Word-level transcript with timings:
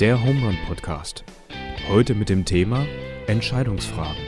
Der 0.00 0.22
Home 0.22 0.46
Run 0.46 0.56
Podcast. 0.68 1.24
Heute 1.88 2.14
mit 2.14 2.28
dem 2.28 2.44
Thema 2.44 2.86
Entscheidungsfragen. 3.26 4.22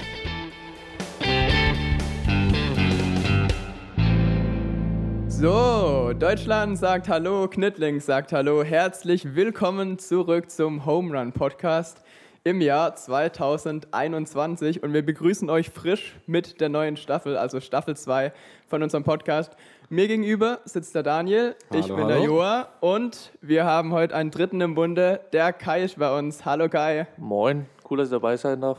So, 5.28 6.12
Deutschland 6.18 6.76
sagt 6.76 7.08
Hallo, 7.08 7.46
Knittling 7.46 8.00
sagt 8.00 8.32
Hallo. 8.32 8.64
Herzlich 8.64 9.36
willkommen 9.36 10.00
zurück 10.00 10.50
zum 10.50 10.86
Home 10.86 11.16
Run 11.16 11.30
Podcast 11.30 12.02
im 12.42 12.60
Jahr 12.60 12.96
2021 12.96 14.82
und 14.82 14.92
wir 14.92 15.06
begrüßen 15.06 15.48
euch 15.50 15.70
frisch 15.70 16.16
mit 16.26 16.60
der 16.60 16.68
neuen 16.68 16.96
Staffel, 16.96 17.36
also 17.36 17.60
Staffel 17.60 17.96
2 17.96 18.32
von 18.66 18.82
unserem 18.82 19.04
Podcast. 19.04 19.54
Mir 19.92 20.06
gegenüber 20.06 20.60
sitzt 20.66 20.94
der 20.94 21.02
Daniel, 21.02 21.56
Hallo, 21.68 21.80
ich 21.80 21.88
bin 21.88 21.96
hallo. 21.96 22.08
der 22.08 22.22
Joa 22.22 22.68
und 22.78 23.32
wir 23.40 23.64
haben 23.64 23.92
heute 23.92 24.14
einen 24.14 24.30
dritten 24.30 24.60
im 24.60 24.76
Bunde, 24.76 25.18
der 25.32 25.52
Kai 25.52 25.82
ist 25.82 25.98
bei 25.98 26.16
uns. 26.16 26.44
Hallo 26.44 26.68
Kai. 26.68 27.08
Moin, 27.16 27.66
cool, 27.90 27.98
dass 27.98 28.06
ich 28.06 28.12
dabei 28.12 28.36
sein 28.36 28.60
darf. 28.60 28.78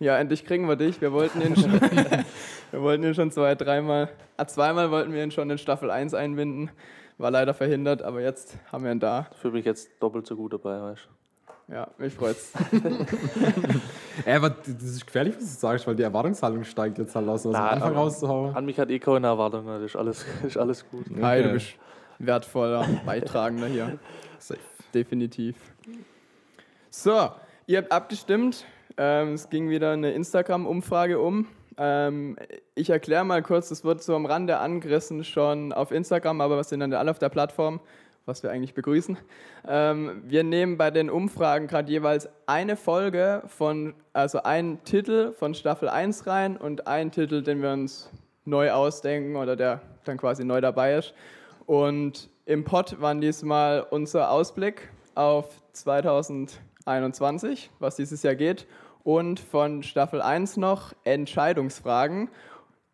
Ja, 0.00 0.18
endlich 0.18 0.44
kriegen 0.44 0.68
wir 0.68 0.76
dich. 0.76 1.00
Wir 1.00 1.14
wollten 1.14 1.40
ihn 1.40 1.56
schon, 1.56 1.72
wir 2.72 2.82
wollten 2.82 3.04
ihn 3.04 3.14
schon 3.14 3.30
zwei, 3.30 3.54
dreimal, 3.54 4.10
ah, 4.36 4.46
zweimal 4.46 4.90
wollten 4.90 5.14
wir 5.14 5.24
ihn 5.24 5.30
schon 5.30 5.48
in 5.48 5.56
Staffel 5.56 5.90
1 5.90 6.12
einbinden. 6.12 6.70
War 7.16 7.30
leider 7.30 7.54
verhindert, 7.54 8.02
aber 8.02 8.20
jetzt 8.20 8.58
haben 8.70 8.84
wir 8.84 8.92
ihn 8.92 9.00
da. 9.00 9.30
Fühle 9.40 9.54
mich 9.54 9.64
jetzt 9.64 9.92
doppelt 9.98 10.26
so 10.26 10.36
gut 10.36 10.52
dabei, 10.52 10.78
weißt 10.78 11.08
Ja, 11.68 11.88
mich 11.96 12.12
freut's. 12.12 12.52
Ey, 14.26 14.34
aber 14.36 14.50
das 14.50 14.66
ist 14.82 15.06
gefährlich, 15.06 15.34
was 15.36 15.44
du 15.54 15.60
sagst, 15.60 15.86
weil 15.86 15.96
die 15.96 16.02
Erwartungshaltung 16.02 16.62
steigt 16.64 16.98
jetzt 16.98 17.14
halt 17.16 17.26
aus, 17.28 17.44
was 17.46 17.54
am 17.54 17.62
Na, 17.62 17.68
Anfang 17.70 17.90
aber- 17.92 18.00
rauszuhauen. 18.00 18.54
An 18.54 18.66
mich 18.66 18.78
hat 18.78 18.90
eh 18.90 18.98
keine 18.98 19.28
Erwartung, 19.28 19.66
das 19.66 19.82
ist 19.82 19.96
alles, 19.96 20.26
ist 20.46 20.56
alles 20.58 20.84
gut. 20.90 21.04
Kai, 21.18 21.38
du 21.40 21.44
Okay. 21.48 21.52
bist 21.54 21.74
wertvoller 22.18 22.86
Beitragender 23.06 23.66
hier. 23.66 23.98
Safe. 24.38 24.60
Definitiv. 24.92 25.56
So, 26.90 27.30
ihr 27.66 27.78
habt 27.78 27.90
abgestimmt. 27.90 28.64
Ähm, 28.96 29.32
es 29.32 29.48
ging 29.50 29.70
wieder 29.70 29.90
eine 29.92 30.12
Instagram-Umfrage 30.12 31.18
um. 31.18 31.48
Ähm, 31.76 32.36
ich 32.76 32.90
erkläre 32.90 33.24
mal 33.24 33.42
kurz, 33.42 33.72
es 33.72 33.82
wird 33.84 34.00
so 34.02 34.14
am 34.14 34.26
Rande 34.26 34.58
angerissen 34.58 35.24
schon 35.24 35.72
auf 35.72 35.90
Instagram, 35.90 36.40
aber 36.40 36.56
wir 36.56 36.62
sind 36.64 36.78
dann 36.80 36.92
alle 36.92 37.10
auf 37.10 37.18
der 37.18 37.30
Plattform, 37.30 37.80
was 38.26 38.42
wir 38.42 38.50
eigentlich 38.50 38.74
begrüßen. 38.74 39.18
Ähm, 39.66 40.22
wir 40.24 40.44
nehmen 40.44 40.76
bei 40.78 40.90
den 40.90 41.10
Umfragen 41.10 41.66
gerade 41.66 41.90
jeweils 41.90 42.28
eine 42.46 42.76
Folge 42.76 43.42
von, 43.46 43.94
also 44.12 44.42
einen 44.42 44.82
Titel 44.84 45.32
von 45.32 45.54
Staffel 45.54 45.88
1 45.88 46.26
rein 46.26 46.56
und 46.56 46.86
einen 46.86 47.10
Titel, 47.10 47.42
den 47.42 47.62
wir 47.62 47.72
uns 47.72 48.10
neu 48.44 48.70
ausdenken 48.70 49.36
oder 49.36 49.56
der 49.56 49.80
dann 50.04 50.16
quasi 50.16 50.44
neu 50.44 50.60
dabei 50.60 50.94
ist. 50.94 51.14
Und 51.66 52.28
im 52.46 52.64
Pod 52.64 53.00
waren 53.00 53.20
diesmal 53.20 53.86
unser 53.88 54.30
Ausblick 54.30 54.90
auf 55.14 55.62
2021, 55.72 57.70
was 57.78 57.96
dieses 57.96 58.22
Jahr 58.22 58.34
geht, 58.34 58.66
und 59.02 59.40
von 59.40 59.82
Staffel 59.82 60.22
1 60.22 60.56
noch 60.56 60.94
Entscheidungsfragen. 61.04 62.30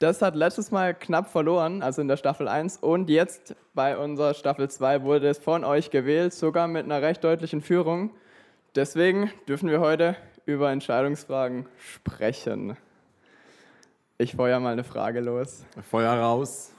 Das 0.00 0.22
hat 0.22 0.34
letztes 0.34 0.70
Mal 0.70 0.94
knapp 0.94 1.30
verloren, 1.30 1.82
also 1.82 2.00
in 2.00 2.08
der 2.08 2.16
Staffel 2.16 2.48
1. 2.48 2.78
Und 2.78 3.10
jetzt 3.10 3.54
bei 3.74 3.98
unserer 3.98 4.32
Staffel 4.32 4.70
2 4.70 5.02
wurde 5.02 5.28
es 5.28 5.38
von 5.38 5.62
euch 5.62 5.90
gewählt, 5.90 6.32
sogar 6.32 6.68
mit 6.68 6.86
einer 6.86 7.02
recht 7.02 7.22
deutlichen 7.22 7.60
Führung. 7.60 8.08
Deswegen 8.74 9.30
dürfen 9.46 9.68
wir 9.68 9.80
heute 9.80 10.16
über 10.46 10.70
Entscheidungsfragen 10.70 11.66
sprechen. 11.76 12.78
Ich 14.16 14.36
feuer 14.36 14.58
mal 14.58 14.72
eine 14.72 14.84
Frage 14.84 15.20
los. 15.20 15.66
Feuer 15.90 16.14
raus. 16.14 16.72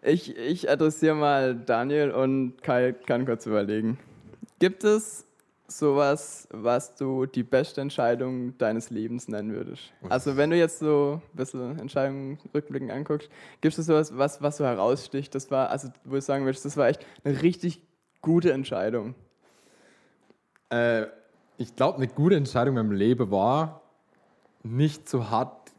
Ich, 0.00 0.36
ich 0.36 0.70
adressiere 0.70 1.16
mal 1.16 1.56
Daniel 1.56 2.12
und 2.12 2.62
Kai 2.62 2.92
kann 2.92 3.26
kurz 3.26 3.46
überlegen. 3.46 3.98
Gibt 4.60 4.84
es 4.84 5.26
sowas, 5.70 6.48
was 6.50 6.94
du 6.94 7.26
die 7.26 7.42
beste 7.42 7.80
Entscheidung 7.80 8.56
deines 8.58 8.90
Lebens 8.90 9.28
nennen 9.28 9.52
würdest? 9.52 9.92
Also 10.08 10.36
wenn 10.36 10.50
du 10.50 10.56
jetzt 10.56 10.80
so 10.80 11.20
ein 11.22 11.36
bisschen 11.36 11.78
Entscheidungen 11.78 12.38
rückblickend 12.54 12.90
anguckst, 12.90 13.30
gibt 13.60 13.78
es 13.78 13.86
sowas, 13.86 14.16
was, 14.16 14.42
was 14.42 14.56
so 14.56 14.64
heraussticht? 14.64 15.34
Das 15.34 15.50
war, 15.50 15.70
also 15.70 15.88
wo 16.04 16.16
du 16.16 16.20
sagen 16.20 16.44
würdest, 16.44 16.64
das 16.64 16.76
war 16.76 16.88
echt 16.88 17.06
eine 17.24 17.40
richtig 17.42 17.82
gute 18.20 18.52
Entscheidung. 18.52 19.14
Äh, 20.70 21.06
ich 21.56 21.76
glaube, 21.76 21.98
eine 21.98 22.08
gute 22.08 22.36
Entscheidung 22.36 22.76
im 22.76 22.92
Leben 22.92 23.30
war, 23.30 23.82
nicht 24.62 25.08
so 25.08 25.30
hart 25.30 25.70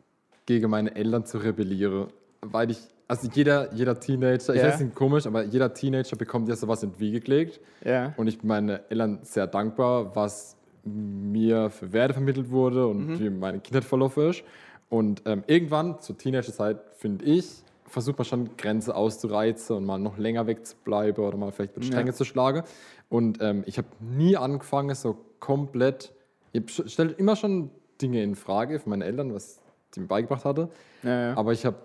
gegen 0.46 0.70
meine 0.70 0.96
Eltern 0.96 1.26
zu 1.26 1.38
rebellieren. 1.38 2.08
Weil 2.42 2.72
ich, 2.72 2.80
also 3.12 3.28
jeder, 3.34 3.74
jeder 3.74 4.00
Teenager, 4.00 4.54
ich 4.56 4.62
Ja. 4.62 4.68
weiß, 4.68 4.76
es 4.76 4.82
ist 4.82 4.96
komisch, 4.96 5.26
aber 5.28 5.44
jeder 5.44 5.74
Teenager 5.74 6.16
bekommt 6.16 6.48
ja 6.48 6.56
sowas 6.56 6.82
in 6.82 6.94
die 6.94 7.00
Wiege 7.00 7.20
gelegt. 7.20 7.60
Ja. 7.84 8.14
Und 8.16 8.28
ich 8.28 8.40
bin 8.40 8.48
meinen 8.48 8.80
Eltern 8.90 9.20
sehr 9.24 9.48
dankbar, 9.48 10.16
was 10.16 10.56
mir 10.86 11.70
für 11.70 11.92
Werte 11.92 12.14
vermittelt 12.14 12.50
wurde 12.50 12.88
und 12.88 13.20
wie 13.20 13.30
meine 13.30 13.60
Kindheit 13.60 13.84
verlaufen 13.84 14.30
ist. 14.30 14.44
Und 14.90 15.22
ähm, 15.26 15.44
irgendwann, 15.48 16.00
zur 16.00 16.18
Teenagerzeit, 16.18 16.78
finde 16.98 17.26
ich, 17.26 17.64
versucht 17.86 18.18
man 18.18 18.26
schon 18.26 18.50
Grenzen 18.58 18.92
auszureizen 18.94 19.76
und 19.76 19.86
mal 19.86 19.98
noch 20.00 20.18
länger 20.18 20.48
wegzubleiben 20.48 21.24
oder 21.24 21.38
mal 21.38 21.52
vielleicht 21.52 21.76
mit 21.76 21.86
Ja. 21.86 21.92
Stränge 21.92 22.14
zu 22.14 22.24
schlagen. 22.24 22.64
Und 23.10 23.40
ähm, 23.42 23.64
ich 23.66 23.78
habe 23.78 23.88
nie 24.00 24.38
angefangen, 24.38 24.96
so 24.96 25.18
komplett. 25.40 26.14
Ich 26.54 26.82
stelle 26.88 27.12
immer 27.12 27.36
schon 27.36 27.72
Dinge 28.02 28.24
in 28.24 28.36
Frage 28.36 28.80
von 28.80 28.92
meinen 28.92 29.02
Eltern, 29.02 29.34
was 29.34 29.60
die 29.96 30.00
mir 30.00 30.08
beigebracht 30.08 30.46
hatte. 30.46 30.70
Ja, 31.04 31.28
ja. 31.30 31.38
Aber 31.38 31.52
ich 31.52 31.66
habe 31.66 31.76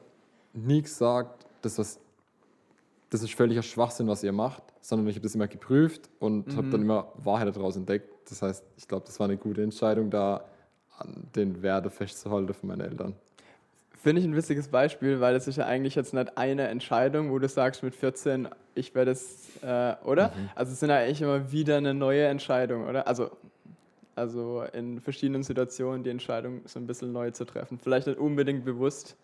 nie 0.56 0.82
gesagt, 0.82 1.46
das, 1.62 1.78
was, 1.78 1.98
das 3.10 3.22
ist 3.22 3.34
völliger 3.34 3.62
Schwachsinn, 3.62 4.08
was 4.08 4.22
ihr 4.22 4.32
macht, 4.32 4.62
sondern 4.80 5.08
ich 5.08 5.16
habe 5.16 5.22
das 5.22 5.34
immer 5.34 5.48
geprüft 5.48 6.08
und 6.18 6.56
habe 6.56 6.70
dann 6.70 6.82
immer 6.82 7.12
Wahrheit 7.16 7.54
daraus 7.54 7.76
entdeckt. 7.76 8.30
Das 8.30 8.42
heißt, 8.42 8.64
ich 8.76 8.88
glaube, 8.88 9.06
das 9.06 9.18
war 9.20 9.26
eine 9.26 9.36
gute 9.36 9.62
Entscheidung, 9.62 10.10
da 10.10 10.44
an 10.98 11.28
den 11.34 11.62
Werte 11.62 11.90
festzuhalten 11.90 12.52
von 12.54 12.68
meinen 12.68 12.80
Eltern. 12.80 13.14
Finde 14.06 14.20
ich 14.20 14.26
ein 14.26 14.36
witziges 14.36 14.68
Beispiel, 14.68 15.20
weil 15.20 15.34
es 15.34 15.48
ist 15.48 15.56
ja 15.56 15.66
eigentlich 15.66 15.96
jetzt 15.96 16.14
nicht 16.14 16.38
eine 16.38 16.68
Entscheidung, 16.68 17.30
wo 17.32 17.38
du 17.38 17.48
sagst 17.48 17.82
mit 17.82 17.94
14, 17.94 18.48
ich 18.74 18.94
werde 18.94 19.10
es, 19.10 19.48
äh, 19.62 19.96
oder? 20.04 20.32
Also 20.54 20.72
es 20.72 20.80
sind 20.80 20.90
ja 20.90 20.98
eigentlich 20.98 21.22
immer 21.22 21.50
wieder 21.50 21.76
eine 21.76 21.92
neue 21.92 22.24
Entscheidung, 22.26 22.86
oder? 22.86 23.08
Also, 23.08 23.30
also 24.14 24.64
in 24.72 25.00
verschiedenen 25.00 25.42
Situationen 25.42 26.04
die 26.04 26.10
Entscheidung 26.10 26.60
so 26.66 26.78
ein 26.78 26.86
bisschen 26.86 27.12
neu 27.12 27.32
zu 27.32 27.44
treffen. 27.44 27.78
Vielleicht 27.78 28.06
nicht 28.06 28.18
unbedingt 28.18 28.64
bewusst. 28.64 29.16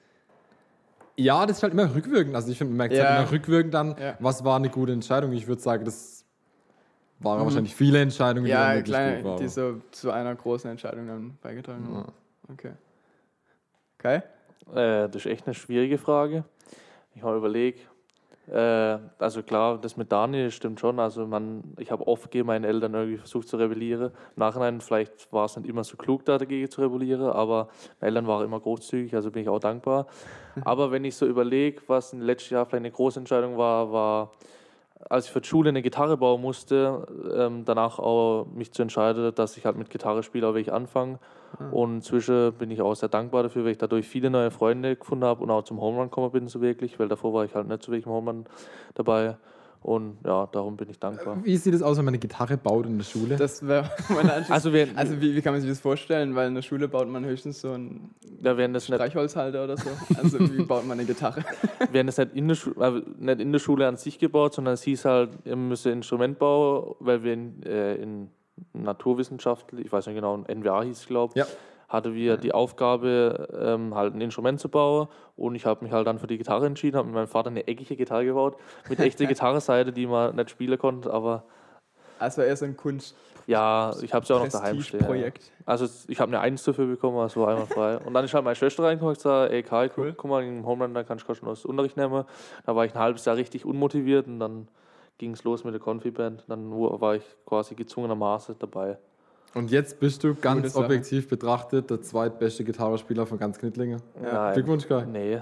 Ja, 1.16 1.44
das 1.46 1.58
ist 1.58 1.62
halt 1.62 1.72
immer 1.74 1.94
rückwirkend. 1.94 2.34
Also 2.34 2.50
ich 2.50 2.58
finde, 2.58 2.70
man 2.72 2.78
merkt 2.78 2.94
Ja. 2.94 3.04
halt 3.04 3.20
immer 3.22 3.30
rückwirkend 3.32 3.74
dann, 3.74 3.96
Ja. 3.98 4.16
was 4.20 4.44
war 4.44 4.56
eine 4.56 4.70
gute 4.70 4.92
Entscheidung. 4.92 5.32
Ich 5.32 5.46
würde 5.46 5.60
sagen, 5.60 5.84
das 5.84 6.24
waren 7.20 7.44
wahrscheinlich 7.44 7.74
viele 7.74 8.00
Entscheidungen, 8.00 8.46
die 8.46 8.50
Ja, 8.50 8.80
kleine, 8.82 9.24
waren. 9.24 9.36
die 9.38 9.48
so 9.48 9.80
zu 9.90 10.10
einer 10.10 10.34
großen 10.34 10.70
Entscheidung 10.70 11.06
dann 11.06 11.38
beigetragen 11.42 11.84
haben. 11.86 11.94
Ja. 12.48 12.52
Okay. 12.52 12.72
Okay? 13.98 14.16
Äh, 14.74 15.08
das 15.08 15.16
ist 15.16 15.26
echt 15.26 15.46
eine 15.46 15.54
schwierige 15.54 15.98
Frage. 15.98 16.44
Ich 17.14 17.22
mal 17.22 17.36
überlege. 17.36 17.78
Äh, 18.48 18.98
also 19.18 19.42
klar, 19.42 19.78
das 19.78 19.96
mit 19.96 20.10
Daniel 20.10 20.50
stimmt 20.50 20.80
schon. 20.80 20.98
Also 20.98 21.26
man, 21.26 21.62
ich 21.78 21.90
habe 21.90 22.06
oft 22.06 22.30
gegen 22.30 22.46
meine 22.46 22.66
Eltern 22.66 22.94
irgendwie 22.94 23.18
versucht 23.18 23.48
zu 23.48 23.56
rebellieren. 23.56 24.06
Im 24.06 24.10
Nachhinein 24.36 24.80
vielleicht 24.80 25.32
war 25.32 25.44
es 25.44 25.56
nicht 25.56 25.68
immer 25.68 25.84
so 25.84 25.96
klug, 25.96 26.24
da 26.24 26.38
dagegen 26.38 26.68
zu 26.70 26.80
rebellieren, 26.80 27.22
aber 27.22 27.68
meine 28.00 28.08
Eltern 28.08 28.26
waren 28.26 28.44
immer 28.44 28.60
großzügig, 28.60 29.14
also 29.14 29.30
bin 29.30 29.42
ich 29.42 29.48
auch 29.48 29.60
dankbar. 29.60 30.06
aber 30.64 30.90
wenn 30.90 31.04
ich 31.04 31.14
so 31.14 31.26
überlege, 31.26 31.82
was 31.86 32.12
im 32.12 32.20
letzten 32.20 32.54
Jahr 32.54 32.66
vielleicht 32.66 32.82
eine 32.82 32.90
große 32.90 33.20
Entscheidung 33.20 33.56
war, 33.56 33.92
war, 33.92 34.32
als 35.08 35.26
ich 35.26 35.32
für 35.32 35.40
die 35.40 35.48
Schule 35.48 35.70
eine 35.70 35.82
Gitarre 35.82 36.16
bauen 36.16 36.40
musste, 36.40 37.06
ähm, 37.34 37.64
danach 37.64 37.98
auch 37.98 38.46
mich 38.54 38.72
zu 38.72 38.82
entscheiden, 38.82 39.34
dass 39.34 39.56
ich 39.56 39.66
halt 39.66 39.76
mit 39.76 39.90
Gitarre 39.90 40.22
spiele, 40.22 40.48
auch 40.48 40.54
wenn 40.54 40.62
ich 40.62 40.72
anfange. 40.72 41.18
Und 41.70 41.96
inzwischen 41.96 42.52
bin 42.54 42.70
ich 42.70 42.80
auch 42.80 42.94
sehr 42.94 43.08
dankbar 43.08 43.42
dafür, 43.42 43.64
weil 43.64 43.72
ich 43.72 43.78
dadurch 43.78 44.08
viele 44.08 44.30
neue 44.30 44.50
Freunde 44.50 44.96
gefunden 44.96 45.24
habe 45.24 45.42
und 45.42 45.50
auch 45.50 45.64
zum 45.64 45.80
Home 45.80 45.98
Run 45.98 46.06
gekommen 46.06 46.30
bin, 46.30 46.48
so 46.48 46.60
wirklich, 46.60 46.98
weil 46.98 47.08
davor 47.08 47.34
war 47.34 47.44
ich 47.44 47.54
halt 47.54 47.68
nicht 47.68 47.82
so 47.82 47.92
wirklich 47.92 48.06
im 48.06 48.12
Home 48.12 48.30
Run 48.30 48.44
dabei. 48.94 49.36
Und 49.82 50.18
ja, 50.24 50.46
darum 50.46 50.76
bin 50.76 50.88
ich 50.90 50.98
dankbar. 51.00 51.38
Wie 51.42 51.56
sieht 51.56 51.74
es 51.74 51.82
aus, 51.82 51.98
wenn 51.98 52.04
man 52.04 52.12
eine 52.12 52.20
Gitarre 52.20 52.56
baut 52.56 52.86
in 52.86 52.98
der 52.98 53.04
Schule? 53.04 53.36
Das 53.36 53.66
wäre 53.66 53.90
meine 54.08 54.32
Anschluss. 54.34 54.50
Also, 54.50 54.72
wir, 54.72 54.88
Also 54.94 55.20
wie, 55.20 55.34
wie 55.34 55.42
kann 55.42 55.52
man 55.52 55.60
sich 55.60 55.70
das 55.70 55.80
vorstellen? 55.80 56.36
Weil 56.36 56.48
in 56.48 56.54
der 56.54 56.62
Schule 56.62 56.86
baut 56.86 57.08
man 57.08 57.24
höchstens 57.24 57.60
so 57.60 57.72
einen 57.72 58.14
ja, 58.42 58.56
wären 58.56 58.72
das 58.72 58.88
nicht 58.88 58.96
Streichholzhalter 58.96 59.64
oder 59.64 59.76
so. 59.76 59.90
Also 60.16 60.38
wie 60.38 60.62
baut 60.66 60.86
man 60.86 60.98
eine 60.98 61.06
Gitarre? 61.06 61.44
wir 61.90 61.98
haben 62.00 62.06
das 62.06 62.18
nicht 62.18 62.34
in, 62.34 62.48
der 62.48 62.54
Schu 62.54 62.70
äh, 62.80 63.02
nicht 63.18 63.40
in 63.40 63.52
der 63.52 63.58
Schule 63.58 63.88
an 63.88 63.96
sich 63.96 64.18
gebaut, 64.18 64.54
sondern 64.54 64.74
es 64.74 64.82
hieß 64.82 65.04
halt, 65.04 65.30
ihr 65.44 65.56
müsst 65.56 65.84
Instrument 65.86 66.38
bauen, 66.38 66.94
weil 67.00 67.24
wir 67.24 67.32
in, 67.32 67.62
äh, 67.64 67.94
in 67.96 68.28
Naturwissenschaft, 68.72 69.72
ich 69.72 69.90
weiß 69.92 70.06
nicht 70.06 70.16
genau, 70.16 70.36
NWA 70.36 70.82
hieß 70.82 70.98
es, 70.98 71.06
glaube 71.06 71.32
ich, 71.34 71.40
Ja. 71.40 71.46
Hatte 71.92 72.14
wir 72.14 72.36
die 72.36 72.52
Aufgabe, 72.52 73.48
ähm, 73.60 73.94
halt 73.94 74.14
ein 74.14 74.20
Instrument 74.20 74.60
zu 74.60 74.68
bauen. 74.68 75.08
Und 75.36 75.54
ich 75.54 75.66
habe 75.66 75.84
mich 75.84 75.92
halt 75.92 76.06
dann 76.06 76.18
für 76.18 76.26
die 76.26 76.38
Gitarre 76.38 76.66
entschieden, 76.66 76.96
habe 76.96 77.06
mit 77.06 77.14
meinem 77.14 77.28
Vater 77.28 77.50
eine 77.50 77.66
eckige 77.66 77.96
Gitarre 77.96 78.24
gebaut, 78.24 78.56
mit 78.88 78.98
echter 79.00 79.26
Gitarrenseite, 79.26 79.92
die 79.92 80.06
man 80.06 80.34
nicht 80.36 80.50
spielen 80.50 80.78
konnte, 80.78 81.12
aber 81.12 81.44
Also 82.18 82.42
eher 82.42 82.56
so 82.56 82.64
ein 82.64 82.76
Kunst 82.76 83.16
ja, 83.46 83.92
ich 84.02 84.12
habe 84.12 84.24
sie 84.24 84.34
auch 84.34 84.44
noch 84.44 84.48
daheim 84.48 84.80
stehen. 84.80 85.00
Ja. 85.00 85.06
Prestigeprojekt. 85.06 85.50
Also 85.66 85.88
ich 86.08 86.20
habe 86.20 86.30
eine 86.30 86.40
Eins 86.40 86.62
dafür 86.64 86.86
bekommen, 86.86 87.18
also 87.18 87.40
war 87.40 87.48
einmal 87.48 87.66
frei. 87.66 87.98
Und 87.98 88.14
dann 88.14 88.24
ist 88.24 88.34
halt 88.34 88.44
meine 88.44 88.56
Schwester 88.56 88.84
reingekommen 88.84 89.10
und 89.10 89.16
gesagt, 89.16 89.52
ey 89.52 89.62
Kai, 89.62 89.90
Cool. 89.96 90.14
guck, 90.16 90.30
mal, 90.30 90.44
im 90.44 90.66
Home 90.66 90.84
Run, 90.84 90.94
da 90.94 91.02
kannst 91.02 91.24
du 91.24 91.26
kostenlos 91.26 91.64
Unterricht 91.64 91.96
nehmen. 91.96 92.24
Da 92.64 92.76
war 92.76 92.84
ich 92.84 92.94
ein 92.94 93.00
halbes 93.00 93.24
Jahr 93.24 93.36
richtig 93.36 93.64
unmotiviert 93.64 94.26
und 94.26 94.38
dann 94.38 94.68
ging 95.18 95.32
es 95.32 95.44
los 95.44 95.64
mit 95.64 95.74
der 95.74 95.80
Konfi-Band. 95.80 96.44
Dann 96.48 96.70
war 96.70 97.16
ich 97.16 97.24
quasi 97.46 97.74
gezwungenermaßen 97.74 98.56
dabei. 98.58 98.98
Und 99.54 99.70
jetzt 99.70 100.00
bist 100.00 100.24
du 100.24 100.34
ganz 100.34 100.62
Gute 100.62 100.70
Sache. 100.70 100.84
objektiv 100.84 101.28
betrachtet 101.28 101.90
der 101.90 102.00
zweitbeste 102.00 102.64
Gitarrespieler 102.64 103.26
von 103.26 103.38
ganz 103.38 103.58
Knittlingen. 103.58 104.00
Nein. 104.20 104.54
Glückwunsch, 104.54 104.86
Kai. 104.88 105.04
Nee. 105.04 105.40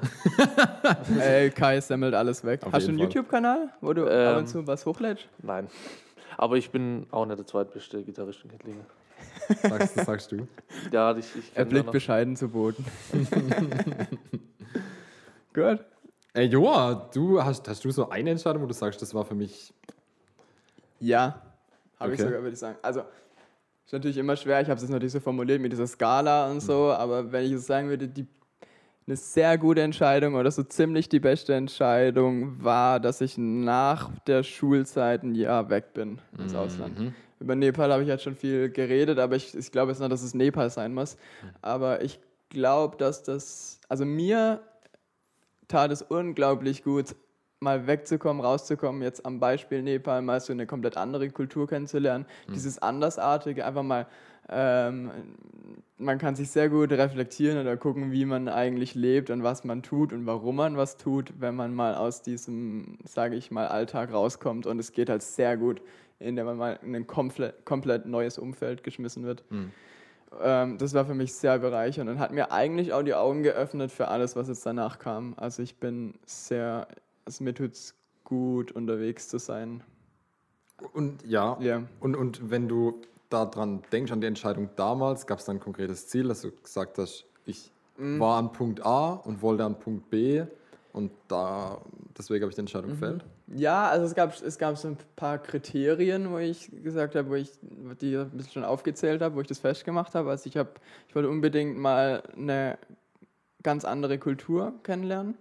Ey, 1.21 1.51
Kai 1.51 1.81
semmelt 1.81 2.15
alles 2.15 2.45
weg. 2.45 2.65
Auf 2.67 2.73
Hast 2.73 2.87
du 2.87 2.91
einen. 2.91 2.99
YouTube-Kanal, 2.99 3.69
wo 3.81 3.93
du 3.93 4.05
ab 4.07 4.11
Ähm, 4.13 4.39
und 4.39 4.47
zu 4.49 4.67
was 4.67 4.85
hochlädst? 4.85 5.29
Nein. 5.43 5.69
Aber 6.37 6.57
ich 6.57 6.71
bin 6.71 7.07
auch 7.13 7.25
nicht 7.27 7.39
der 7.39 7.47
zweitbeste 7.47 8.03
Gitarrist 8.03 8.43
in 8.45 8.51
Kittlingen. 8.51 8.85
Sagst, 9.63 9.97
das 9.97 10.07
sagst 10.07 10.33
du. 10.33 10.49
Ja, 10.93 11.17
ich, 11.17 11.27
ich 11.37 11.53
Er 11.55 11.65
blickt 11.65 11.93
bescheiden 11.93 12.35
zu 12.35 12.49
Boden. 12.49 12.85
Gut. 15.55 15.81
Ey, 16.33 16.47
Joa, 16.47 17.09
du 17.13 17.43
hast, 17.43 17.69
hast 17.69 17.85
du 17.85 17.91
so 17.91 18.09
eine 18.09 18.31
Entscheidung, 18.31 18.63
wo 18.63 18.67
du 18.67 18.75
sagst, 18.75 19.03
das 19.03 19.13
war 19.15 19.25
für 19.25 19.35
mich. 19.35 19.73
Ja, 21.01 21.43
habe 21.99 22.13
ich 22.15 22.21
Okay. 22.21 22.29
sogar, 22.29 22.43
würde 22.43 22.53
ich 22.55 22.59
sagen. 22.59 22.77
Also, 22.83 23.03
ist 23.91 23.95
natürlich 23.95 24.19
immer 24.19 24.37
schwer, 24.37 24.61
ich 24.61 24.69
habe 24.69 24.77
es 24.77 24.83
jetzt 24.83 24.93
natürlich 24.93 25.11
so 25.11 25.19
formuliert 25.19 25.61
mit 25.61 25.73
dieser 25.73 25.89
Skala 25.89 26.49
und 26.49 26.61
so, 26.61 26.93
aber 26.93 27.33
wenn 27.33 27.45
ich 27.45 27.51
es 27.51 27.67
sagen 27.67 27.89
würde, 27.89 28.07
die, 28.07 28.25
eine 29.09 29.17
sehr 29.17 29.59
gute 29.59 29.83
Entscheidung 29.83 30.37
oder 30.37 30.49
so 30.49 30.63
ziemlich 30.63 31.09
die 31.09 31.19
beste 31.19 31.55
Entscheidung 31.55 32.63
war, 32.63 33.01
dass 33.01 33.21
ich 33.21 33.37
nach 33.37 34.13
der 34.29 34.45
Schulzeit 34.45 35.25
ein 35.25 35.35
Jahr 35.35 35.71
weg 35.71 35.93
bin 35.93 36.21
ins 36.39 36.55
Ausland. 36.55 36.97
Über 37.41 37.57
Nepal 37.57 37.91
habe 37.91 38.03
ich 38.03 38.09
jetzt 38.09 38.23
schon 38.23 38.37
viel 38.37 38.71
geredet, 38.71 39.19
aber 39.19 39.35
ich, 39.35 39.57
ich 39.57 39.73
glaube 39.73 39.91
jetzt 39.91 39.99
noch, 39.99 40.09
dass 40.09 40.23
es 40.23 40.35
Nepal 40.35 40.71
sein 40.71 40.95
muss. 40.95 41.17
Aber 41.61 42.01
ich 42.05 42.21
glaube, 42.49 42.97
dass 42.97 43.25
das, 43.25 43.81
also 43.89 44.05
mir 44.05 44.61
tat 45.67 45.91
es 45.91 46.01
unglaublich 46.01 46.85
gut, 46.85 47.17
mal 47.63 47.87
wegzukommen, 47.87 48.43
rauszukommen, 48.43 49.03
jetzt 49.03 49.27
am 49.27 49.39
Beispiel 49.39 49.83
Nepal 49.83 50.23
mal 50.23 50.41
so 50.41 50.53
eine 50.53 50.67
komplett 50.67 50.97
andere 50.97 51.29
Kultur 51.29 51.69
kennenzulernen. 51.69 52.25
Dieses 52.55 52.79
Andersartige, 52.81 53.67
einfach 53.67 53.83
mal, 53.83 54.07
ähm, 54.49 55.11
man 55.99 56.17
kann 56.17 56.35
sich 56.35 56.51
sehr 56.51 56.71
gut 56.71 56.91
reflektieren 56.91 57.61
oder 57.61 57.77
gucken, 57.77 58.13
wie 58.13 58.25
man 58.25 58.49
eigentlich 58.49 58.95
lebt 58.95 59.29
und 59.29 59.43
was 59.43 59.65
man 59.65 59.83
tut 59.83 60.15
und 60.15 60.25
warum 60.25 60.57
man 60.57 60.79
was 60.79 60.97
tut, 60.97 61.35
wenn 61.39 61.55
man 61.55 61.75
mal 61.75 61.95
aus 61.97 62.23
diesem, 62.23 62.97
sage 63.05 63.37
ich 63.37 63.51
mal, 63.51 63.69
Alltag 63.69 64.11
rauskommt. 64.11 64.67
Und 64.67 64.79
es 64.79 64.93
geht 64.93 65.11
halt 65.11 65.23
sehr 65.23 65.59
gut, 65.59 65.83
indem 66.19 66.47
man 66.47 66.57
mal 66.57 66.79
in 66.83 66.97
ein 66.97 67.07
komplett, 67.07 67.67
komplett 67.67 68.07
neues 68.07 68.39
Umfeld 68.39 68.83
geschmissen 68.83 69.25
wird. 69.25 69.45
Ähm, 70.43 70.79
das 70.79 70.95
war 70.95 71.05
für 71.05 71.15
mich 71.15 71.35
sehr 71.35 71.59
bereichernd 71.59 72.09
und 72.09 72.19
hat 72.21 72.33
mir 72.33 72.53
eigentlich 72.53 72.95
auch 72.95 73.03
die 73.03 73.15
Augen 73.15 73.43
geöffnet 73.43 73.93
für 73.93 74.09
alles, 74.09 74.35
was 74.35 74.49
jetzt 74.49 74.65
danach 74.65 74.99
kam. 74.99 75.35
Also 75.37 75.63
ich 75.63 75.77
bin 75.77 76.15
sehr, 76.25 76.87
also 77.31 77.45
mir 77.45 77.55
tut 77.55 77.75
es 77.75 77.95
gut, 78.25 78.73
unterwegs 78.73 79.29
zu 79.29 79.39
sein. 79.39 79.85
Und 80.95 81.25
ja, 81.25 81.57
Ja. 81.61 81.85
und, 82.01 82.17
und 82.17 82.51
wenn 82.51 82.67
du 82.67 83.01
daran 83.29 83.83
denkst, 83.93 84.11
an 84.11 84.21
die 84.21 84.27
Entscheidung 84.27 84.69
damals, 84.75 85.29
gab 85.29 85.39
es 85.39 85.45
dann 85.45 85.59
ein 85.59 85.61
konkretes 85.61 86.09
Ziel, 86.09 86.27
dass 86.27 86.41
du 86.43 86.51
gesagt 86.51 86.99
hast, 86.99 87.25
ich 87.47 87.71
war 87.97 88.39
an 88.39 88.51
Punkt 88.53 88.85
A 88.85 89.13
und 89.13 89.43
wollte 89.43 89.65
an 89.65 89.79
Punkt 89.79 90.11
B 90.11 90.43
und 90.93 91.13
da, 91.29 91.81
deswegen 92.19 92.43
habe 92.43 92.51
ich 92.51 92.57
die 92.57 92.63
Entscheidung 92.63 92.91
gefällt. 92.91 93.25
Ja, 93.55 93.89
also 93.89 94.07
es 94.07 94.15
gab, 94.17 94.35
es 94.43 94.59
gab 94.59 94.77
so 94.77 94.89
ein 94.89 94.97
paar 95.15 95.39
Kriterien, 95.39 96.33
wo 96.33 96.39
ich 96.39 96.71
gesagt 96.83 97.15
habe, 97.15 97.29
wo 97.31 97.35
ich 97.35 97.53
die 98.01 98.17
ein 98.17 98.31
bisschen 98.31 98.55
schon 98.55 98.65
aufgezählt 98.65 99.23
habe, 99.23 99.37
wo 99.37 99.41
ich 99.43 99.47
das 99.47 99.59
festgemacht 99.59 100.15
habe. 100.17 100.31
Also 100.31 100.49
ich 100.49 100.57
habe, 100.57 100.71
ich 101.09 101.15
wollte 101.15 101.29
unbedingt 101.29 101.79
mal 101.79 102.23
eine 102.37 102.79
ganz 103.63 103.85
andere 103.85 104.19
Kultur 104.19 104.73
kennenlernen. 104.83 105.37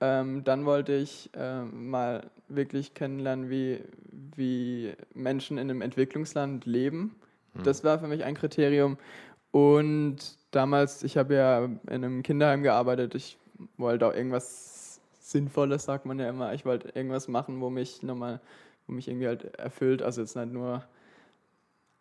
Ähm, 0.00 0.44
dann 0.44 0.64
wollte 0.66 0.92
ich 0.94 1.30
ähm, 1.34 1.90
mal 1.90 2.30
wirklich 2.48 2.94
kennenlernen, 2.94 3.50
wie, 3.50 3.80
wie 4.36 4.92
Menschen 5.14 5.58
in 5.58 5.70
einem 5.70 5.82
Entwicklungsland 5.82 6.66
leben. 6.66 7.16
Das 7.62 7.84
war 7.84 8.00
für 8.00 8.08
mich 8.08 8.24
ein 8.24 8.34
Kriterium. 8.34 8.98
Und 9.52 10.16
damals, 10.50 11.04
ich 11.04 11.16
habe 11.16 11.34
ja 11.34 11.64
in 11.64 11.80
einem 11.86 12.22
Kinderheim 12.24 12.64
gearbeitet, 12.64 13.14
ich 13.14 13.38
wollte 13.76 14.08
auch 14.08 14.14
irgendwas 14.14 15.00
Sinnvolles, 15.20 15.84
sagt 15.84 16.06
man 16.06 16.18
ja 16.18 16.28
immer. 16.28 16.52
Ich 16.54 16.64
wollte 16.64 16.88
irgendwas 16.88 17.28
machen, 17.28 17.60
wo 17.60 17.70
mich 17.70 18.02
nochmal, 18.02 18.40
wo 18.86 18.92
mich 18.92 19.08
irgendwie 19.08 19.28
halt 19.28 19.54
erfüllt. 19.56 20.02
Also 20.02 20.20
jetzt 20.20 20.36
nicht 20.36 20.52
nur. 20.52 20.84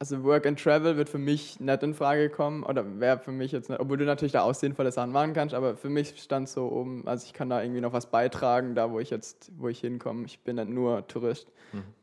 Also 0.03 0.21
Work 0.25 0.45
and 0.45 0.61
Travel 0.61 0.97
wird 0.97 1.07
für 1.07 1.17
mich 1.17 1.61
nicht 1.61 1.81
in 1.81 1.93
Frage 1.93 2.29
kommen 2.29 2.63
oder 2.63 2.99
wäre 2.99 3.19
für 3.19 3.31
mich 3.31 3.53
jetzt 3.53 3.69
nicht, 3.69 3.79
obwohl 3.79 3.95
du 3.95 4.03
natürlich 4.03 4.33
da 4.33 4.41
auch 4.41 4.53
sinnvolle 4.53 4.91
Sachen 4.91 5.13
machen 5.13 5.33
kannst, 5.33 5.55
aber 5.55 5.77
für 5.77 5.87
mich 5.87 6.21
stand 6.21 6.49
so 6.49 6.69
oben, 6.69 7.07
also 7.07 7.25
ich 7.25 7.31
kann 7.31 7.49
da 7.49 7.61
irgendwie 7.61 7.79
noch 7.79 7.93
was 7.93 8.07
beitragen, 8.07 8.75
da 8.75 8.91
wo 8.91 8.99
ich 8.99 9.09
jetzt, 9.09 9.53
wo 9.57 9.69
ich 9.69 9.79
hinkomme. 9.79 10.25
Ich 10.25 10.41
bin 10.41 10.57
nicht 10.57 10.67
nur 10.67 11.07
Tourist. 11.07 11.53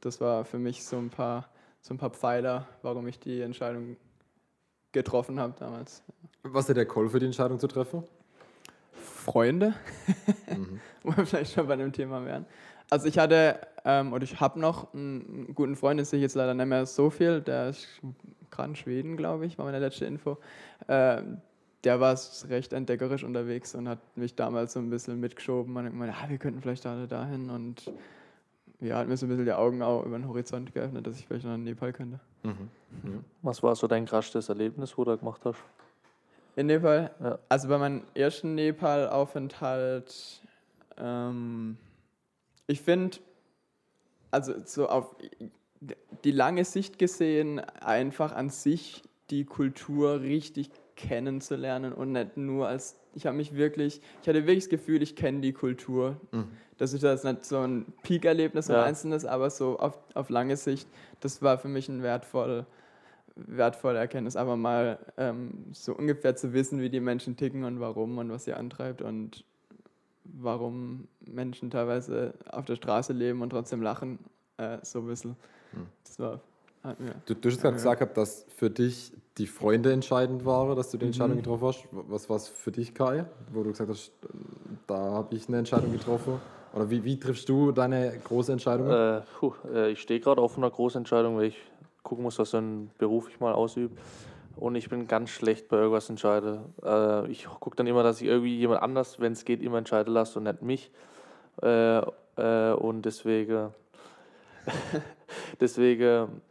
Das 0.00 0.18
war 0.18 0.46
für 0.46 0.58
mich 0.58 0.82
so 0.82 0.96
ein 0.96 1.10
paar, 1.10 1.50
so 1.82 1.92
ein 1.92 1.98
paar 1.98 2.08
Pfeiler, 2.08 2.66
warum 2.80 3.06
ich 3.06 3.18
die 3.18 3.42
Entscheidung 3.42 3.98
getroffen 4.92 5.38
habe 5.38 5.52
damals. 5.58 6.02
Was 6.42 6.70
ist 6.70 6.76
der 6.76 6.86
Call 6.86 7.10
für 7.10 7.20
die 7.20 7.26
Entscheidung 7.26 7.58
zu 7.58 7.66
treffen? 7.66 8.04
Freunde, 8.94 9.74
wo 11.02 11.14
wir 11.14 11.26
vielleicht 11.26 11.52
schon 11.52 11.66
bei 11.66 11.76
dem 11.76 11.92
Thema 11.92 12.24
wären. 12.24 12.46
Also 12.88 13.06
ich 13.06 13.18
hatte, 13.18 13.60
ähm, 13.84 14.12
oder 14.12 14.24
ich 14.24 14.40
habe 14.40 14.60
noch 14.60 14.92
einen 14.92 15.54
guten 15.54 15.76
Freund, 15.76 15.98
den 15.98 16.04
sehe 16.04 16.18
ich 16.18 16.22
jetzt 16.22 16.34
leider 16.34 16.54
nicht 16.54 16.66
mehr 16.66 16.86
so 16.86 17.10
viel, 17.10 17.40
der 17.40 17.70
ist 17.70 17.88
gerade 18.50 18.70
in 18.70 18.76
Schweden, 18.76 19.16
glaube 19.16 19.46
ich, 19.46 19.58
war 19.58 19.64
meine 19.64 19.78
letzte 19.78 20.06
Info. 20.06 20.38
Ähm, 20.88 21.40
der 21.84 21.98
war 21.98 22.18
recht 22.48 22.72
entdeckerisch 22.72 23.24
unterwegs 23.24 23.74
und 23.74 23.88
hat 23.88 24.00
mich 24.16 24.34
damals 24.34 24.74
so 24.74 24.80
ein 24.80 24.90
bisschen 24.90 25.18
mitgeschoben 25.18 25.74
und 25.76 25.84
hat 25.84 25.92
gemeint, 25.92 26.14
ah, 26.14 26.28
wir 26.28 26.38
könnten 26.38 26.60
vielleicht 26.60 26.84
alle 26.86 27.06
dahin 27.06 27.48
und 27.48 27.90
ja, 28.80 28.98
hat 28.98 29.08
mir 29.08 29.16
so 29.16 29.26
ein 29.26 29.28
bisschen 29.30 29.44
die 29.44 29.52
Augen 29.52 29.82
auch 29.82 30.04
über 30.04 30.18
den 30.18 30.28
Horizont 30.28 30.74
geöffnet, 30.74 31.06
dass 31.06 31.18
ich 31.18 31.26
vielleicht 31.26 31.44
noch 31.44 31.54
in 31.54 31.64
Nepal 31.64 31.92
könnte. 31.92 32.20
Was 33.42 33.62
war 33.62 33.74
so 33.76 33.86
dein 33.86 34.06
krasses 34.06 34.48
Erlebnis, 34.48 34.96
wo 34.96 35.04
du 35.04 35.12
da 35.12 35.16
gemacht 35.16 35.40
hast? 35.44 35.58
In 36.56 36.66
Nepal? 36.66 37.10
Ja. 37.22 37.38
Also 37.48 37.68
bei 37.68 37.78
meinem 37.78 38.02
ersten 38.14 38.54
Nepal-Aufenthalt, 38.54 40.42
ähm, 40.98 41.76
ich 42.66 42.80
finde, 42.80 43.18
also 44.30 44.54
so 44.64 44.88
auf 44.88 45.14
die 46.24 46.30
lange 46.30 46.64
Sicht 46.64 46.98
gesehen, 46.98 47.60
einfach 47.60 48.32
an 48.32 48.50
sich 48.50 49.02
die 49.30 49.44
Kultur 49.44 50.20
richtig 50.20 50.70
kennenzulernen 50.96 51.92
und 51.92 52.12
nicht 52.12 52.36
nur 52.36 52.68
als, 52.68 52.96
ich 53.14 53.26
habe 53.26 53.36
mich 53.36 53.54
wirklich, 53.54 54.02
ich 54.22 54.28
hatte 54.28 54.46
wirklich 54.46 54.64
das 54.64 54.68
Gefühl, 54.68 55.02
ich 55.02 55.16
kenne 55.16 55.40
die 55.40 55.52
Kultur. 55.52 56.20
Das 56.76 56.92
ist 56.92 57.02
jetzt 57.02 57.24
nicht 57.24 57.44
so 57.44 57.58
ein 57.58 57.86
Peak-Erlebnis, 58.02 58.68
ein 58.68 58.76
Ja. 58.76 58.84
einzelnes, 58.84 59.24
aber 59.24 59.50
so 59.50 59.78
auf, 59.78 59.98
auf 60.14 60.28
lange 60.30 60.56
Sicht, 60.56 60.88
das 61.20 61.40
war 61.42 61.58
für 61.58 61.68
mich 61.68 61.88
ein 61.88 62.02
wertvoll, 62.02 62.66
wertvolle 63.36 63.98
Erkenntnis, 63.98 64.36
aber 64.36 64.56
mal 64.56 64.98
ähm, 65.16 65.66
so 65.72 65.94
ungefähr 65.94 66.36
zu 66.36 66.52
wissen, 66.52 66.80
wie 66.80 66.90
die 66.90 67.00
Menschen 67.00 67.36
ticken 67.36 67.64
und 67.64 67.80
warum 67.80 68.18
und 68.18 68.30
was 68.30 68.44
sie 68.44 68.52
antreibt 68.52 69.00
und 69.00 69.44
warum 70.38 71.08
Menschen 71.20 71.70
teilweise 71.70 72.34
auf 72.50 72.64
der 72.64 72.76
Straße 72.76 73.12
leben 73.12 73.42
und 73.42 73.50
trotzdem 73.50 73.82
lachen, 73.82 74.18
äh, 74.56 74.78
so 74.82 75.00
ein 75.00 75.06
bisschen. 75.06 75.36
Das 76.04 76.18
war, 76.18 76.40
hat 76.82 76.98
mir, 77.00 77.14
Du, 77.26 77.34
du 77.34 77.48
hast 77.50 77.60
gerade 77.60 77.74
gesagt, 77.76 78.00
gehabt, 78.00 78.16
dass 78.16 78.46
für 78.56 78.70
dich 78.70 79.12
die 79.38 79.46
Freunde 79.46 79.92
entscheidend 79.92 80.44
waren, 80.44 80.76
dass 80.76 80.90
du 80.90 80.98
die 80.98 81.06
Entscheidung 81.06 81.36
Mhm. 81.36 81.42
getroffen 81.42 81.66
hast. 81.66 81.84
Was 81.92 82.28
war 82.28 82.36
es 82.36 82.48
für 82.48 82.72
dich, 82.72 82.94
Kai, 82.94 83.24
wo 83.52 83.62
du 83.62 83.70
gesagt 83.70 83.90
hast, 83.90 84.12
da 84.86 84.96
habe 84.96 85.34
ich 85.36 85.48
eine 85.48 85.58
Entscheidung 85.58 85.92
getroffen? 85.92 86.40
Oder 86.74 86.90
wie, 86.90 87.04
wie 87.04 87.18
triffst 87.18 87.48
du 87.48 87.72
deine 87.72 88.12
große 88.24 88.52
Entscheidung? 88.52 88.90
Äh, 88.90 89.22
puh, 89.38 89.52
äh, 89.72 89.90
ich 89.92 90.00
stehe 90.00 90.20
gerade 90.20 90.40
auf 90.40 90.56
einer 90.56 90.70
großen 90.70 90.98
Entscheidung, 91.00 91.36
weil 91.36 91.46
ich 91.46 91.58
gucken 92.02 92.24
muss, 92.24 92.38
was 92.38 92.50
für 92.50 92.58
einen 92.58 92.90
Beruf 92.98 93.28
ich 93.28 93.40
mal 93.40 93.52
ausübe. 93.52 93.94
Und 94.60 94.74
ich 94.74 94.90
bin 94.90 95.08
ganz 95.08 95.30
schlecht 95.30 95.68
bei 95.68 95.78
irgendwas 95.78 96.10
entscheide. 96.10 96.60
Äh, 96.84 97.30
ich 97.30 97.46
gucke 97.46 97.76
dann 97.76 97.86
immer, 97.86 98.02
dass 98.02 98.20
ich 98.20 98.28
irgendwie 98.28 98.58
jemand 98.58 98.82
anders, 98.82 99.18
wenn 99.18 99.32
es 99.32 99.46
geht, 99.46 99.62
immer 99.62 99.78
entscheiden 99.78 100.12
lasse 100.12 100.38
und 100.38 100.44
nicht 100.44 100.60
mich. 100.60 100.90
Äh, 101.62 102.02
äh, 102.36 102.72
und 102.72 103.02
deswegen, 103.02 103.70
deswegen 105.60 106.42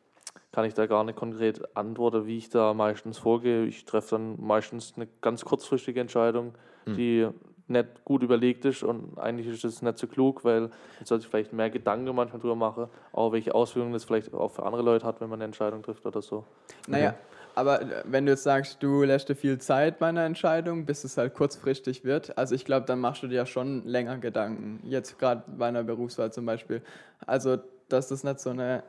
kann 0.51 0.65
ich 0.65 0.73
da 0.73 0.87
gar 0.87 1.03
nicht 1.03 1.17
konkret 1.17 1.77
antworten, 1.77 2.25
wie 2.25 2.37
ich 2.37 2.49
da 2.49 2.73
meistens 2.73 3.19
vorgehe. 3.19 3.65
Ich 3.65 3.85
treffe 3.85 4.15
dann 4.15 4.43
meistens 4.43 4.93
eine 4.95 5.07
ganz 5.21 5.45
kurzfristige 5.45 6.01
Entscheidung, 6.01 6.55
die 6.87 7.27
nicht 7.67 8.03
gut 8.03 8.23
überlegt 8.23 8.65
ist 8.65 8.81
und 8.81 9.19
eigentlich 9.19 9.47
ist 9.47 9.63
das 9.63 9.83
nicht 9.83 9.99
so 9.99 10.07
klug, 10.07 10.43
weil 10.43 10.71
jetzt 10.97 11.09
sollte 11.09 11.23
ich 11.23 11.29
vielleicht 11.29 11.53
mehr 11.53 11.69
Gedanken 11.69 12.15
manchmal 12.15 12.41
drüber 12.41 12.55
machen, 12.55 12.87
auch 13.13 13.31
welche 13.31 13.53
Auswirkungen 13.53 13.93
das 13.93 14.05
vielleicht 14.05 14.33
auch 14.33 14.49
für 14.49 14.65
andere 14.65 14.81
Leute 14.81 15.05
hat, 15.05 15.21
wenn 15.21 15.29
man 15.29 15.37
eine 15.37 15.45
Entscheidung 15.45 15.83
trifft 15.83 16.03
oder 16.05 16.21
so. 16.23 16.45
Naja, 16.87 17.13
aber 17.59 17.81
äh, 17.81 18.03
wenn 18.05 18.25
du 18.25 18.31
jetzt 18.31 18.43
sagst, 18.43 18.81
du 18.81 19.03
lässt 19.03 19.29
dir 19.29 19.35
viel 19.35 19.59
Zeit 19.59 19.99
bei 19.99 20.07
einer 20.07 20.23
Entscheidung, 20.23 20.85
bis 20.85 21.03
es 21.03 21.17
halt 21.17 21.33
kurzfristig 21.33 22.05
wird, 22.05 22.37
also 22.37 22.55
ich 22.55 22.63
glaube, 22.63 22.85
dann 22.85 22.99
machst 22.99 23.21
du 23.21 23.27
dir 23.27 23.35
ja 23.35 23.45
schon 23.45 23.85
länger 23.85 24.17
Gedanken. 24.17 24.79
Jetzt 24.83 25.19
gerade 25.19 25.43
bei 25.57 25.67
einer 25.67 25.83
Berufswahl 25.83 26.31
zum 26.31 26.45
Beispiel. 26.45 26.81
Also, 27.25 27.57
dass 27.89 28.07
das 28.07 28.23
nicht 28.23 28.39
so 28.39 28.51
eine 28.51 28.83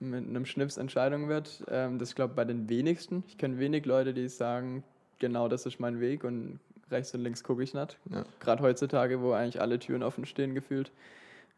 mit 0.00 0.28
einem 0.28 0.46
Schnips 0.46 0.76
Entscheidung 0.76 1.28
wird, 1.28 1.64
ähm, 1.70 1.98
das 1.98 2.14
glaube 2.14 2.34
bei 2.34 2.44
den 2.44 2.68
wenigsten. 2.68 3.24
Ich 3.26 3.36
kenne 3.36 3.58
wenig 3.58 3.84
Leute, 3.84 4.14
die 4.14 4.28
sagen, 4.28 4.84
genau 5.18 5.48
das 5.48 5.66
ist 5.66 5.80
mein 5.80 6.00
Weg 6.00 6.22
und 6.24 6.60
rechts 6.90 7.14
und 7.14 7.22
links 7.22 7.42
gucke 7.42 7.62
ich 7.62 7.74
nicht. 7.74 7.98
Ja. 8.10 8.24
Gerade 8.40 8.62
heutzutage, 8.62 9.20
wo 9.20 9.32
eigentlich 9.32 9.60
alle 9.60 9.78
Türen 9.78 10.02
offen 10.02 10.24
stehen 10.24 10.54
gefühlt. 10.54 10.90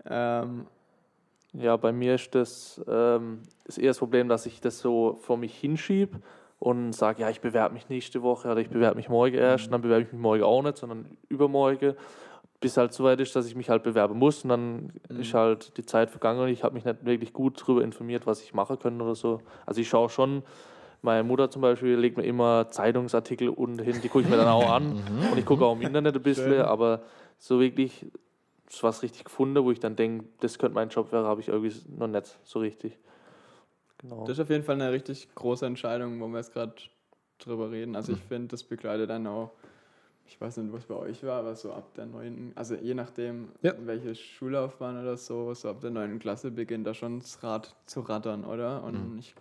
Ähm, 0.08 0.66
Ja, 1.52 1.76
bei 1.76 1.92
mir 1.92 2.14
ist 2.14 2.34
das 2.34 2.80
ähm, 2.86 3.42
ist 3.64 3.78
eher 3.78 3.90
das 3.90 3.98
Problem, 3.98 4.28
dass 4.28 4.46
ich 4.46 4.60
das 4.60 4.78
so 4.78 5.18
vor 5.22 5.36
mich 5.36 5.54
hinschiebe 5.54 6.20
und 6.60 6.92
sage, 6.92 7.22
ja, 7.22 7.30
ich 7.30 7.40
bewerbe 7.40 7.74
mich 7.74 7.88
nächste 7.88 8.22
Woche 8.22 8.48
oder 8.48 8.60
ich 8.60 8.68
bewerbe 8.68 8.96
mich 8.96 9.08
morgen 9.08 9.34
erst, 9.34 9.66
und 9.66 9.72
dann 9.72 9.80
bewerbe 9.80 10.02
ich 10.02 10.12
mich 10.12 10.20
morgen 10.20 10.42
auch 10.42 10.62
nicht, 10.62 10.76
sondern 10.76 11.06
übermorgen, 11.28 11.94
bis 12.60 12.76
halt 12.76 12.92
so 12.92 13.02
weit 13.02 13.18
ist, 13.20 13.34
dass 13.34 13.46
ich 13.46 13.56
mich 13.56 13.70
halt 13.70 13.82
bewerben 13.82 14.18
muss 14.18 14.44
und 14.44 14.50
dann 14.50 14.92
ist 15.08 15.32
halt 15.32 15.76
die 15.78 15.86
Zeit 15.86 16.10
vergangen 16.10 16.40
und 16.40 16.48
ich 16.48 16.62
habe 16.62 16.74
mich 16.74 16.84
nicht 16.84 17.04
wirklich 17.06 17.32
gut 17.32 17.60
darüber 17.62 17.82
informiert, 17.82 18.26
was 18.26 18.42
ich 18.42 18.52
machen 18.52 18.78
kann 18.78 19.00
oder 19.00 19.14
so. 19.14 19.40
Also 19.64 19.80
ich 19.80 19.88
schaue 19.88 20.10
schon, 20.10 20.42
meine 21.00 21.24
Mutter 21.24 21.50
zum 21.50 21.62
Beispiel 21.62 21.96
legt 21.96 22.18
mir 22.18 22.24
immer 22.24 22.68
Zeitungsartikel 22.68 23.48
unten 23.48 23.82
hin, 23.82 23.98
die 24.02 24.08
gucke 24.10 24.24
ich 24.24 24.30
mir 24.30 24.36
dann 24.36 24.48
auch 24.48 24.70
an 24.70 24.92
und 25.32 25.38
ich 25.38 25.46
gucke 25.46 25.64
auch 25.64 25.74
im 25.74 25.80
Internet 25.80 26.14
ein 26.14 26.22
bisschen, 26.22 26.52
Schön. 26.52 26.60
aber 26.60 27.00
so 27.38 27.58
wirklich 27.58 28.04
was 28.82 29.02
richtig 29.02 29.24
gefunden, 29.24 29.64
wo 29.64 29.70
ich 29.70 29.80
dann 29.80 29.96
denke, 29.96 30.26
das 30.40 30.58
könnte 30.58 30.74
mein 30.74 30.90
Job 30.90 31.10
wäre, 31.10 31.24
habe 31.24 31.40
ich 31.40 31.48
irgendwie 31.48 31.74
noch 31.96 32.06
nicht 32.06 32.38
so 32.44 32.58
richtig. 32.58 32.98
Genau. 34.00 34.24
Das 34.24 34.38
ist 34.38 34.40
auf 34.40 34.50
jeden 34.50 34.64
Fall 34.64 34.76
eine 34.76 34.92
richtig 34.92 35.28
große 35.34 35.66
Entscheidung, 35.66 36.20
wo 36.20 36.28
wir 36.28 36.38
jetzt 36.38 36.52
gerade 36.52 36.74
drüber 37.38 37.70
reden. 37.70 37.96
Also 37.96 38.12
ich 38.12 38.20
finde, 38.20 38.48
das 38.48 38.64
begleitet 38.64 39.10
dann 39.10 39.26
auch, 39.26 39.52
ich 40.26 40.40
weiß 40.40 40.58
nicht, 40.58 40.72
was 40.72 40.84
bei 40.84 40.94
euch 40.94 41.22
war, 41.22 41.40
aber 41.40 41.54
so 41.56 41.72
ab 41.72 41.94
der 41.94 42.06
neunten, 42.06 42.52
also 42.54 42.74
je 42.76 42.94
nachdem, 42.94 43.48
Ja. 43.62 43.74
welche 43.84 44.14
Schullaufbahn 44.14 45.00
oder 45.00 45.16
so, 45.16 45.52
so 45.54 45.68
ab 45.68 45.80
der 45.80 45.90
neunten 45.90 46.18
Klasse 46.18 46.50
beginnt 46.50 46.86
da 46.86 46.94
schon 46.94 47.18
das 47.20 47.42
Rad 47.42 47.74
zu 47.86 48.00
rattern, 48.00 48.44
oder? 48.44 48.84
Und 48.84 49.18
ich 49.18 49.34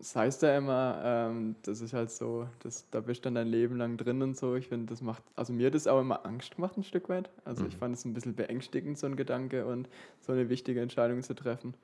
es 0.00 0.16
heißt 0.16 0.42
ja 0.42 0.56
immer, 0.56 1.00
ähm, 1.04 1.56
das 1.62 1.80
ist 1.80 1.92
halt 1.92 2.10
so, 2.10 2.48
das, 2.60 2.88
da 2.90 3.00
bist 3.00 3.20
du 3.20 3.24
dann 3.24 3.34
dein 3.34 3.48
Leben 3.48 3.76
lang 3.76 3.96
drin 3.96 4.22
und 4.22 4.36
so. 4.36 4.54
Ich 4.54 4.68
finde, 4.68 4.86
das 4.86 5.02
macht, 5.02 5.22
also 5.36 5.52
mir 5.52 5.66
hat 5.66 5.74
das 5.74 5.86
auch 5.86 6.00
immer 6.00 6.24
Angst 6.24 6.56
gemacht, 6.56 6.76
ein 6.78 6.84
Stück 6.84 7.08
weit. 7.08 7.28
Also 7.44 7.66
ich 7.66 7.76
fand 7.76 7.94
es 7.94 8.04
ein 8.04 8.14
bisschen 8.14 8.34
beängstigend, 8.34 8.98
so 8.98 9.06
ein 9.06 9.16
Gedanke 9.16 9.66
und 9.66 9.88
so 10.20 10.32
eine 10.32 10.48
wichtige 10.48 10.80
Entscheidung 10.80 11.22
zu 11.22 11.34
treffen. 11.34 11.74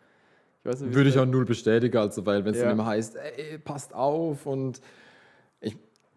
Ich 0.63 0.71
weiß 0.71 0.81
nicht, 0.83 0.95
Würde 0.95 1.09
ich 1.09 1.19
auch 1.19 1.27
null 1.27 1.45
bestätigen, 1.47 1.97
also 1.97 2.25
weil 2.27 2.45
wenn 2.45 2.53
es 2.53 2.59
Ja. 2.59 2.65
dann 2.65 2.73
immer 2.75 2.87
heißt, 2.87 3.17
ey, 3.17 3.59
passt 3.59 3.95
auf 3.95 4.45
und 4.45 4.81
ich, 5.61 5.77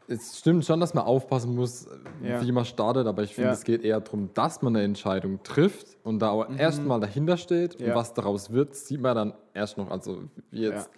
es 0.10 0.38
stimmt 0.40 0.66
schon, 0.66 0.82
dass 0.82 0.94
man 0.94 1.06
aufpassen 1.06 1.56
muss, 1.56 1.88
Ja. 2.22 2.42
wie 2.42 2.52
man 2.52 2.66
startet, 2.66 3.08
aber 3.08 3.24
ich 3.24 3.36
finde, 3.36 3.50
Ja. 3.50 3.54
es 3.54 3.64
geht 3.64 3.84
eher 3.84 4.02
darum, 4.02 4.30
dass 4.34 4.62
man 4.62 4.76
eine 4.76 4.84
Entscheidung 4.84 5.42
trifft 5.44 5.98
und 6.04 6.20
da 6.20 6.32
auch 6.32 6.50
erstmal 6.58 7.00
dahinter 7.00 7.38
steht 7.38 7.76
und 7.76 7.88
Mhm. 7.88 7.94
Was 7.96 8.14
daraus 8.14 8.52
wird, 8.52 8.76
sieht 8.76 9.00
man 9.00 9.16
dann 9.16 9.34
erst 9.54 9.78
noch. 9.78 9.90
Also 9.90 10.24
wie 10.52 10.64
jetzt, 10.64 10.90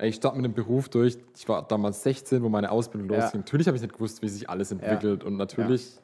ich 0.00 0.16
starte 0.16 0.36
mit 0.36 0.44
dem 0.44 0.52
Beruf 0.54 0.90
durch, 0.90 1.16
ich 1.36 1.48
war 1.48 1.66
damals 1.66 2.02
16, 2.02 2.42
wo 2.42 2.50
meine 2.50 2.70
Ausbildung 2.70 3.08
losging. 3.08 3.40
Natürlich 3.40 3.66
habe 3.66 3.76
ich 3.78 3.82
nicht 3.82 3.94
gewusst, 3.94 4.20
wie 4.20 4.28
sich 4.28 4.50
alles 4.50 4.70
entwickelt 4.72 5.24
und 5.24 5.36
natürlich 5.38 5.98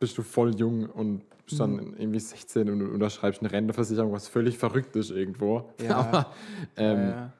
bist 0.00 0.18
du 0.18 0.22
voll 0.22 0.54
jung 0.54 0.86
und 0.86 1.22
bist 1.46 1.60
Mhm. 1.60 1.76
dann 1.76 1.96
irgendwie 1.98 2.20
16 2.20 2.68
und 2.70 2.82
unterschreibst 2.82 3.40
eine 3.40 3.50
Rentenversicherung, 3.52 4.12
was 4.12 4.28
völlig 4.28 4.58
verrückt 4.58 4.96
ist 4.96 5.10
irgendwo. 5.10 5.70
Ja. 5.80 5.96
Aber 5.98 6.32
ähm, 6.76 6.98
ja, 7.08 7.32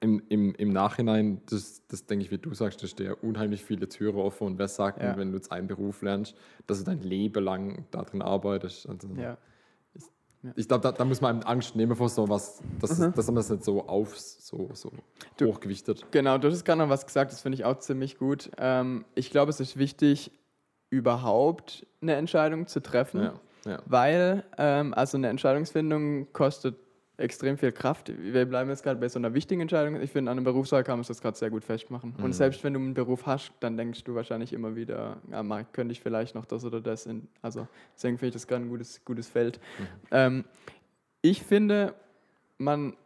im, 0.00 0.22
im, 0.28 0.54
im 0.54 0.68
Nachhinein, 0.70 1.40
das, 1.48 1.82
das 1.88 2.04
denke 2.04 2.24
ich, 2.26 2.30
wie 2.30 2.38
du 2.38 2.52
sagst, 2.52 2.82
da 2.82 2.86
stehen 2.86 3.06
ja 3.06 3.14
unheimlich 3.22 3.64
viele 3.64 3.88
Türen 3.88 4.16
offen 4.16 4.46
und 4.46 4.58
wer 4.58 4.68
sagt, 4.68 5.00
denn, 5.00 5.08
Ja. 5.08 5.16
wenn 5.16 5.30
du 5.30 5.36
jetzt 5.38 5.50
einen 5.50 5.66
Beruf 5.66 6.02
lernst, 6.02 6.34
dass 6.66 6.78
du 6.78 6.84
dein 6.84 7.00
Leben 7.00 7.42
lang 7.42 7.84
darin 7.90 8.20
arbeitest. 8.22 8.88
Also, 8.88 9.08
ja. 9.16 9.38
Ich 10.56 10.66
glaube, 10.66 10.82
da, 10.82 10.90
da 10.90 11.04
muss 11.04 11.20
man 11.20 11.44
Angst 11.44 11.76
nehmen 11.76 11.94
vor 11.94 12.08
sowas, 12.08 12.60
dass, 12.80 12.98
Mhm. 12.98 13.12
dass 13.14 13.26
man 13.26 13.36
das 13.36 13.48
nicht 13.48 13.62
so 13.64 13.86
auf, 13.86 14.18
so, 14.18 14.68
so 14.74 14.90
Du- 15.36 15.46
hochgewichtet. 15.46 16.04
Genau, 16.10 16.36
du 16.36 16.50
hast 16.50 16.64
gerade 16.64 16.80
noch 16.80 16.88
was 16.88 17.06
gesagt, 17.06 17.30
das 17.32 17.40
finde 17.40 17.54
ich 17.56 17.64
auch 17.64 17.78
ziemlich 17.78 18.18
gut. 18.18 18.50
Ähm, 18.58 19.04
ich 19.14 19.30
glaube, 19.30 19.50
es 19.50 19.60
ist 19.60 19.78
wichtig, 19.78 20.32
überhaupt 20.92 21.86
eine 22.02 22.16
Entscheidung 22.16 22.66
zu 22.66 22.80
treffen, 22.80 23.22
Ja, 23.22 23.32
ja. 23.64 23.78
weil 23.86 24.44
ähm, 24.58 24.92
also 24.92 25.16
eine 25.16 25.28
Entscheidungsfindung 25.28 26.30
kostet 26.34 26.76
extrem 27.16 27.56
viel 27.56 27.72
Kraft. 27.72 28.12
Wir 28.18 28.44
bleiben 28.44 28.68
jetzt 28.68 28.82
gerade 28.82 29.00
bei 29.00 29.08
so 29.08 29.18
einer 29.18 29.32
wichtigen 29.32 29.62
Entscheidung. 29.62 30.00
Ich 30.02 30.10
finde, 30.10 30.30
an 30.30 30.36
einem 30.36 30.44
Berufswahl 30.44 30.84
kann 30.84 30.98
man 30.98 31.06
das 31.06 31.20
gerade 31.22 31.38
sehr 31.38 31.48
gut 31.50 31.64
festmachen. 31.64 32.14
Und 32.22 32.34
selbst 32.34 32.62
wenn 32.62 32.74
du 32.74 32.80
einen 32.80 32.94
Beruf 32.94 33.26
hast, 33.26 33.52
dann 33.60 33.76
denkst 33.76 34.04
du 34.04 34.14
wahrscheinlich 34.14 34.52
immer 34.52 34.76
wieder, 34.76 35.16
ja, 35.30 35.42
mal, 35.42 35.64
könnte 35.72 35.92
ich 35.92 36.00
vielleicht 36.00 36.34
noch 36.34 36.44
das 36.44 36.64
oder 36.64 36.80
das. 36.80 37.06
In, 37.06 37.28
also 37.40 37.66
deswegen 37.94 38.18
finde 38.18 38.28
ich 38.28 38.34
das 38.34 38.46
gerade 38.46 38.64
ein 38.64 38.68
gutes, 38.68 39.02
gutes 39.04 39.28
Feld. 39.28 39.60
Ähm, 40.10 40.44
ich 41.22 41.42
finde, 41.42 41.94
man 42.58 42.96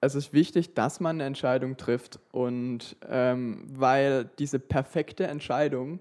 es 0.00 0.14
ist 0.14 0.32
wichtig, 0.34 0.74
dass 0.74 1.00
man 1.00 1.16
eine 1.16 1.24
Entscheidung 1.24 1.76
trifft 1.76 2.18
und 2.30 2.96
ähm, 3.08 3.64
weil 3.72 4.28
diese 4.38 4.58
perfekte 4.58 5.26
Entscheidung, 5.26 5.98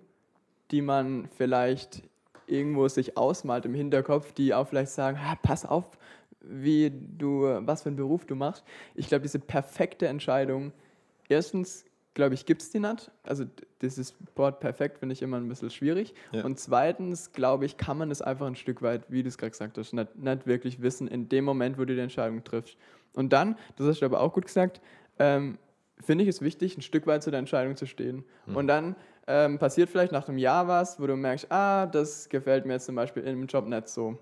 die 0.73 0.81
man 0.81 1.29
vielleicht 1.37 2.01
irgendwo 2.47 2.87
sich 2.87 3.15
ausmalt 3.15 3.65
im 3.65 3.75
Hinterkopf, 3.75 4.33
die 4.33 4.53
auch 4.53 4.67
vielleicht 4.67 4.91
sagen, 4.91 5.19
ah, 5.21 5.35
pass 5.41 5.65
auf, 5.65 5.85
wie 6.41 6.91
du, 6.91 7.43
was 7.61 7.83
für 7.83 7.89
einen 7.89 7.95
Beruf 7.95 8.25
du 8.25 8.35
machst. 8.35 8.65
Ich 8.95 9.07
glaube, 9.07 9.21
diese 9.21 9.37
perfekte 9.39 10.07
Entscheidung, 10.07 10.73
erstens, 11.29 11.85
glaube 12.15 12.33
ich, 12.33 12.47
gibt 12.47 12.63
es 12.63 12.71
die 12.71 12.79
nicht. 12.79 13.11
Also 13.21 13.45
dieses 13.81 14.15
Wort 14.35 14.59
perfekt 14.59 14.97
finde 14.97 15.13
ich 15.13 15.21
immer 15.21 15.37
ein 15.37 15.47
bisschen 15.47 15.69
schwierig. 15.69 16.15
Ja. 16.31 16.43
Und 16.43 16.59
zweitens, 16.59 17.31
glaube 17.31 17.65
ich, 17.65 17.77
kann 17.77 17.99
man 17.99 18.09
es 18.09 18.23
einfach 18.23 18.47
ein 18.47 18.55
Stück 18.55 18.81
weit, 18.81 19.03
wie 19.09 19.21
du 19.21 19.29
es 19.29 19.37
gerade 19.37 19.51
gesagt 19.51 19.77
hast, 19.77 19.93
nicht, 19.93 20.15
nicht 20.15 20.47
wirklich 20.47 20.81
wissen 20.81 21.07
in 21.07 21.29
dem 21.29 21.45
Moment, 21.45 21.77
wo 21.77 21.85
du 21.85 21.93
die 21.93 22.01
Entscheidung 22.01 22.43
triffst. 22.43 22.77
Und 23.13 23.31
dann, 23.31 23.57
das 23.75 23.85
hast 23.85 24.01
du 24.01 24.05
aber 24.05 24.21
auch 24.21 24.33
gut 24.33 24.47
gesagt, 24.47 24.81
ähm, 25.19 25.59
finde 25.99 26.23
ich 26.23 26.29
es 26.29 26.41
wichtig, 26.41 26.77
ein 26.77 26.81
Stück 26.81 27.05
weit 27.05 27.21
zu 27.21 27.29
der 27.29 27.39
Entscheidung 27.39 27.77
zu 27.77 27.85
stehen. 27.85 28.25
Und 28.47 28.67
dann 28.67 28.95
ähm, 29.27 29.57
passiert 29.59 29.89
vielleicht 29.89 30.11
nach 30.11 30.27
einem 30.27 30.37
Jahr 30.37 30.67
was, 30.67 30.99
wo 30.99 31.07
du 31.07 31.15
merkst, 31.15 31.51
ah, 31.51 31.85
das 31.85 32.27
gefällt 32.29 32.65
mir 32.65 32.73
jetzt 32.73 32.85
zum 32.85 32.95
Beispiel 32.95 33.23
im 33.23 33.45
Job 33.47 33.65
nicht 33.67 33.87
so. 33.89 34.17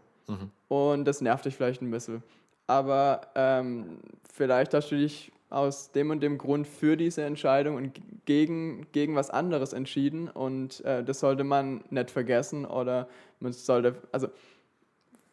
Und 0.70 1.04
das 1.06 1.20
nervt 1.20 1.44
dich 1.46 1.56
vielleicht 1.58 1.82
ein 1.82 1.92
bisschen. 1.92 2.24
Aber 2.68 3.22
ähm, 3.36 3.98
vielleicht 4.32 4.74
hast 4.74 4.90
du 4.92 4.96
dich 4.96 5.32
aus 5.50 5.92
dem 5.92 6.10
und 6.10 6.22
dem 6.22 6.38
Grund 6.38 6.66
für 6.68 6.96
diese 6.96 7.24
Entscheidung 7.24 7.76
und 7.76 8.00
gegen, 8.26 8.88
gegen 8.94 9.16
was 9.16 9.30
anderes 9.30 9.74
entschieden. 9.74 10.30
Und 10.30 10.86
äh, 10.86 11.04
das 11.04 11.20
sollte 11.20 11.44
man 11.44 11.84
nicht 11.90 12.12
vergessen 12.12 12.66
oder 12.66 13.10
man 13.42 13.52
sollte, 13.52 13.96
also 14.14 14.30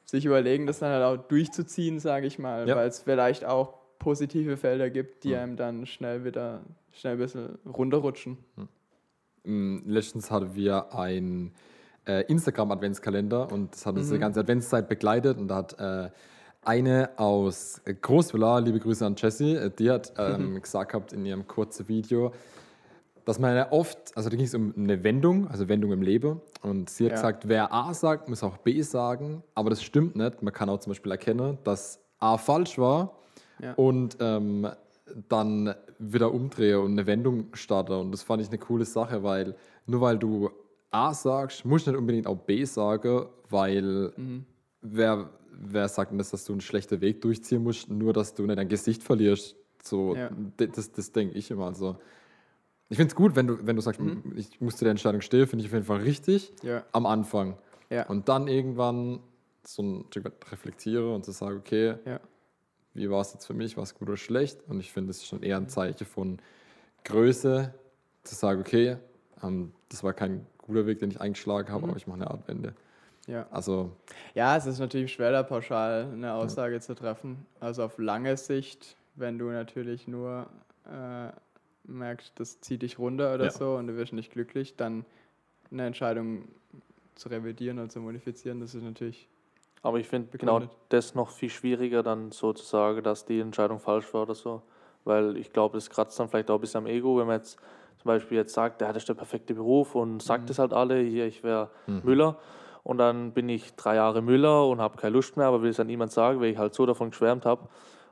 sich 0.04 0.24
überlegen, 0.24 0.66
das 0.66 0.80
dann 0.80 0.90
halt 0.90 1.04
auch 1.04 1.28
durchzuziehen, 1.28 2.00
sage 2.00 2.26
ich 2.26 2.38
mal, 2.40 2.66
Ja. 2.68 2.74
weil 2.74 2.88
es 2.88 2.98
vielleicht 3.00 3.44
auch 3.44 3.74
positive 4.00 4.56
Felder 4.56 4.90
gibt, 4.90 5.22
die 5.22 5.36
einem 5.36 5.54
dann 5.56 5.86
schnell 5.86 6.24
wieder 6.24 6.62
schnell 6.92 7.12
ein 7.12 7.18
bisschen 7.18 7.58
runterrutschen. 7.66 8.38
Mm, 8.56 8.62
Letztens 9.48 10.30
hatten 10.30 10.54
wir 10.54 10.94
ein 10.94 11.52
äh, 12.06 12.22
Instagram-Adventskalender 12.26 13.50
und 13.50 13.74
das 13.74 13.86
hat 13.86 13.96
uns 13.96 14.08
Mhm. 14.08 14.14
die 14.14 14.18
ganze 14.20 14.40
Adventszeit 14.40 14.88
begleitet 14.88 15.38
und 15.38 15.48
da 15.48 15.56
hat 15.56 15.78
äh, 15.80 16.10
eine 16.64 17.10
aus 17.16 17.80
Großvilla, 18.02 18.58
liebe 18.58 18.78
Grüße 18.78 19.04
an 19.06 19.14
Jessie, 19.16 19.54
äh, 19.54 19.70
die 19.70 19.90
hat 19.90 20.12
ähm, 20.18 20.60
gesagt 20.60 20.92
gehabt 20.92 21.12
in 21.12 21.24
ihrem 21.24 21.46
kurzen 21.46 21.88
Video, 21.88 22.32
dass 23.24 23.38
man 23.38 23.54
ja 23.56 23.72
oft, 23.72 23.98
also 24.16 24.28
da 24.30 24.36
ging 24.36 24.44
es 24.44 24.54
um 24.54 24.74
eine 24.76 25.02
Wendung, 25.04 25.48
also 25.48 25.68
Wendung 25.68 25.92
im 25.92 26.02
Leben 26.02 26.40
und 26.62 26.90
sie 26.90 27.04
hat 27.06 27.12
Ja. 27.12 27.16
gesagt, 27.16 27.48
wer 27.48 27.72
A 27.72 27.92
sagt, 27.94 28.28
muss 28.28 28.42
auch 28.42 28.58
B 28.58 28.80
sagen, 28.82 29.42
aber 29.54 29.70
das 29.70 29.82
stimmt 29.82 30.16
nicht. 30.16 30.42
Man 30.42 30.52
kann 30.52 30.68
auch 30.68 30.80
zum 30.80 30.90
Beispiel 30.90 31.12
erkennen, 31.12 31.58
dass 31.64 32.00
A 32.18 32.36
falsch 32.38 32.78
war 32.78 33.14
Ja. 33.60 33.72
und 33.74 34.16
ähm, 34.20 34.68
dann 35.28 35.74
wieder 35.98 36.32
umdrehe 36.32 36.80
und 36.80 36.92
eine 36.92 37.06
Wendung 37.06 37.48
starte. 37.54 37.98
Und 37.98 38.12
das 38.12 38.22
fand 38.22 38.42
ich 38.42 38.48
eine 38.48 38.58
coole 38.58 38.84
Sache, 38.84 39.22
weil 39.22 39.54
nur 39.86 40.00
weil 40.00 40.18
du 40.18 40.50
A 40.90 41.12
sagst, 41.12 41.64
musst 41.64 41.86
du 41.86 41.90
nicht 41.90 41.98
unbedingt 42.00 42.26
auch 42.26 42.36
B 42.38 42.64
sagen, 42.64 43.26
weil 43.50 44.12
Mhm. 44.16 44.44
wer, 44.80 45.30
wer 45.52 45.88
sagt 45.88 46.10
denn 46.12 46.18
das, 46.18 46.30
dass 46.30 46.44
du 46.44 46.52
einen 46.52 46.60
schlechten 46.60 47.00
Weg 47.00 47.20
durchziehen 47.20 47.62
musst, 47.62 47.90
nur 47.90 48.12
dass 48.12 48.34
du 48.34 48.44
nicht 48.44 48.58
dein 48.58 48.68
Gesicht 48.68 49.02
verlierst. 49.02 49.56
So, 49.82 50.14
Ja. 50.16 50.30
das, 50.56 50.92
das 50.92 51.12
denke 51.12 51.36
ich 51.36 51.50
immer. 51.50 51.66
Also, 51.66 51.96
ich 52.88 52.96
finde 52.96 53.10
es 53.10 53.14
gut, 53.14 53.36
wenn 53.36 53.46
du, 53.48 53.58
wenn 53.66 53.76
du 53.76 53.82
sagst, 53.82 54.00
Mhm. 54.00 54.22
ich 54.36 54.60
muss 54.60 54.76
zu 54.76 54.84
der 54.84 54.92
Entscheidung 54.92 55.20
stehen, 55.20 55.46
finde 55.46 55.62
ich 55.64 55.68
auf 55.70 55.74
jeden 55.74 55.84
Fall 55.84 56.00
richtig 56.00 56.52
Ja. 56.62 56.84
am 56.92 57.06
Anfang. 57.06 57.58
Ja. 57.90 58.06
Und 58.06 58.28
dann 58.28 58.48
irgendwann 58.48 59.20
so 59.64 59.82
ein 59.82 60.04
Stück 60.10 60.24
weit 60.24 60.52
reflektiere 60.52 61.14
und 61.14 61.24
zu 61.24 61.32
sagen, 61.32 61.58
okay. 61.58 61.96
Wie 62.94 63.10
war 63.10 63.20
es 63.20 63.32
jetzt 63.32 63.46
für 63.46 63.54
mich, 63.54 63.76
war 63.76 63.84
es 63.84 63.94
gut 63.94 64.08
oder 64.08 64.16
schlecht? 64.16 64.60
Und 64.68 64.80
ich 64.80 64.92
finde, 64.92 65.10
es 65.10 65.18
ist 65.18 65.26
schon 65.26 65.42
eher 65.42 65.56
ein 65.56 65.68
Zeichen 65.68 66.06
von 66.06 66.38
Größe, 67.04 67.74
zu 68.24 68.34
sagen, 68.34 68.60
okay, 68.60 68.96
ähm, 69.42 69.72
das 69.88 70.02
war 70.02 70.12
kein 70.12 70.46
guter 70.58 70.86
Weg, 70.86 70.98
den 70.98 71.10
ich 71.10 71.20
eingeschlagen 71.20 71.72
habe, 71.72 71.88
aber 71.88 71.96
ich 71.96 72.06
mache 72.06 72.20
eine 72.20 72.30
Art 72.30 72.46
Wende. 72.48 72.74
Ja. 73.26 73.46
Also, 73.50 73.92
Ja, 74.34 74.56
es 74.56 74.66
ist 74.66 74.78
natürlich 74.78 75.12
schwer, 75.12 75.32
da 75.32 75.42
pauschal 75.42 76.10
eine 76.12 76.32
Aussage 76.32 76.80
zu 76.80 76.94
treffen. 76.94 77.46
Also 77.60 77.84
auf 77.84 77.98
lange 77.98 78.36
Sicht, 78.36 78.96
wenn 79.16 79.38
du 79.38 79.46
natürlich 79.50 80.08
nur 80.08 80.48
äh, 80.86 81.28
merkst, 81.84 82.32
das 82.36 82.60
zieht 82.60 82.82
dich 82.82 82.98
runter 82.98 83.34
oder 83.34 83.44
Ja. 83.46 83.50
so 83.50 83.76
und 83.76 83.86
du 83.86 83.96
wirst 83.96 84.12
nicht 84.12 84.32
glücklich, 84.32 84.76
dann 84.76 85.04
eine 85.70 85.86
Entscheidung 85.86 86.48
zu 87.14 87.28
revidieren 87.28 87.78
oder 87.78 87.88
zu 87.88 88.00
modifizieren, 88.00 88.60
das 88.60 88.74
ist 88.74 88.82
natürlich. 88.82 89.28
Aber 89.82 89.98
ich 89.98 90.08
finde 90.08 90.36
genau 90.36 90.62
das 90.88 91.14
noch 91.14 91.30
viel 91.30 91.50
schwieriger, 91.50 92.02
dann 92.02 92.32
so 92.32 92.52
zu 92.52 92.64
sagen, 92.64 93.02
dass 93.02 93.24
die 93.24 93.40
Entscheidung 93.40 93.78
falsch 93.78 94.12
war 94.12 94.22
oder 94.22 94.34
so. 94.34 94.62
Weil 95.04 95.36
ich 95.36 95.52
glaube, 95.52 95.76
das 95.76 95.88
kratzt 95.90 96.18
dann 96.18 96.28
vielleicht 96.28 96.50
auch 96.50 96.56
ein 96.56 96.60
bisschen 96.60 96.78
am 96.78 96.86
Ego, 96.86 97.18
wenn 97.18 97.26
man 97.26 97.36
jetzt 97.36 97.58
zum 97.98 98.08
Beispiel 98.08 98.38
jetzt 98.38 98.54
sagt, 98.54 98.80
ja, 98.80 98.88
das 98.88 99.02
ist 99.02 99.08
der 99.08 99.14
perfekte 99.14 99.54
Beruf 99.54 99.94
und 99.94 100.22
sagt 100.22 100.50
es 100.50 100.58
halt 100.58 100.72
alle, 100.72 101.00
hier, 101.00 101.26
ich 101.26 101.42
wäre 101.42 101.70
Müller. 101.86 102.36
Und 102.84 102.98
dann 102.98 103.32
bin 103.32 103.48
ich 103.48 103.74
drei 103.74 103.96
Jahre 103.96 104.22
Müller 104.22 104.66
und 104.66 104.80
habe 104.80 104.96
keine 104.96 105.12
Lust 105.12 105.36
mehr, 105.36 105.46
aber 105.46 105.62
will 105.62 105.70
es 105.70 105.80
an 105.80 105.88
niemand 105.88 106.12
sagen, 106.12 106.40
weil 106.40 106.50
ich 106.50 106.58
halt 106.58 106.74
so 106.74 106.86
davon 106.86 107.10
geschwärmt 107.10 107.44
habe. 107.44 107.68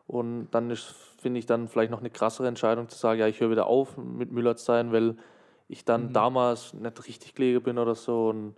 Und 0.06 0.48
dann 0.50 0.74
finde 1.18 1.38
ich, 1.38 1.46
dann 1.46 1.68
vielleicht 1.68 1.90
noch 1.90 2.00
eine 2.00 2.10
krassere 2.10 2.46
Entscheidung 2.46 2.88
zu 2.88 2.98
sagen, 2.98 3.20
ja, 3.20 3.26
ich 3.26 3.40
höre 3.40 3.50
wieder 3.50 3.66
auf 3.66 3.96
mit 3.96 4.32
Müller 4.32 4.56
zu 4.56 4.64
sein, 4.64 4.92
weil 4.92 5.16
ich 5.68 5.84
dann 5.84 6.12
damals 6.12 6.74
nicht 6.74 7.06
richtig 7.06 7.34
gelegen 7.34 7.62
bin 7.62 7.78
oder 7.78 7.94
so. 7.94 8.28
Und 8.28 8.54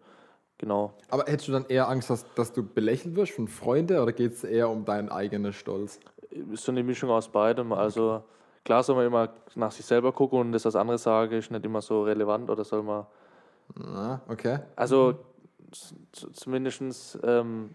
genau. 0.59 0.93
Aber 1.09 1.25
hättest 1.27 1.49
du 1.49 1.53
dann 1.53 1.67
eher 1.69 1.88
Angst, 1.88 2.11
dass, 2.11 2.27
dass 2.35 2.53
du 2.53 2.62
belächelt 2.62 3.17
wirst 3.17 3.33
von 3.33 3.49
Freunden 3.49 3.99
oder 3.99 4.12
geht 4.12 4.33
es 4.33 4.45
eher 4.45 4.69
um 4.69 4.85
deinen 4.85 5.09
eigenen 5.09 5.53
Stolz? 5.53 5.99
ist 6.31 6.65
so 6.65 6.73
eine 6.73 6.83
Mischung 6.83 7.11
aus 7.11 7.29
beidem. 7.29 7.73
Also 7.73 8.23
klar 8.65 8.83
soll 8.83 8.97
man 8.97 9.07
immer 9.07 9.31
nach 9.55 9.73
sich 9.73 9.85
selber 9.85 10.12
gucken 10.12 10.38
und 10.41 10.53
das, 10.53 10.65
was 10.65 10.77
andere 10.77 10.99
sagen, 10.99 11.33
ist 11.37 11.50
nicht 11.50 11.65
immer 11.65 11.83
so 11.83 12.03
relevant 12.03 12.50
oder 12.50 12.65
soll 12.65 12.83
man. 12.83 13.07
Na, 13.75 14.21
okay. 14.29 14.61
Also 14.77 15.19
zumindest 16.33 17.19
ähm, 17.23 17.75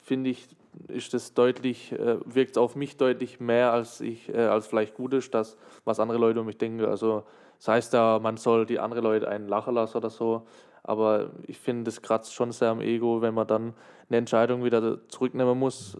finde 0.00 0.30
ich, 0.30 0.48
ist 0.88 1.12
das 1.12 1.34
deutlich, 1.34 1.92
äh, 1.92 2.16
wirkt 2.24 2.56
auf 2.56 2.76
mich 2.76 2.96
deutlich 2.96 3.40
mehr, 3.40 3.72
als 3.72 4.00
ich, 4.00 4.28
äh, 4.30 4.38
als 4.38 4.66
vielleicht 4.66 4.94
gut 4.94 5.12
ist, 5.12 5.34
das, 5.34 5.56
was 5.84 6.00
andere 6.00 6.18
Leute 6.18 6.40
um 6.40 6.46
mich 6.46 6.56
denken. 6.56 6.84
Also 6.84 7.24
das 7.58 7.68
heißt 7.68 7.92
ja, 7.92 8.18
man 8.18 8.38
soll 8.38 8.66
die 8.66 8.78
anderen 8.78 9.04
Leute 9.04 9.28
einen 9.28 9.48
lachen 9.48 9.74
lassen 9.74 9.98
oder 9.98 10.10
so. 10.10 10.46
Aber 10.82 11.30
ich 11.46 11.58
finde, 11.58 11.84
das 11.84 12.02
kratzt 12.02 12.34
schon 12.34 12.52
sehr 12.52 12.70
am 12.70 12.80
Ego, 12.80 13.22
wenn 13.22 13.34
man 13.34 13.46
dann 13.46 13.74
eine 14.08 14.18
Entscheidung 14.18 14.64
wieder 14.64 15.06
zurücknehmen 15.08 15.58
muss, 15.58 15.96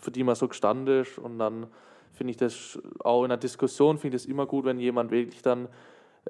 für 0.00 0.10
die 0.10 0.24
man 0.24 0.34
so 0.34 0.48
gestanden 0.48 1.02
ist. 1.02 1.18
Und 1.18 1.38
dann 1.38 1.66
finde 2.12 2.30
ich 2.30 2.36
das 2.36 2.78
auch 3.00 3.24
in 3.24 3.28
der 3.28 3.38
Diskussion, 3.38 3.98
finde 3.98 4.16
ich 4.16 4.22
das 4.22 4.30
immer 4.30 4.46
gut, 4.46 4.64
wenn 4.64 4.78
jemand 4.78 5.10
wirklich 5.10 5.42
dann, 5.42 5.68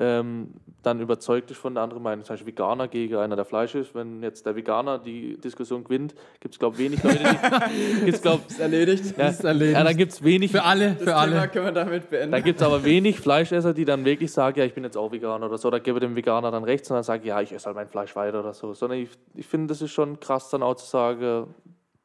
ähm, 0.00 0.54
dann 0.82 1.00
überzeugt 1.00 1.50
ist 1.50 1.56
von 1.58 1.74
der 1.74 1.82
anderen 1.82 2.02
Meinung. 2.02 2.24
Zum 2.24 2.34
Beispiel 2.34 2.48
Veganer 2.52 2.88
gegen 2.88 3.16
einer, 3.16 3.36
der 3.36 3.44
Fleisch 3.44 3.74
ist. 3.74 3.94
Wenn 3.94 4.22
jetzt 4.22 4.44
der 4.44 4.54
Veganer 4.56 4.98
die 4.98 5.38
Diskussion 5.38 5.82
gewinnt, 5.84 6.14
gibt 6.40 6.54
es, 6.54 6.58
glaube 6.58 6.74
ich, 6.76 6.80
wenig 6.80 7.02
Leute, 7.02 7.18
die. 7.18 8.00
gibt's, 8.04 8.20
glaub, 8.20 8.46
Ist 8.46 8.60
erledigt. 8.60 9.16
ja, 9.16 9.28
ist 9.28 9.44
erledigt. 9.44 9.78
ja, 9.78 9.84
dann 9.84 9.96
gibt 9.96 10.12
es 10.12 10.22
wenig. 10.22 10.50
Für 10.50 10.64
alle, 10.64 10.90
Das 10.90 10.98
für 10.98 11.04
Thema 11.06 11.16
alle. 11.18 11.48
können 11.48 11.64
wir 11.66 11.72
damit 11.72 12.10
beenden. 12.10 12.32
Da 12.32 12.40
gibt 12.40 12.60
es 12.60 12.66
aber 12.66 12.84
wenig 12.84 13.18
Fleischesser, 13.20 13.72
die 13.72 13.84
dann 13.84 14.04
wirklich 14.04 14.30
sagen, 14.32 14.58
ja, 14.58 14.64
ich 14.66 14.74
bin 14.74 14.84
jetzt 14.84 14.96
auch 14.96 15.10
Veganer 15.12 15.46
oder 15.46 15.58
so. 15.58 15.70
Da 15.70 15.78
gebe 15.78 16.00
dem 16.00 16.16
Veganer 16.16 16.50
dann 16.50 16.64
recht, 16.64 16.84
sondern 16.84 17.04
sagen, 17.04 17.24
ja, 17.24 17.40
ich 17.40 17.52
esse 17.52 17.66
halt 17.66 17.76
mein 17.76 17.88
Fleisch 17.88 18.14
weiter 18.16 18.40
oder 18.40 18.52
so. 18.52 18.74
Sondern 18.74 18.98
ich, 18.98 19.08
ich 19.34 19.46
finde, 19.46 19.68
das 19.68 19.80
ist 19.80 19.92
schon 19.92 20.20
krass, 20.20 20.50
dann 20.50 20.62
auch 20.62 20.74
zu 20.74 20.86
sagen, 20.86 21.54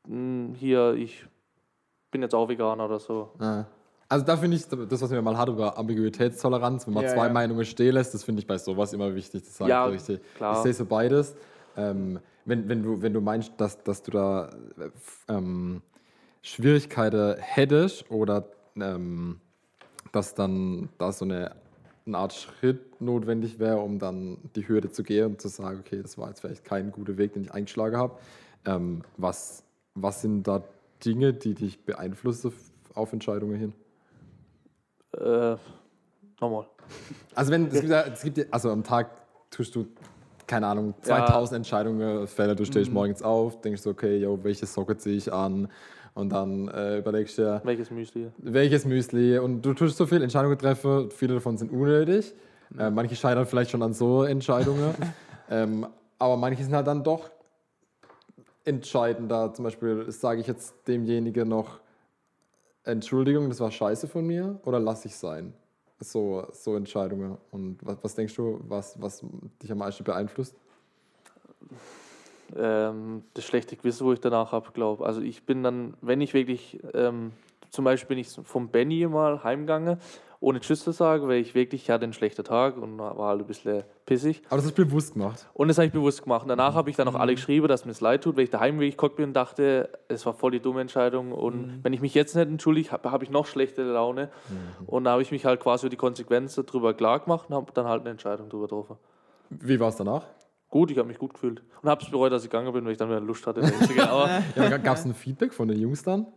hm, 0.08 0.54
hier, 0.58 0.94
ich 0.94 1.26
bin 2.12 2.22
jetzt 2.22 2.34
auch 2.36 2.48
Veganer 2.50 2.86
oder 2.86 3.00
so. 3.00 3.32
Ja. 3.42 3.66
Also 4.12 4.26
da 4.26 4.38
finde 4.38 4.58
ich, 4.58 4.66
das, 4.68 5.02
was 5.04 5.12
wir 5.12 5.22
mal 5.22 5.38
hatten 5.38 5.52
über 5.52 5.78
Ambiguitätstoleranz, 5.78 6.88
wenn 6.88 6.96
man 6.96 7.04
Ja, 7.04 7.14
zwei 7.14 7.28
ja. 7.28 7.34
Meinungen 7.34 7.64
stehen 7.64 7.94
lässt, 7.94 8.16
das 8.16 8.24
finde 8.24 8.40
ich 8.42 8.48
bei 8.48 8.58
sowas 8.58 8.92
immer 8.92 9.14
wichtig 9.14 9.46
zu 9.46 9.52
sagen. 9.52 9.70
Ja, 9.70 9.86
richtig. 9.86 10.20
klar. 10.36 10.56
Ich 10.56 10.64
sehe 10.64 10.74
so 10.74 10.86
beides. 10.86 11.36
Ähm, 11.78 12.20
wenn, 12.46 12.68
wenn, 12.68 12.82
du, 12.82 13.04
wenn 13.04 13.14
du 13.14 13.22
meinst, 13.22 13.54
dass, 13.58 13.84
dass 13.84 14.02
du 14.02 14.10
da 14.10 14.48
äh, 14.48 14.90
ähm, 15.32 15.84
Schwierigkeiten 16.42 17.36
hättest 17.38 18.10
oder 18.10 18.46
ähm, 18.76 19.40
dass 20.12 20.34
dann 20.34 20.90
da 20.98 21.12
so 21.12 21.26
eine, 21.26 21.56
eine 22.08 22.18
Art 22.18 22.34
Schritt 22.34 23.00
notwendig 23.00 23.60
wäre, 23.60 23.78
um 23.78 24.00
dann 24.00 24.40
die 24.56 24.68
Hürde 24.68 24.90
zu 24.90 25.04
gehen 25.04 25.28
und 25.28 25.42
zu 25.42 25.50
sagen, 25.50 25.82
okay, 25.86 26.02
das 26.02 26.18
war 26.18 26.30
jetzt 26.30 26.42
vielleicht 26.42 26.66
kein 26.66 26.92
guter 26.92 27.18
Weg, 27.18 27.34
den 27.34 27.44
ich 27.44 27.54
eingeschlagen 27.54 27.96
habe. 27.96 28.18
Ähm, 28.66 29.04
was, 29.18 29.64
was 29.94 30.22
sind 30.22 30.48
da 30.48 30.64
Dinge, 31.06 31.34
die 31.34 31.54
dich 31.54 31.86
beeinflussen 31.86 32.52
auf 32.96 33.14
Entscheidungen 33.14 33.56
hin? 33.56 33.74
Äh, 35.20 35.56
nochmal. 36.42 36.66
Also 37.36 37.52
wenn 37.52 37.68
es 37.68 37.74
gibt, 37.74 37.90
ja, 37.90 38.02
es 38.02 38.22
gibt 38.22 38.38
ja, 38.38 38.44
also 38.52 38.72
am 38.72 38.84
Tag 38.84 39.10
tust 39.52 39.76
du 39.76 39.86
keine 40.48 40.66
Ahnung 40.68 40.96
Ja. 41.06 41.26
2000 41.26 41.58
Entscheidungen 41.58 42.28
fällen. 42.28 42.58
Du 42.58 42.66
stehst 42.66 42.92
morgens 42.92 43.22
auf, 43.22 43.62
denkst 43.62 43.82
so, 43.82 43.92
okay, 43.92 44.18
yo, 44.18 44.40
welche 44.44 44.66
Socke 44.66 44.98
ziehe 44.98 45.16
ich 45.18 45.32
an 45.32 45.68
und 46.16 46.30
dann 46.30 46.68
äh, 46.70 46.98
überlegst 46.98 47.38
du 47.38 47.44
dir, 47.44 47.62
Welches 47.64 47.92
Müsli? 47.92 48.32
welches 48.38 48.86
Müsli 48.86 49.38
und 49.38 49.62
du 49.62 49.74
tust 49.74 49.96
so 49.98 50.06
viele 50.08 50.24
Entscheidungen 50.24 50.58
treffen. 50.58 51.12
Viele 51.12 51.36
davon 51.36 51.58
sind 51.58 51.72
unnötig. 51.72 52.34
Äh, 52.78 52.90
manche 52.90 53.16
scheitern 53.16 53.46
vielleicht 53.46 53.72
schon 53.72 53.84
an 53.84 53.94
so 53.94 54.24
Entscheidungen, 54.24 54.94
ähm, 55.50 55.88
aber 56.18 56.38
manche 56.38 56.64
sind 56.64 56.74
halt 56.74 56.88
dann 56.88 57.04
doch 57.04 57.30
entscheidender. 58.66 59.54
Zum 59.54 59.64
Beispiel 59.66 60.12
sage 60.12 60.42
ich 60.42 60.48
jetzt 60.48 60.74
demjenigen 60.88 61.48
noch 61.48 61.80
Entschuldigung, 62.84 63.50
das 63.50 63.60
war 63.60 63.72
scheiße 63.72 64.08
von 64.08 64.26
mir 64.26 64.60
oder 64.66 64.80
lasse 64.80 65.08
ich 65.08 65.16
sein? 65.16 65.54
So, 66.00 66.48
so 66.52 66.76
Entscheidungen. 66.76 67.38
Und 67.52 67.86
was, 67.86 67.98
was 68.02 68.16
denkst 68.16 68.36
du, 68.36 68.60
was, 68.68 69.02
was 69.02 69.24
dich 69.62 69.72
am 69.72 69.80
meisten 69.80 70.04
beeinflusst? 70.04 70.56
ähm, 72.56 73.24
das 73.34 73.46
schlechte 73.46 73.76
Gewissen, 73.76 74.06
wo 74.06 74.14
ich 74.14 74.20
danach 74.20 74.52
habe, 74.52 74.72
glaube 74.72 75.06
Also 75.06 75.22
ich 75.22 75.44
bin 75.44 75.64
dann, 75.64 75.96
wenn 76.02 76.22
ich 76.22 76.34
wirklich, 76.34 76.80
ähm, 76.94 77.32
zum 77.70 77.86
Beispiel 77.86 78.16
bin 78.16 78.18
ich 78.20 78.30
vom 78.30 78.70
Benny 78.70 79.06
mal 79.08 79.44
heimgegangen, 79.44 79.98
ohne 80.42 80.62
Tschüss 80.62 80.84
zu 80.84 80.92
sagen, 80.92 81.28
weil 81.28 81.42
ich 81.42 81.54
wirklich, 81.54 81.84
ich 81.84 81.90
hatte 81.90 82.06
einen 82.06 82.14
schlechten 82.14 82.46
Tag 82.46 82.78
und 82.78 82.98
war 82.98 83.18
halt 83.18 83.42
ein 83.42 83.46
bisschen 83.46 83.84
pissig. 84.06 84.42
Aber 84.48 84.58
das 84.58 84.66
hast 84.66 84.78
du 84.78 84.86
bewusst 84.86 85.14
gemacht. 85.14 85.50
Und 85.54 85.68
das 85.68 85.78
habe 85.78 85.88
ich 85.88 85.92
bewusst 85.92 86.24
gemacht. 86.24 86.44
Und 86.44 86.50
danach 86.50 86.76
habe 86.76 86.90
ich 86.90 86.96
dann 86.96 87.08
auch 87.10 87.16
alle 87.16 87.36
geschrieben, 87.36 87.68
dass 87.68 87.84
mir 87.84 87.92
es 87.92 88.00
leid 88.00 88.24
tut, 88.24 88.38
weil 88.38 88.46
ich 88.46 88.50
daheim 88.50 88.80
wirklich 88.80 88.96
geguckt 88.96 89.18
bin 89.18 89.26
und 89.26 89.34
dachte, 89.34 89.90
es 90.08 90.26
war 90.26 90.34
voll 90.34 90.52
die 90.52 90.62
dumme 90.62 90.80
Entscheidung. 90.80 91.34
Und 91.34 91.80
wenn 91.84 91.92
ich 91.92 92.00
mich 92.00 92.14
jetzt 92.14 92.36
nicht 92.36 92.48
entschuldige, 92.48 92.92
habe 92.92 93.12
hab 93.12 93.22
ich 93.22 93.30
noch 93.30 93.46
schlechtere 93.48 93.92
Laune. 93.92 94.30
Und 94.88 95.04
da 95.04 95.12
habe 95.12 95.22
ich 95.22 95.32
mich 95.32 95.44
halt 95.44 95.60
quasi 95.60 95.86
über 95.86 95.92
die 95.92 95.98
Konsequenzen 95.98 96.66
drüber 96.66 96.94
klar 96.94 97.20
gemacht 97.20 97.50
und 97.50 97.56
habe 97.56 97.72
dann 97.74 97.88
halt 97.88 98.02
eine 98.02 98.12
Entscheidung 98.12 98.48
drüber 98.50 98.64
getroffen. 98.68 98.96
Wie 99.50 99.80
war 99.80 99.90
es 99.90 99.98
danach? 99.98 100.26
Gut, 100.70 100.92
ich 100.92 100.98
habe 101.00 101.08
mich 101.08 101.18
gut 101.18 101.34
gefühlt. 101.34 101.64
Und 101.82 101.90
habe 101.90 102.02
es 102.04 102.10
bereut, 102.10 102.32
dass 102.32 102.44
ich 102.44 102.50
gegangen 102.50 102.72
bin, 102.72 102.86
weil 102.86 102.92
ich 102.92 102.98
dann 102.98 103.10
wieder 103.10 103.20
Lust 103.20 103.46
hatte. 103.46 103.62
Ja, 104.56 104.78
Gab 104.78 104.98
es 104.98 105.04
ein 105.04 105.16
Feedback 105.16 105.54
von 105.54 105.68
den 105.68 105.80
Jungs 105.80 106.04
dann? 106.04 106.28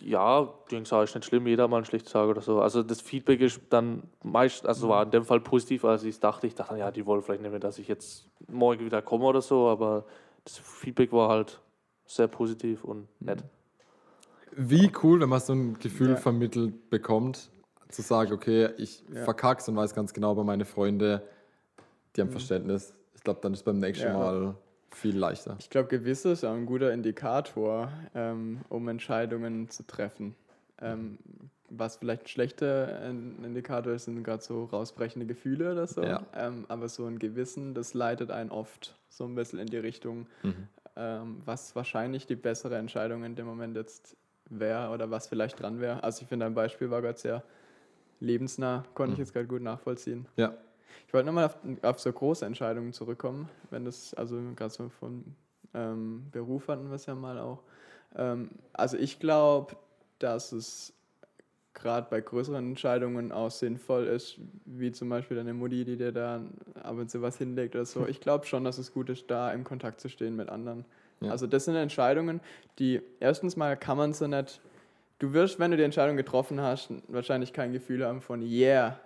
Ja, 0.00 0.48
Jungs 0.70 0.88
sagen, 0.88 1.04
ist 1.04 1.14
nicht 1.14 1.24
schlimm, 1.26 1.46
jeder 1.46 1.68
mal 1.68 1.76
einen 1.78 1.84
schlechten 1.84 2.08
Tag 2.08 2.28
oder 2.28 2.40
so. 2.40 2.60
Also 2.60 2.82
das 2.82 3.00
Feedback 3.00 3.40
ist 3.40 3.60
dann 3.70 4.02
meist, 4.22 4.66
also 4.66 4.88
war 4.88 5.02
in 5.02 5.10
dem 5.10 5.24
Fall 5.24 5.40
positiv, 5.40 5.84
als 5.84 6.02
ich 6.04 6.10
es 6.10 6.20
dachte. 6.20 6.46
Ich 6.46 6.54
dachte, 6.54 6.76
ja, 6.76 6.90
die 6.90 7.04
wollen 7.06 7.22
vielleicht 7.22 7.42
nicht 7.42 7.50
mehr, 7.50 7.60
dass 7.60 7.78
ich 7.78 7.88
jetzt 7.88 8.28
morgen 8.48 8.84
wieder 8.84 9.02
komme 9.02 9.24
oder 9.24 9.42
so, 9.42 9.68
aber 9.68 10.04
das 10.44 10.58
Feedback 10.58 11.12
war 11.12 11.28
halt 11.28 11.60
sehr 12.06 12.28
positiv 12.28 12.84
und 12.84 13.08
nett. 13.20 13.44
Wie 14.52 14.90
cool, 15.02 15.20
wenn 15.20 15.28
man 15.28 15.40
so 15.40 15.52
ein 15.52 15.78
Gefühl 15.78 16.10
Ja. 16.10 16.16
vermittelt 16.16 16.88
bekommt, 16.90 17.50
zu 17.90 18.02
sagen, 18.02 18.32
okay, 18.32 18.70
ich 18.78 19.04
Ja. 19.12 19.24
verkack's 19.24 19.68
und 19.68 19.76
weiß 19.76 19.94
ganz 19.94 20.12
genau, 20.14 20.34
bei 20.34 20.42
meine 20.44 20.64
Freunde, 20.64 21.22
die 22.16 22.22
haben 22.22 22.30
Verständnis. 22.30 22.94
Ich 23.14 23.22
glaube, 23.22 23.40
dann 23.42 23.52
ist 23.52 23.64
beim 23.64 23.78
nächsten 23.78 24.06
Ja. 24.08 24.12
Mal 24.14 24.54
viel 24.98 25.16
leichter. 25.16 25.56
Ich 25.58 25.70
glaube, 25.70 25.88
Gewisse 25.88 26.30
ist 26.32 26.44
auch 26.44 26.54
ein 26.54 26.66
guter 26.66 26.92
Indikator, 26.92 27.90
ähm, 28.14 28.60
um 28.68 28.88
Entscheidungen 28.88 29.70
zu 29.70 29.86
treffen. 29.86 30.34
Ähm, 30.80 31.18
was 31.70 31.96
vielleicht 31.96 32.22
ein 32.22 32.28
schlechter 32.28 33.04
Indikator 33.08 33.92
ist, 33.92 34.04
sind 34.04 34.22
gerade 34.24 34.42
so 34.42 34.64
rausbrechende 34.64 35.26
Gefühle 35.26 35.72
oder 35.72 35.86
so. 35.86 36.02
Ja. 36.02 36.24
Ähm, 36.34 36.64
aber 36.68 36.88
so 36.88 37.04
ein 37.06 37.18
Gewissen, 37.18 37.74
das 37.74 37.94
leitet 37.94 38.30
einen 38.30 38.50
oft 38.50 38.96
so 39.08 39.24
ein 39.24 39.34
bisschen 39.34 39.58
in 39.58 39.66
die 39.66 39.76
Richtung, 39.76 40.26
Mhm. 40.42 40.68
ähm, 40.96 41.42
was 41.44 41.74
wahrscheinlich 41.76 42.26
die 42.26 42.36
bessere 42.36 42.76
Entscheidung 42.76 43.24
in 43.24 43.34
dem 43.36 43.46
Moment 43.46 43.76
jetzt 43.76 44.16
wäre 44.48 44.90
oder 44.90 45.10
was 45.10 45.26
vielleicht 45.26 45.60
dran 45.60 45.80
wäre. 45.80 46.02
Also 46.02 46.22
ich 46.22 46.28
finde, 46.28 46.46
ein 46.46 46.54
Beispiel 46.54 46.90
war 46.90 47.02
gerade 47.02 47.18
sehr 47.18 47.42
lebensnah, 48.20 48.84
konnte 48.94 49.12
ich 49.14 49.18
jetzt 49.18 49.32
gerade 49.32 49.46
gut 49.46 49.62
nachvollziehen. 49.62 50.26
Ja. 50.36 50.54
Ich 51.06 51.14
wollte 51.14 51.26
nochmal 51.26 51.46
auf, 51.46 51.56
auf 51.82 51.98
so 51.98 52.12
große 52.12 52.44
Entscheidungen 52.44 52.92
zurückkommen, 52.92 53.48
wenn 53.70 53.84
das, 53.84 54.14
also 54.14 54.40
gerade 54.56 54.72
so 54.72 54.88
von 54.88 55.24
ähm, 55.74 56.26
Beruf 56.30 56.68
hatten 56.68 56.88
wir 56.88 56.96
es 56.96 57.06
ja 57.06 57.14
mal 57.14 57.38
auch. 57.38 57.62
Ähm, 58.16 58.50
also 58.72 58.96
ich 58.96 59.18
glaube, 59.18 59.76
dass 60.18 60.52
es 60.52 60.92
gerade 61.74 62.08
bei 62.10 62.20
größeren 62.20 62.66
Entscheidungen 62.66 63.30
auch 63.32 63.50
sinnvoll 63.50 64.06
ist, 64.06 64.38
wie 64.64 64.90
zum 64.92 65.08
Beispiel 65.08 65.36
deine 65.36 65.54
Mutti, 65.54 65.84
die 65.84 65.96
dir 65.96 66.12
da 66.12 66.42
ab 66.82 66.96
und 66.96 67.10
zu 67.10 67.22
was 67.22 67.38
hinlegt 67.38 67.74
oder 67.74 67.84
so. 67.84 68.06
Ich 68.06 68.20
glaube 68.20 68.46
schon, 68.46 68.64
dass 68.64 68.78
es 68.78 68.92
gut 68.92 69.08
ist, 69.10 69.30
da 69.30 69.52
im 69.52 69.64
Kontakt 69.64 70.00
zu 70.00 70.08
stehen 70.08 70.34
mit 70.36 70.48
anderen. 70.48 70.84
Ja. 71.20 71.30
Also 71.30 71.46
das 71.46 71.64
sind 71.64 71.76
Entscheidungen, 71.76 72.40
die 72.78 73.00
erstens 73.20 73.56
mal 73.56 73.76
kann 73.76 73.96
man 73.96 74.12
so 74.12 74.26
nicht, 74.26 74.60
du 75.18 75.32
wirst, 75.32 75.58
wenn 75.58 75.70
du 75.70 75.76
die 75.76 75.82
Entscheidung 75.82 76.16
getroffen 76.16 76.60
hast, 76.60 76.90
wahrscheinlich 77.08 77.52
kein 77.52 77.72
Gefühl 77.72 78.04
haben 78.04 78.20
von 78.20 78.42
yeah. 78.42 78.98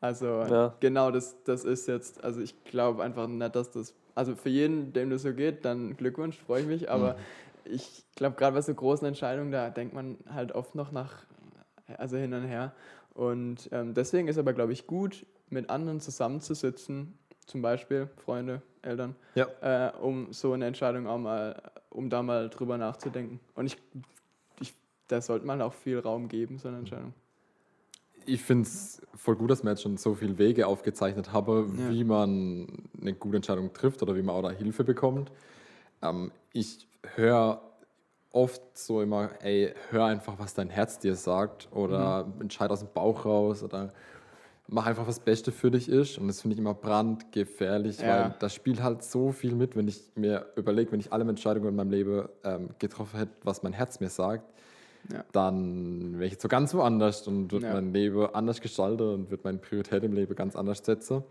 Also 0.00 0.26
Ja. 0.44 0.74
genau, 0.80 1.10
das, 1.10 1.42
das 1.44 1.64
ist 1.64 1.88
jetzt, 1.88 2.22
also 2.22 2.40
ich 2.40 2.62
glaube 2.64 3.02
einfach 3.02 3.26
nicht, 3.26 3.54
dass 3.54 3.70
das, 3.70 3.94
also 4.14 4.36
für 4.36 4.48
jeden, 4.48 4.92
dem 4.92 5.10
das 5.10 5.22
so 5.22 5.32
geht, 5.32 5.64
dann 5.64 5.96
Glückwunsch, 5.96 6.38
freue 6.38 6.62
ich 6.62 6.66
mich, 6.68 6.90
aber 6.90 7.16
ich 7.64 8.04
glaube, 8.14 8.36
gerade 8.36 8.54
bei 8.54 8.60
so 8.62 8.74
großen 8.74 9.06
Entscheidungen, 9.06 9.50
da 9.50 9.70
denkt 9.70 9.94
man 9.94 10.18
halt 10.32 10.52
oft 10.52 10.74
noch 10.74 10.92
nach, 10.92 11.24
also 11.98 12.16
hin 12.16 12.32
und 12.32 12.44
her. 12.44 12.72
Und 13.14 13.68
ähm, 13.72 13.94
deswegen 13.94 14.28
ist 14.28 14.38
aber, 14.38 14.52
glaube 14.52 14.72
ich, 14.72 14.86
gut, 14.86 15.26
mit 15.50 15.70
anderen 15.70 16.00
zusammenzusitzen, 16.00 17.18
zum 17.46 17.62
Beispiel 17.62 18.08
Freunde, 18.24 18.62
Eltern, 18.82 19.16
Ja. 19.34 19.48
äh, 19.60 19.92
um 19.98 20.32
so 20.32 20.52
eine 20.52 20.66
Entscheidung 20.66 21.06
auch 21.08 21.18
mal, 21.18 21.60
um 21.90 22.08
da 22.10 22.22
mal 22.22 22.48
drüber 22.48 22.78
nachzudenken. 22.78 23.40
Und 23.54 23.66
ich, 23.66 23.76
ich 24.60 24.74
da 25.08 25.20
sollte 25.20 25.46
man 25.46 25.60
auch 25.62 25.72
viel 25.74 25.98
Raum 25.98 26.28
geben, 26.28 26.58
so 26.58 26.68
eine 26.68 26.78
Entscheidung. 26.78 27.12
Ich 28.28 28.42
finde 28.42 28.64
es 28.64 29.00
voll 29.14 29.36
gut, 29.36 29.50
dass 29.50 29.62
wir 29.64 29.70
jetzt 29.70 29.82
schon 29.82 29.96
so 29.96 30.14
viele 30.14 30.36
Wege 30.36 30.66
aufgezeichnet 30.66 31.32
haben, 31.32 31.78
Ja. 31.78 31.88
wie 31.90 32.04
man 32.04 32.66
eine 33.00 33.14
gute 33.14 33.36
Entscheidung 33.36 33.72
trifft 33.72 34.02
oder 34.02 34.14
wie 34.16 34.22
man 34.22 34.34
auch 34.36 34.42
da 34.42 34.50
Hilfe 34.50 34.84
bekommt. 34.84 35.32
ähm, 36.02 36.30
ich 36.52 36.86
höre 37.16 37.60
oft 38.30 38.62
so 38.78 39.00
immer, 39.02 39.30
ey, 39.42 39.74
hör 39.90 40.04
einfach, 40.04 40.38
was 40.38 40.54
dein 40.54 40.68
Herz 40.70 40.98
dir 41.00 41.16
sagt 41.16 41.68
oder 41.72 42.24
Mhm. 42.26 42.42
entscheid 42.42 42.70
aus 42.70 42.80
dem 42.80 42.88
Bauch 42.94 43.24
raus 43.24 43.62
oder 43.64 43.92
mach 44.68 44.86
einfach, 44.86 45.08
was 45.08 45.16
das 45.16 45.24
Beste 45.24 45.50
für 45.50 45.70
dich 45.72 45.88
ist. 45.88 46.18
Und 46.18 46.28
das 46.28 46.40
finde 46.42 46.54
ich 46.54 46.60
immer 46.60 46.74
brandgefährlich, 46.74 48.00
Ja. 48.00 48.06
weil 48.26 48.34
das 48.38 48.54
spielt 48.54 48.80
halt 48.82 49.02
so 49.02 49.32
viel 49.32 49.54
mit, 49.56 49.74
wenn 49.74 49.88
ich 49.88 50.12
mir 50.14 50.46
überlege, 50.54 50.92
wenn 50.92 51.00
ich 51.00 51.12
alle 51.12 51.24
Entscheidungen 51.28 51.68
in 51.70 51.74
meinem 51.76 51.90
Leben 51.90 52.28
ähm, 52.44 52.68
getroffen 52.78 53.18
hätte, 53.18 53.32
was 53.42 53.62
mein 53.64 53.72
Herz 53.72 53.98
mir 53.98 54.10
sagt, 54.10 54.44
Ja. 55.12 55.24
dann 55.32 56.14
wäre 56.14 56.26
ich 56.26 56.32
jetzt 56.32 56.42
so 56.42 56.48
ganz 56.48 56.74
woanders 56.74 57.26
und 57.26 57.50
würde 57.50 57.66
Ja. 57.66 57.72
mein 57.74 57.92
Leben 57.92 58.26
anders 58.34 58.60
gestalten 58.60 59.02
und 59.14 59.30
würde 59.30 59.42
meine 59.44 59.58
Priorität 59.58 60.02
im 60.04 60.12
Leben 60.12 60.34
ganz 60.34 60.54
anders 60.56 60.84
setzen. 60.84 61.22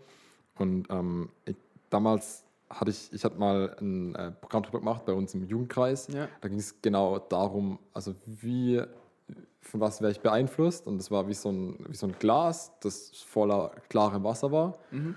Und 0.58 0.88
ähm, 0.90 1.28
ich, 1.44 1.54
damals 1.90 2.44
hatte 2.70 2.90
ich, 2.90 3.12
ich 3.12 3.24
hatte 3.24 3.38
mal 3.38 3.76
ein 3.80 4.14
äh, 4.16 4.32
Programm 4.32 4.62
drüber 4.64 4.80
gemacht 4.80 5.04
bei 5.06 5.12
uns 5.12 5.32
im 5.34 5.44
Jugendkreis. 5.46 6.08
Ja. 6.08 6.28
Da 6.40 6.48
ging 6.48 6.58
es 6.58 6.82
genau 6.82 7.18
darum, 7.20 7.78
also 7.94 8.14
wie, 8.26 8.82
von 9.60 9.80
was 9.80 10.00
wäre 10.00 10.10
ich 10.10 10.20
beeinflusst. 10.20 10.86
Und 10.86 10.98
das 10.98 11.10
war 11.10 11.28
wie 11.28 11.34
so 11.34 11.50
ein, 11.50 11.76
wie 11.88 11.94
so 11.96 12.06
ein 12.06 12.12
Glas, 12.18 12.72
das 12.80 13.10
voller 13.22 13.70
klarem 13.88 14.24
Wasser 14.24 14.50
war. 14.50 14.76
Mhm. 14.90 15.14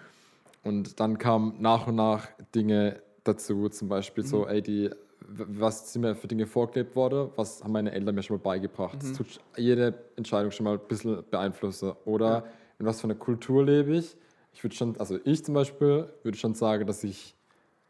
Und 0.63 0.99
dann 0.99 1.17
kamen 1.17 1.55
nach 1.59 1.87
und 1.87 1.95
nach 1.95 2.27
Dinge 2.53 3.01
dazu, 3.23 3.67
zum 3.69 3.89
Beispiel 3.89 4.23
Mhm. 4.23 4.27
so, 4.27 4.47
ey, 4.47 4.61
die, 4.61 4.91
was 5.27 5.93
sind 5.93 6.01
mir 6.01 6.15
für 6.15 6.27
Dinge 6.27 6.47
vorgelebt 6.47 6.95
worden, 6.95 7.29
was 7.35 7.63
haben 7.63 7.71
meine 7.71 7.91
Eltern 7.91 8.15
mir 8.15 8.23
schon 8.23 8.37
mal 8.37 8.43
beigebracht. 8.43 8.95
Mhm. 8.95 8.99
Das 8.99 9.13
tut 9.13 9.39
jede 9.55 9.93
Entscheidung 10.15 10.51
schon 10.51 10.63
mal 10.65 10.73
ein 10.73 10.87
bisschen 10.87 11.23
beeinflussen. 11.29 11.93
Oder 12.05 12.45
in 12.79 12.85
was 12.85 13.01
für 13.01 13.05
einer 13.05 13.15
Kultur 13.15 13.63
lebe 13.63 13.95
ich. 13.95 14.15
Ich 14.53 14.63
würde 14.63 14.75
schon, 14.75 14.97
also 14.99 15.19
ich 15.23 15.45
zum 15.45 15.53
Beispiel 15.53 16.07
würde 16.23 16.37
schon 16.37 16.55
sagen, 16.55 16.85
dass 16.85 17.03
ich 17.03 17.35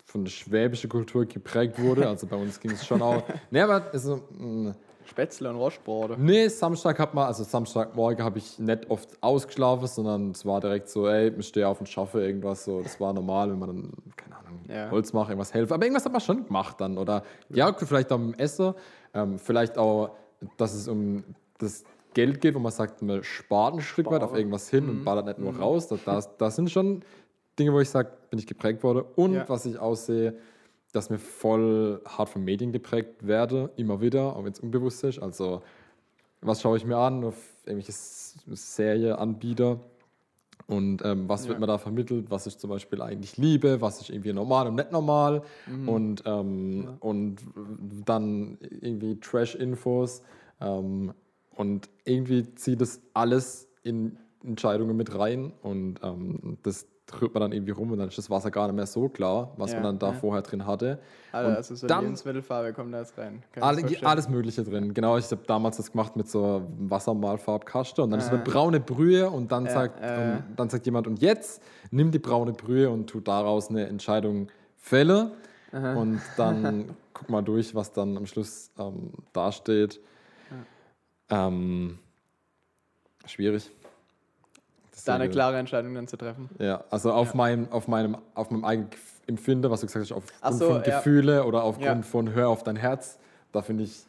von 0.06 0.26
der 0.26 0.32
schwäbischen 0.32 0.90
Kultur 0.90 1.26
geprägt 1.26 1.80
wurde. 1.80 2.08
Also 2.08 2.28
bei 2.28 2.36
uns 2.36 2.60
ging 2.60 2.72
es 2.72 2.86
schon 2.86 3.02
auch. 3.02 3.24
Nee, 3.52 3.62
aber 3.62 3.90
also, 3.94 4.22
mh, 4.38 4.76
Spätzle 5.12 5.50
und 5.50 5.58
Rostbrot. 5.58 6.18
Nee, 6.18 6.48
Samstag 6.48 6.98
hat 7.00 7.14
man, 7.14 7.28
also 7.28 7.44
Samstagmorgen 7.44 8.24
habe 8.24 8.38
ich 8.40 8.58
nicht 8.60 8.90
oft 8.90 9.10
ausgeschlafen, 9.22 9.86
sondern 9.88 10.32
es 10.32 10.46
war 10.46 10.62
direkt 10.62 10.88
so, 10.88 11.06
ey, 11.08 11.34
ich 11.38 11.48
stehe 11.48 11.68
auf 11.68 11.82
und 11.82 11.88
schaffe 11.88 12.22
irgendwas 12.26 12.64
so. 12.64 12.82
Das 12.82 12.98
war 13.00 13.12
normal, 13.12 13.52
wenn 13.52 13.60
man 13.60 13.68
dann, 13.70 13.92
keine 14.16 14.38
Ahnung, 14.38 14.60
Ja. 14.70 14.90
Holz 14.90 15.12
macht, 15.12 15.30
irgendwas 15.30 15.54
helfen. 15.54 15.74
Aber 15.74 15.84
irgendwas 15.84 16.06
hat 16.06 16.14
man 16.14 16.22
schon 16.22 16.46
gemacht 16.46 16.80
dann. 16.80 16.98
Oder 16.98 17.24
ja, 17.50 17.68
okay, 17.68 17.86
vielleicht 17.86 18.10
auch 18.14 18.20
im 18.20 18.34
Essen, 18.36 18.74
ähm, 19.14 19.38
vielleicht 19.38 19.78
auch, 19.78 20.12
dass 20.56 20.74
es 20.74 20.88
um 20.88 21.26
das 21.60 21.84
Geld 22.14 22.40
geht, 22.40 22.56
wo 22.56 22.60
man 22.60 22.72
sagt, 22.72 23.02
man 23.02 23.22
spart 23.24 23.74
ein 23.76 23.82
Stück 23.82 24.10
weit 24.12 24.24
auf 24.24 24.34
irgendwas 24.34 24.70
hin 24.70 24.86
Mhm. 24.86 24.90
und 24.92 25.04
ballert 25.04 25.26
nicht 25.28 25.40
nur 25.40 25.54
raus. 25.58 25.88
Da, 25.90 25.98
da, 26.06 26.22
da 26.38 26.50
sind 26.50 26.72
schon 26.72 27.04
Dinge, 27.60 27.74
wo 27.74 27.82
ich 27.82 27.90
sage, 27.90 28.12
bin 28.30 28.40
ich 28.40 28.48
geprägt 28.48 28.82
worden. 28.82 29.04
Und 29.18 29.34
Ja. 29.34 29.50
was 29.50 29.66
ich 29.66 29.78
aussehe, 29.78 30.36
dass 30.92 31.10
mir 31.10 31.20
voll 31.20 32.02
hart 32.06 32.30
von 32.30 32.44
Medien 32.44 32.72
geprägt 32.72 33.26
werde, 33.28 33.72
immer 33.78 34.02
wieder, 34.02 34.36
auch 34.36 34.44
wenn 34.44 34.52
es 34.52 34.60
unbewusst 34.60 35.04
ist. 35.04 35.20
Also, 35.20 35.62
was 36.42 36.62
schaue 36.62 36.78
ich 36.78 36.86
mir 36.86 36.98
an 36.98 37.24
auf 37.24 37.36
irgendwelche 37.66 37.92
Serieanbieter 37.94 39.80
und 40.68 41.04
ähm, 41.04 41.28
was 41.28 41.48
wird 41.48 41.58
Ja. 41.58 41.60
mir 41.60 41.68
da 41.68 41.78
vermittelt, 41.78 42.30
was 42.32 42.48
ist 42.48 42.60
zum 42.60 42.70
Beispiel 42.70 43.02
eigentlich 43.02 43.38
Liebe, 43.38 43.82
was 43.82 44.02
ist 44.02 44.10
irgendwie 44.10 44.34
normal 44.34 44.68
und 44.68 44.76
nicht 44.76 44.92
normal 44.92 45.44
Mhm. 45.68 45.90
und, 45.90 46.24
ähm, 46.26 46.88
und 47.00 47.38
dann 48.06 48.58
irgendwie 48.62 49.20
Trash-Infos 49.20 50.24
ähm, 50.60 51.14
und 51.56 51.90
irgendwie 52.06 52.54
zieht 52.56 52.82
das 52.82 53.02
alles 53.14 53.68
in 53.84 54.18
Entscheidungen 54.44 54.96
mit 54.98 55.16
rein 55.18 55.54
und 55.62 56.00
ähm, 56.04 56.58
das 56.64 56.88
rührt 57.20 57.34
man 57.34 57.42
dann 57.42 57.52
irgendwie 57.52 57.72
rum 57.72 57.92
und 57.92 57.98
dann 57.98 58.08
ist 58.10 58.18
das 58.18 58.30
Wasser 58.30 58.52
gar 58.52 58.68
nicht 58.68 58.76
mehr 58.76 58.86
so 58.86 59.10
klar, 59.10 59.52
was 59.58 59.72
Ja, 59.72 59.78
man 59.78 59.84
dann 59.84 60.00
da 60.00 60.08
ja. 60.08 60.14
vorher 60.20 60.42
drin 60.44 60.66
hatte. 60.66 61.00
Alter, 61.32 61.50
Und 61.50 61.56
also 61.56 61.76
so 61.76 61.88
dann- 61.88 62.04
Lebensmittelfarbe 62.04 62.74
kommt 62.74 62.94
da 62.94 63.00
jetzt 63.00 63.18
rein. 63.18 63.44
Alle, 63.60 63.84
alles 64.04 64.30
Mögliche 64.30 64.64
drin. 64.64 64.94
Genau, 64.94 65.18
ich 65.18 65.32
habe 65.32 65.42
damals 65.48 65.78
das 65.78 65.92
gemacht 65.92 66.16
mit 66.16 66.30
so 66.30 66.68
Wassermalfarbkaste 66.80 68.04
und 68.04 68.12
dann 68.12 68.20
ist 68.20 68.28
so 68.28 68.34
eine 68.34 68.42
Ah. 68.42 68.48
braune 68.50 68.80
Brühe 68.80 69.30
und 69.30 69.52
dann, 69.52 69.66
Ja, 69.66 69.72
sagt, 69.72 70.00
äh. 70.02 70.38
und 70.50 70.60
dann 70.60 70.70
sagt 70.70 70.86
jemand, 70.86 71.08
und 71.08 71.22
jetzt 71.22 71.62
nimm 71.90 72.12
die 72.12 72.20
braune 72.20 72.54
Brühe 72.54 72.90
und 72.90 73.08
tu 73.08 73.20
daraus 73.20 73.70
eine 73.70 73.88
Entscheidung 73.88 74.48
fälle 74.78 75.32
und 75.72 76.22
dann 76.38 76.90
guck 77.14 77.30
mal 77.30 77.42
durch, 77.42 77.74
was 77.76 77.92
dann 77.94 78.18
am 78.18 78.26
Schluss 78.26 78.72
ähm, 78.78 79.12
dasteht. 79.34 80.00
Ähm, 81.30 81.98
schwierig. 83.26 83.72
Da 85.06 85.16
eine 85.16 85.30
klare 85.30 85.58
Entscheidung 85.58 85.94
dann 85.96 86.08
zu 86.08 86.18
treffen. 86.18 86.50
ja, 86.60 86.84
also 86.90 87.12
auf, 87.12 87.34
meinem, 87.34 87.72
auf, 87.72 87.88
meinem, 87.88 88.18
auf 88.36 88.52
meinem 88.52 88.66
eigenen 88.66 88.90
Empfinden, 89.28 89.70
was 89.72 89.82
du 89.82 89.88
gesagt 89.88 90.06
hast, 90.06 90.12
aufgrund 90.12 90.60
so, 90.60 90.68
von 90.68 90.84
ja. 90.84 90.98
Gefühle 90.98 91.46
oder 91.46 91.64
aufgrund 91.64 91.86
Ja. 91.86 92.10
von 92.10 92.34
Hör 92.34 92.50
auf 92.50 92.64
dein 92.64 92.76
Herz, 92.76 93.20
da 93.52 93.62
finde 93.62 93.84
ich 93.84 94.04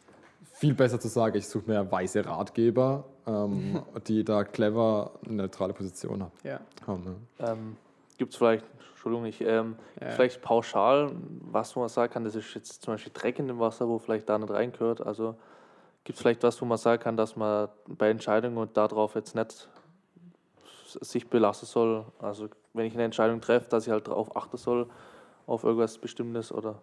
viel 0.55 0.75
besser 0.75 0.99
zu 1.01 1.09
sagen, 1.09 1.37
ich 1.37 1.47
suche 1.49 1.69
mir 1.71 1.91
weise 1.91 2.25
Ratgeber, 2.25 3.05
ähm, 3.27 3.83
die 4.07 4.25
da 4.25 4.45
clever 4.45 5.13
eine 5.25 5.35
neutrale 5.43 5.73
Position 5.73 6.23
haben. 6.23 6.33
Ja. 6.43 6.61
haben 6.87 7.05
ne? 7.05 7.17
Ähm, 7.41 7.77
Gibt 8.19 8.33
es 8.33 8.39
vielleicht, 8.39 8.65
Entschuldigung, 8.91 9.27
ich, 9.27 9.41
ähm, 9.41 9.77
Ja. 10.01 10.11
vielleicht 10.11 10.43
pauschal, 10.43 11.13
was 11.51 11.75
wo 11.77 11.81
man 11.81 11.89
sagen 11.89 12.13
kann, 12.13 12.25
das 12.25 12.35
ist 12.35 12.55
jetzt 12.55 12.83
zum 12.83 12.95
Beispiel 12.95 13.13
Dreck 13.15 13.39
in 13.39 13.49
dem 13.49 13.59
Wasser, 13.59 13.89
wo 13.89 13.99
vielleicht 13.99 14.29
da 14.29 14.39
nicht 14.39 14.51
reingehört. 14.53 15.05
Also 15.05 15.35
gibt 16.05 16.17
es 16.17 16.23
vielleicht 16.23 16.43
was, 16.43 16.61
wo 16.61 16.67
man 16.67 16.79
sagen 16.79 17.03
kann, 17.03 17.17
dass 17.17 17.37
man 17.37 17.69
bei 17.87 18.11
Entscheidungen 18.11 18.57
und 18.59 18.77
darauf 18.77 19.15
jetzt 19.15 19.35
nicht 19.35 19.69
sich 21.01 21.29
belassen 21.29 21.67
soll. 21.67 22.05
Also 22.19 22.49
wenn 22.75 22.87
ich 22.87 22.95
eine 22.95 23.05
Entscheidung 23.05 23.41
treffe, 23.41 23.69
dass 23.69 23.87
ich 23.87 23.93
halt 23.93 24.09
darauf 24.09 24.37
achten 24.37 24.57
soll, 24.57 24.89
auf 25.47 25.65
irgendwas 25.65 25.99
Bestimmtes 25.99 26.53
oder 26.53 26.83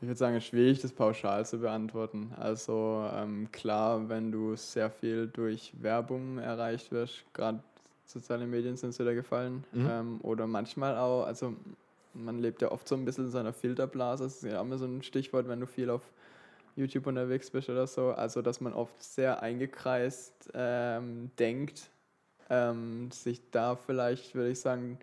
Ich 0.00 0.08
würde 0.08 0.18
sagen, 0.18 0.36
es 0.36 0.44
ist 0.44 0.50
schwierig, 0.50 0.80
das 0.82 0.92
pauschal 0.92 1.46
zu 1.46 1.58
beantworten. 1.58 2.32
Also 2.38 3.08
ähm, 3.14 3.48
klar, 3.50 4.08
wenn 4.08 4.30
du 4.30 4.54
sehr 4.56 4.90
viel 4.90 5.26
durch 5.26 5.72
Werbung 5.80 6.38
erreicht 6.38 6.92
wirst, 6.92 7.24
gerade 7.32 7.60
soziale 8.04 8.46
Medien 8.46 8.76
sind 8.76 8.98
da 8.98 9.14
gefallen. 9.14 9.64
Mhm. 9.72 9.88
Ähm, 9.90 10.20
oder 10.22 10.46
manchmal 10.46 10.96
auch, 10.96 11.24
also 11.24 11.54
man 12.14 12.38
lebt 12.38 12.62
ja 12.62 12.70
oft 12.70 12.86
so 12.88 12.94
ein 12.94 13.04
bisschen 13.04 13.26
in 13.26 13.30
seiner 13.30 13.52
Filterblase. 13.52 14.24
Das 14.24 14.36
ist 14.36 14.50
ja 14.50 14.60
auch 14.60 14.64
immer 14.64 14.78
so 14.78 14.86
ein 14.86 15.02
Stichwort, 15.02 15.48
wenn 15.48 15.60
du 15.60 15.66
viel 15.66 15.90
auf 15.90 16.02
YouTube 16.76 17.06
unterwegs 17.06 17.50
bist 17.50 17.68
oder 17.68 17.86
so. 17.86 18.10
Also, 18.10 18.42
dass 18.42 18.60
man 18.60 18.72
oft 18.74 19.02
sehr 19.02 19.42
eingekreist 19.42 20.50
ähm, 20.54 21.30
denkt. 21.38 21.90
Ähm, 22.48 23.10
sich 23.10 23.40
da 23.50 23.76
vielleicht, 23.76 24.34
würde 24.34 24.50
ich 24.50 24.60
sagen, 24.60 24.98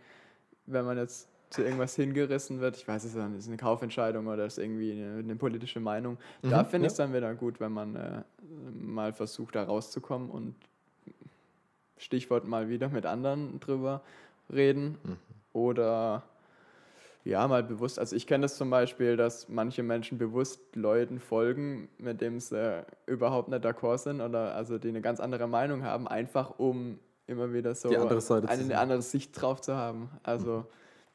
wenn 0.66 0.86
man 0.86 0.98
jetzt 0.98 1.28
zu 1.50 1.62
irgendwas 1.62 1.96
hingerissen 1.96 2.60
wird, 2.62 2.78
ich 2.78 2.88
weiß 2.88 3.04
es 3.04 3.14
nicht, 3.14 3.38
ist 3.38 3.48
eine 3.48 3.58
Kaufentscheidung 3.58 4.28
oder 4.28 4.46
ist 4.46 4.58
irgendwie 4.58 4.92
eine, 4.94 5.20
eine 5.20 5.36
politische 5.36 5.80
Meinung, 5.80 6.18
da 6.42 6.64
Mhm, 6.64 6.70
finde 6.70 6.86
ja. 6.86 6.88
ich 6.88 6.94
es 6.94 6.98
dann 6.98 7.14
wieder 7.14 7.34
gut, 7.36 7.60
wenn 7.60 7.72
man 7.72 7.96
äh, 7.96 8.24
mal 8.72 9.14
versucht, 9.14 9.56
da 9.56 9.64
rauszukommen 9.64 10.30
und 10.30 10.56
Stichwort 11.98 12.46
mal 12.46 12.70
wieder 12.70 12.90
mit 12.90 13.06
anderen 13.06 13.60
drüber 13.60 14.02
reden 14.52 14.98
Mhm. 15.04 15.18
oder 15.54 16.24
ja, 17.26 17.48
mal 17.48 17.64
bewusst, 17.64 18.00
also 18.00 18.16
ich 18.18 18.28
kenne 18.28 18.42
das 18.42 18.58
zum 18.58 18.70
Beispiel, 18.70 19.16
dass 19.16 19.48
manche 19.48 19.82
Menschen 19.82 20.18
bewusst 20.18 20.60
Leuten 20.76 21.20
folgen, 21.20 21.88
mit 21.98 22.20
denen 22.20 22.40
sie 22.42 22.84
überhaupt 23.06 23.48
nicht 23.48 23.64
d'accord 23.64 24.00
sind 24.00 24.20
oder 24.20 24.56
also 24.56 24.78
die 24.78 24.90
eine 24.90 25.00
ganz 25.02 25.22
andere 25.22 25.48
Meinung 25.48 25.84
haben, 25.84 26.08
einfach 26.08 26.58
um 26.60 27.00
immer 27.28 27.54
wieder 27.54 27.76
so 27.76 27.90
andere 27.90 28.48
eine, 28.48 28.78
andere 28.78 29.02
Sicht 29.02 29.40
drauf 29.40 29.62
zu 29.62 29.76
haben. 29.76 30.10
Also 30.24 30.66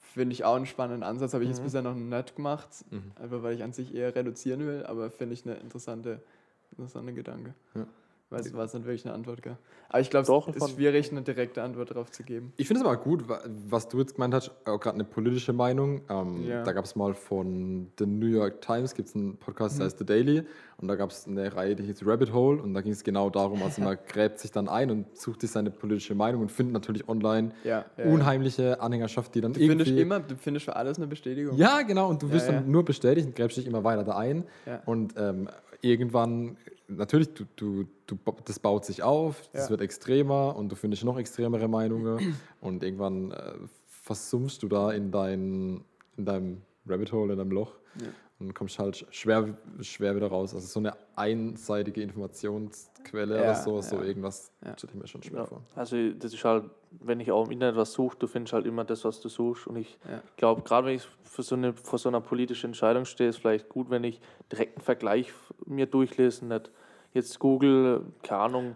finde 0.00 0.32
ich 0.32 0.44
auch 0.44 0.56
einen 0.56 0.66
spannenden 0.66 1.02
Ansatz, 1.02 1.34
habe 1.34 1.44
ich 1.44 1.50
jetzt 1.50 1.60
Mhm. 1.60 1.64
bisher 1.64 1.82
noch 1.82 1.94
nicht 1.94 2.36
gemacht, 2.36 2.68
Mhm. 2.90 3.12
einfach 3.20 3.42
weil 3.42 3.54
ich 3.54 3.62
an 3.62 3.72
sich 3.72 3.94
eher 3.94 4.14
reduzieren 4.14 4.60
will, 4.66 4.84
aber 4.86 5.10
finde 5.10 5.34
ich 5.34 5.44
eine 5.44 5.56
interessante, 5.56 6.22
interessante 6.70 7.12
Gedanke. 7.12 7.54
Ja. 7.74 7.86
Weil 8.30 8.40
es 8.40 8.52
war 8.52 8.64
jetzt 8.64 8.74
nicht 8.74 8.84
wirklich 8.84 9.06
eine 9.06 9.14
Antwort, 9.14 9.40
gell? 9.42 9.56
Aber 9.88 10.00
ich 10.00 10.10
glaube, 10.10 10.30
es 10.50 10.56
ist 10.56 10.70
schwierig, 10.72 11.10
eine 11.10 11.22
direkte 11.22 11.62
Antwort 11.62 11.90
darauf 11.90 12.10
zu 12.10 12.22
geben. 12.22 12.52
Ich 12.58 12.66
finde 12.66 12.82
es 12.82 12.86
aber 12.86 12.98
gut, 12.98 13.26
wa- 13.26 13.40
was 13.70 13.88
du 13.88 13.98
jetzt 14.00 14.16
gemeint 14.16 14.34
hast, 14.34 14.50
auch 14.66 14.78
gerade 14.78 14.96
eine 14.96 15.04
politische 15.04 15.54
Meinung. 15.54 16.02
Ähm, 16.10 16.42
Ja. 16.46 16.62
Da 16.62 16.72
gab 16.72 16.84
es 16.84 16.94
mal 16.94 17.14
von 17.14 17.90
The 17.98 18.04
New 18.04 18.26
York 18.26 18.60
Times, 18.60 18.94
gibt 18.94 19.08
es 19.08 19.14
einen 19.14 19.38
Podcast, 19.38 19.76
Mhm. 19.76 19.78
der 19.78 19.86
heißt 19.86 19.98
The 19.98 20.04
Daily, 20.04 20.42
und 20.76 20.88
da 20.88 20.96
gab 20.96 21.10
es 21.10 21.26
eine 21.26 21.56
Reihe, 21.56 21.74
die 21.74 21.84
hieß 21.84 22.04
Rabbit 22.06 22.34
Hole, 22.34 22.60
und 22.62 22.74
da 22.74 22.82
ging 22.82 22.92
es 22.92 23.02
genau 23.02 23.30
darum, 23.30 23.62
also 23.62 23.80
man 23.80 23.96
gräbt 24.06 24.38
sich 24.40 24.50
dann 24.52 24.68
ein 24.68 24.90
und 24.90 25.16
sucht 25.16 25.40
sich 25.40 25.50
seine 25.50 25.70
politische 25.70 26.14
Meinung 26.14 26.42
und 26.42 26.52
findet 26.52 26.74
natürlich 26.74 27.08
online 27.08 27.52
Ja, 27.64 27.86
ja, 27.96 28.04
unheimliche 28.04 28.78
Anhängerschaft, 28.82 29.34
die 29.34 29.40
dann 29.40 29.54
Du 29.54 29.60
findest 29.60 29.88
irgendwie... 29.88 30.02
immer, 30.02 30.20
du 30.20 30.36
findest 30.36 30.66
für 30.66 30.76
alles 30.76 30.98
eine 30.98 31.06
Bestätigung. 31.06 31.56
Ja, 31.56 31.80
genau, 31.80 32.10
und 32.10 32.22
du 32.22 32.30
wirst 32.30 32.46
dann 32.48 32.70
nur 32.70 32.84
bestätigt 32.84 33.26
und 33.28 33.34
gräbst 33.36 33.56
dich 33.56 33.66
immer 33.66 33.84
weiter 33.84 34.04
da 34.04 34.18
ein. 34.18 34.44
Und 34.84 35.14
ähm, 35.16 35.48
irgendwann, 35.80 36.56
natürlich, 36.88 37.28
du, 37.34 37.44
du, 37.56 37.84
du, 38.06 38.18
das 38.44 38.58
baut 38.58 38.84
sich 38.84 39.02
auf, 39.02 39.48
das 39.52 39.64
Ja. 39.64 39.70
wird 39.70 39.80
extremer 39.80 40.56
und 40.56 40.70
du 40.70 40.76
findest 40.76 41.04
noch 41.04 41.18
extremere 41.18 41.68
Meinungen 41.68 42.36
und 42.60 42.82
irgendwann 42.82 43.32
äh, 43.32 43.52
versumpfst 43.86 44.58
du 44.62 44.68
da 44.68 44.90
in, 44.92 45.10
dein, 45.10 45.84
in 46.16 46.24
deinem 46.24 46.62
Rabbit 46.86 47.12
Hole, 47.12 47.32
in 47.32 47.38
deinem 47.38 47.52
Loch. 47.52 47.74
Ja. 48.00 48.08
Und 48.40 48.46
dann 48.46 48.54
kommst 48.54 48.78
du 48.78 48.82
halt 48.84 49.04
schwer, 49.10 49.56
schwer 49.80 50.14
wieder 50.14 50.28
raus. 50.28 50.54
Also 50.54 50.66
so 50.66 50.78
eine 50.78 50.94
einseitige 51.16 52.02
Informationsquelle 52.02 53.34
Ja, 53.36 53.42
oder 53.42 53.54
so, 53.54 53.80
so 53.80 53.96
ja. 53.96 54.02
irgendwas 54.04 54.52
Ja. 54.64 54.76
stelle 54.78 54.92
ich 54.94 55.00
mir 55.00 55.06
schon 55.08 55.22
schwer 55.24 55.40
Ja. 55.40 55.44
vor. 55.46 55.62
Also 55.74 55.96
das 56.12 56.32
ist 56.32 56.44
halt, 56.44 56.64
wenn 57.00 57.18
ich 57.18 57.32
auch 57.32 57.46
im 57.46 57.52
Internet 57.52 57.76
was 57.76 57.92
suche, 57.92 58.16
du 58.18 58.26
findest 58.28 58.52
halt 58.52 58.66
immer 58.66 58.84
das, 58.84 59.04
was 59.04 59.20
du 59.20 59.28
suchst. 59.28 59.66
Und 59.66 59.76
ich 59.76 59.98
Ja. 60.08 60.22
glaube, 60.36 60.62
gerade 60.62 60.86
wenn 60.86 60.94
ich 60.94 61.08
für 61.24 61.42
so 61.42 61.56
eine, 61.56 61.72
vor 61.72 61.98
so 61.98 62.08
einer 62.08 62.20
politischen 62.20 62.66
Entscheidung 62.66 63.04
stehe, 63.06 63.30
ist 63.30 63.38
vielleicht 63.38 63.68
gut, 63.68 63.90
wenn 63.90 64.04
ich 64.04 64.20
direkt 64.52 64.76
einen 64.76 64.84
Vergleich 64.84 65.32
mir 65.66 65.86
durchlese, 65.86 66.46
nicht 66.46 66.70
jetzt 67.14 67.38
Google, 67.40 68.02
keine 68.22 68.42
Ahnung, 68.42 68.74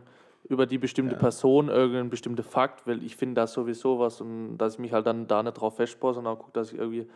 über 0.48 0.66
die 0.66 0.78
bestimmte 0.78 1.14
Ja. 1.14 1.20
Person 1.20 1.68
irgendein 1.68 2.10
bestimmter 2.10 2.42
Fakt, 2.42 2.84
weil 2.86 3.02
ich 3.04 3.14
finde 3.16 3.36
das 3.36 3.52
sowieso 3.52 4.00
was 4.00 4.20
und 4.20 4.58
dass 4.58 4.74
ich 4.74 4.78
mich 4.80 4.92
halt 4.92 5.06
dann 5.06 5.28
da 5.28 5.42
nicht 5.42 5.54
drauf 5.54 5.76
festbaue, 5.76 6.14
sondern 6.14 6.36
gucke, 6.36 6.50
dass 6.52 6.72
ich 6.72 6.78
irgendwie 6.78 7.06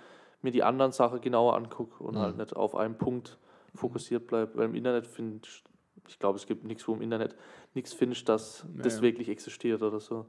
mir 0.42 0.50
die 0.50 0.62
anderen 0.62 0.92
Sachen 0.92 1.20
genauer 1.20 1.56
angucke 1.56 2.02
und 2.02 2.14
Mhm. 2.14 2.18
halt 2.20 2.36
nicht 2.36 2.54
auf 2.56 2.74
einen 2.76 2.96
Punkt 2.96 3.38
fokussiert 3.74 4.26
bleibe. 4.26 4.56
Weil 4.56 4.66
im 4.66 4.74
Internet 4.74 5.06
finde 5.06 5.40
ich, 5.44 5.64
ich 6.08 6.18
glaube, 6.18 6.36
es 6.38 6.46
gibt 6.46 6.64
nichts, 6.64 6.86
wo 6.86 6.94
im 6.94 7.02
Internet 7.02 7.34
nichts 7.74 7.92
findest, 7.92 8.28
dass 8.28 8.64
das 8.76 8.96
Ja. 8.96 9.02
wirklich 9.02 9.28
existiert 9.28 9.82
oder 9.82 10.00
so. 10.00 10.26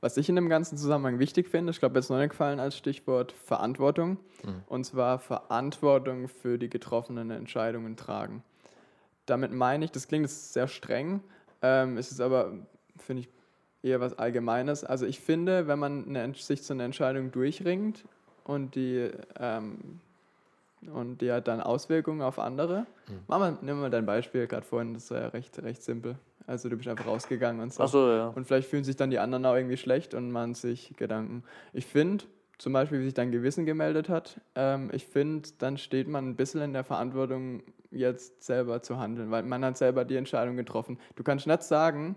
Was 0.00 0.16
ich 0.16 0.28
in 0.28 0.34
dem 0.36 0.48
ganzen 0.48 0.78
Zusammenhang 0.78 1.18
wichtig 1.18 1.48
finde, 1.48 1.70
ich 1.72 1.78
glaube, 1.78 1.98
jetzt 1.98 2.08
noch 2.08 2.18
nicht 2.18 2.30
gefallen 2.30 2.58
als 2.58 2.76
Stichwort 2.76 3.32
Verantwortung. 3.32 4.18
Mhm. 4.42 4.62
Und 4.66 4.84
zwar 4.84 5.18
Verantwortung 5.18 6.28
für 6.28 6.58
die 6.58 6.70
getroffenen 6.70 7.30
Entscheidungen 7.30 7.96
tragen. 7.96 8.42
Damit 9.26 9.52
meine 9.52 9.84
ich, 9.84 9.92
das 9.92 10.08
klingt 10.08 10.24
jetzt 10.24 10.52
sehr 10.54 10.66
streng, 10.68 11.22
ähm, 11.62 11.98
es 11.98 12.10
ist 12.10 12.20
aber, 12.20 12.52
finde 12.96 13.22
ich, 13.22 13.28
eher 13.82 14.00
was 14.00 14.18
Allgemeines. 14.18 14.82
Also 14.84 15.06
ich 15.06 15.20
finde, 15.20 15.66
wenn 15.66 15.78
man 15.78 16.08
eine, 16.08 16.34
sich 16.34 16.62
zu 16.62 16.72
einer 16.72 16.84
Entscheidung 16.84 17.30
durchringt 17.30 18.04
und 18.50 18.74
die, 18.74 19.10
ähm, 19.38 20.00
und 20.92 21.20
die 21.20 21.30
hat 21.30 21.46
dann 21.48 21.60
Auswirkungen 21.60 22.22
auf 22.22 22.38
andere. 22.38 22.86
Mach 23.28 23.38
mal, 23.38 23.58
nimm 23.62 23.80
mal 23.80 23.90
dein 23.90 24.06
Beispiel 24.06 24.46
gerade 24.46 24.66
vorhin, 24.66 24.94
das 24.94 25.10
war 25.10 25.20
ja 25.20 25.28
recht, 25.28 25.62
recht 25.62 25.82
simpel. 25.82 26.16
Also 26.46 26.68
du 26.68 26.76
bist 26.76 26.88
einfach 26.88 27.06
rausgegangen 27.06 27.62
und 27.62 27.72
so. 27.72 27.82
Achso, 27.82 28.10
ja. 28.10 28.28
Und 28.28 28.46
vielleicht 28.46 28.68
fühlen 28.68 28.82
sich 28.82 28.96
dann 28.96 29.10
die 29.10 29.18
anderen 29.18 29.46
auch 29.46 29.54
irgendwie 29.54 29.76
schlecht 29.76 30.14
und 30.14 30.32
man 30.32 30.54
sich 30.54 30.94
Gedanken. 30.96 31.44
Ich 31.72 31.86
finde, 31.86 32.24
zum 32.58 32.72
Beispiel, 32.72 33.00
wie 33.00 33.04
sich 33.04 33.14
dein 33.14 33.30
Gewissen 33.30 33.66
gemeldet 33.66 34.08
hat, 34.08 34.40
ähm, 34.56 34.90
ich 34.92 35.06
finde, 35.06 35.48
dann 35.58 35.78
steht 35.78 36.08
man 36.08 36.28
ein 36.28 36.36
bisschen 36.36 36.60
in 36.60 36.72
der 36.72 36.82
Verantwortung, 36.84 37.62
jetzt 37.92 38.42
selber 38.42 38.82
zu 38.82 38.98
handeln, 38.98 39.30
weil 39.30 39.42
man 39.42 39.64
hat 39.64 39.76
selber 39.76 40.04
die 40.04 40.16
Entscheidung 40.16 40.56
getroffen. 40.56 40.98
Du 41.16 41.22
kannst 41.22 41.46
nicht 41.46 41.62
sagen, 41.62 42.16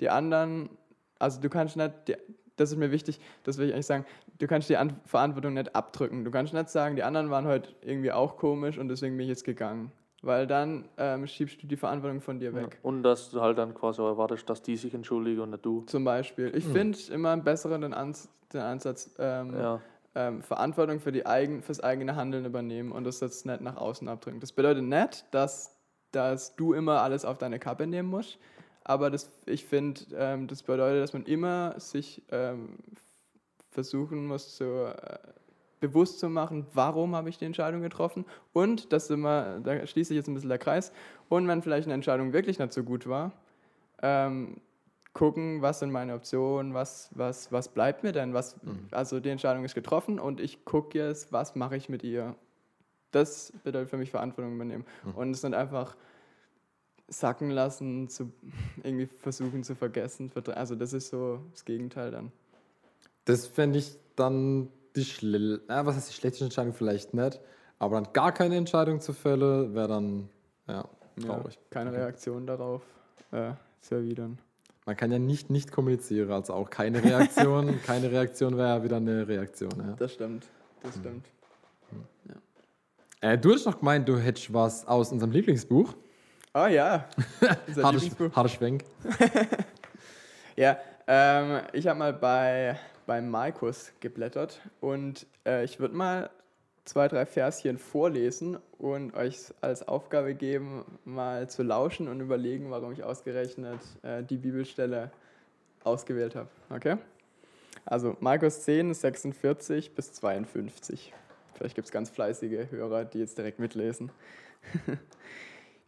die 0.00 0.08
anderen, 0.08 0.70
also 1.18 1.40
du 1.40 1.48
kannst 1.48 1.76
nicht, 1.76 1.92
die, 2.08 2.16
das 2.56 2.70
ist 2.70 2.76
mir 2.78 2.90
wichtig, 2.90 3.20
das 3.42 3.58
will 3.58 3.68
ich 3.68 3.74
eigentlich 3.74 3.86
sagen, 3.86 4.04
du 4.38 4.46
kannst 4.46 4.68
die 4.68 4.76
An 4.76 4.98
Verantwortung 5.06 5.54
nicht 5.54 5.74
abdrücken. 5.74 6.24
Du 6.24 6.30
kannst 6.30 6.52
nicht 6.54 6.68
sagen, 6.68 6.96
die 6.96 7.02
anderen 7.02 7.30
waren 7.30 7.46
heute 7.46 7.70
irgendwie 7.82 8.12
auch 8.12 8.36
komisch 8.36 8.78
und 8.78 8.88
deswegen 8.88 9.16
bin 9.16 9.24
ich 9.24 9.30
jetzt 9.30 9.44
gegangen. 9.44 9.90
Weil 10.22 10.46
dann 10.46 10.88
ähm, 10.96 11.26
schiebst 11.26 11.62
du 11.62 11.66
die 11.66 11.76
Verantwortung 11.76 12.22
von 12.22 12.38
dir 12.40 12.54
weg. 12.54 12.78
Und 12.82 13.02
dass 13.02 13.30
du 13.30 13.42
halt 13.42 13.58
dann 13.58 13.74
quasi 13.74 14.00
auch 14.00 14.08
erwartest, 14.08 14.48
dass 14.48 14.62
die 14.62 14.76
sich 14.76 14.94
entschuldigen 14.94 15.40
und 15.40 15.50
nicht 15.50 15.66
du. 15.66 15.82
Zum 15.82 16.04
Beispiel. 16.04 16.50
Ich 16.56 16.64
finde 16.64 16.98
immer 17.12 17.32
einen 17.32 17.44
besseren 17.44 17.82
den, 17.82 17.92
Ans 17.92 18.28
den 18.52 18.62
Ansatz, 18.62 19.14
ähm, 19.18 19.54
Ja. 19.54 19.80
ähm, 20.14 20.40
Verantwortung 20.42 21.00
für 21.00 21.12
die 21.12 21.26
eigen 21.26 21.60
fürs 21.62 21.80
eigene 21.80 22.16
Handeln 22.16 22.46
übernehmen 22.46 22.90
und 22.90 23.04
das 23.04 23.20
jetzt 23.20 23.44
nicht 23.44 23.60
nach 23.60 23.76
außen 23.76 24.08
abdrücken. 24.08 24.40
Das 24.40 24.52
bedeutet 24.52 24.84
nicht, 24.84 25.26
dass, 25.30 25.76
dass 26.12 26.56
du 26.56 26.72
immer 26.72 27.02
alles 27.02 27.26
auf 27.26 27.36
deine 27.36 27.58
Kappe 27.58 27.86
nehmen 27.86 28.08
musst, 28.08 28.38
aber 28.84 29.10
das, 29.10 29.30
ich 29.46 29.64
finde, 29.64 30.02
ähm, 30.14 30.46
das 30.46 30.62
bedeutet, 30.62 31.02
dass 31.02 31.12
man 31.12 31.24
immer 31.24 31.78
sich 31.80 32.22
ähm, 32.30 32.76
versuchen 33.70 34.26
muss, 34.26 34.56
zu, 34.56 34.64
äh, 34.64 35.18
bewusst 35.80 36.20
zu 36.20 36.28
machen, 36.28 36.66
warum 36.72 37.16
habe 37.16 37.28
ich 37.28 37.38
die 37.38 37.44
Entscheidung 37.44 37.82
getroffen 37.82 38.24
und 38.52 38.92
das 38.92 39.10
immer, 39.10 39.60
da 39.60 39.86
schließt 39.86 40.08
sich 40.08 40.16
jetzt 40.16 40.28
ein 40.28 40.34
bisschen 40.34 40.48
der 40.50 40.58
Kreis, 40.58 40.92
und 41.28 41.48
wenn 41.48 41.62
vielleicht 41.62 41.86
eine 41.86 41.94
Entscheidung 41.94 42.32
wirklich 42.32 42.58
nicht 42.58 42.72
so 42.72 42.84
gut 42.84 43.08
war, 43.08 43.32
ähm, 44.02 44.60
gucken, 45.14 45.62
was 45.62 45.78
sind 45.78 45.90
meine 45.90 46.14
Optionen, 46.14 46.74
was, 46.74 47.08
was, 47.14 47.50
was 47.52 47.68
bleibt 47.68 48.02
mir 48.02 48.12
denn, 48.12 48.34
was, 48.34 48.56
also 48.90 49.20
die 49.20 49.30
Entscheidung 49.30 49.64
ist 49.64 49.74
getroffen 49.74 50.18
und 50.18 50.40
ich 50.40 50.64
gucke 50.64 50.98
jetzt, 50.98 51.32
was 51.32 51.54
mache 51.54 51.76
ich 51.76 51.88
mit 51.88 52.02
ihr. 52.02 52.34
Das 53.12 53.52
bedeutet 53.62 53.90
für 53.90 53.96
mich 53.96 54.10
Verantwortung 54.10 54.56
übernehmen. 54.56 54.84
Und 55.14 55.30
es 55.30 55.42
nicht 55.44 55.54
einfach 55.54 55.96
sacken 57.08 57.50
lassen, 57.50 58.08
zu, 58.08 58.32
irgendwie 58.82 59.06
versuchen 59.06 59.62
zu 59.62 59.74
vergessen. 59.74 60.30
Also 60.54 60.74
das 60.74 60.92
ist 60.92 61.08
so 61.08 61.40
das 61.52 61.64
Gegenteil 61.64 62.10
dann. 62.10 62.32
Das 63.24 63.46
fände 63.46 63.78
ich 63.78 63.96
dann 64.16 64.68
die 64.96 65.04
schle 65.04 65.60
was 65.66 65.96
heißt 65.96 66.10
die 66.10 66.14
schlechteste 66.14 66.44
Entscheidung 66.44 66.72
vielleicht 66.72 67.14
nicht, 67.14 67.40
aber 67.78 68.00
dann 68.00 68.12
gar 68.12 68.32
keine 68.32 68.56
Entscheidung 68.56 69.00
zu 69.00 69.12
fällen, 69.12 69.74
wäre 69.74 69.88
dann 69.88 70.28
ja, 70.68 70.88
traurig. 71.20 71.54
Ja, 71.54 71.60
keine 71.70 71.92
Reaktion 71.92 72.46
darauf 72.46 72.82
äh, 73.32 73.52
zu 73.80 73.96
erwidern. 73.96 74.38
Man 74.86 74.96
kann 74.96 75.10
ja 75.10 75.18
nicht 75.18 75.50
nicht 75.50 75.72
kommunizieren, 75.72 76.30
also 76.30 76.52
auch 76.52 76.70
keine 76.70 77.02
Reaktion. 77.02 77.80
keine 77.86 78.10
Reaktion 78.10 78.56
wäre 78.56 78.68
ja 78.68 78.84
wieder 78.84 78.96
eine 78.96 79.26
Reaktion. 79.26 79.72
Ja. 79.78 79.94
Das 79.98 80.12
stimmt, 80.12 80.46
das 80.82 80.96
stimmt. 80.96 81.26
Äh, 83.20 83.38
du 83.38 83.54
hast 83.54 83.64
noch 83.64 83.78
gemeint, 83.78 84.06
du 84.06 84.18
hättest 84.18 84.52
was 84.52 84.86
aus 84.86 85.10
unserem 85.10 85.32
Lieblingsbuch. 85.32 85.94
Ah 86.56 86.68
ja, 86.68 87.08
Harter, 87.40 87.92
Lieblingsbuch. 87.92 88.34
harter 88.34 88.48
Schwenk. 88.48 88.84
Ja, 90.56 90.78
ähm, 91.08 91.62
ich 91.72 91.88
habe 91.88 91.98
mal 91.98 92.12
bei, 92.12 92.78
bei 93.06 93.20
Markus 93.20 93.90
geblättert 93.98 94.60
und 94.80 95.26
äh, 95.44 95.64
ich 95.64 95.80
würde 95.80 95.96
mal 95.96 96.30
zwei, 96.84 97.08
drei 97.08 97.26
Verschen 97.26 97.76
vorlesen 97.76 98.58
und 98.78 99.16
euch 99.16 99.52
als 99.62 99.88
Aufgabe 99.88 100.36
geben, 100.36 100.84
mal 101.04 101.50
zu 101.50 101.64
lauschen 101.64 102.06
und 102.06 102.20
überlegen, 102.20 102.70
warum 102.70 102.92
ich 102.92 103.02
ausgerechnet 103.02 103.80
äh, 104.04 104.22
die 104.22 104.36
Bibelstelle 104.36 105.10
ausgewählt 105.82 106.36
habe. 106.36 106.50
Okay? 106.70 106.98
Also 107.84 108.16
Markus 108.20 108.60
10, 108.62 108.94
46 108.94 109.92
bis 109.96 110.12
52. 110.12 111.12
Vielleicht 111.54 111.74
gibt 111.74 111.86
es 111.86 111.90
ganz 111.92 112.10
fleißige 112.10 112.70
Hörer, 112.70 113.04
die 113.04 113.18
jetzt 113.18 113.38
direkt 113.38 113.58
mitlesen. 113.58 114.12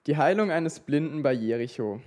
Die 0.07 0.17
Heilung 0.17 0.53
eines 0.53 0.79
Blinden 0.79 1.25
bei 1.25 1.33
Jericho. 1.33 2.01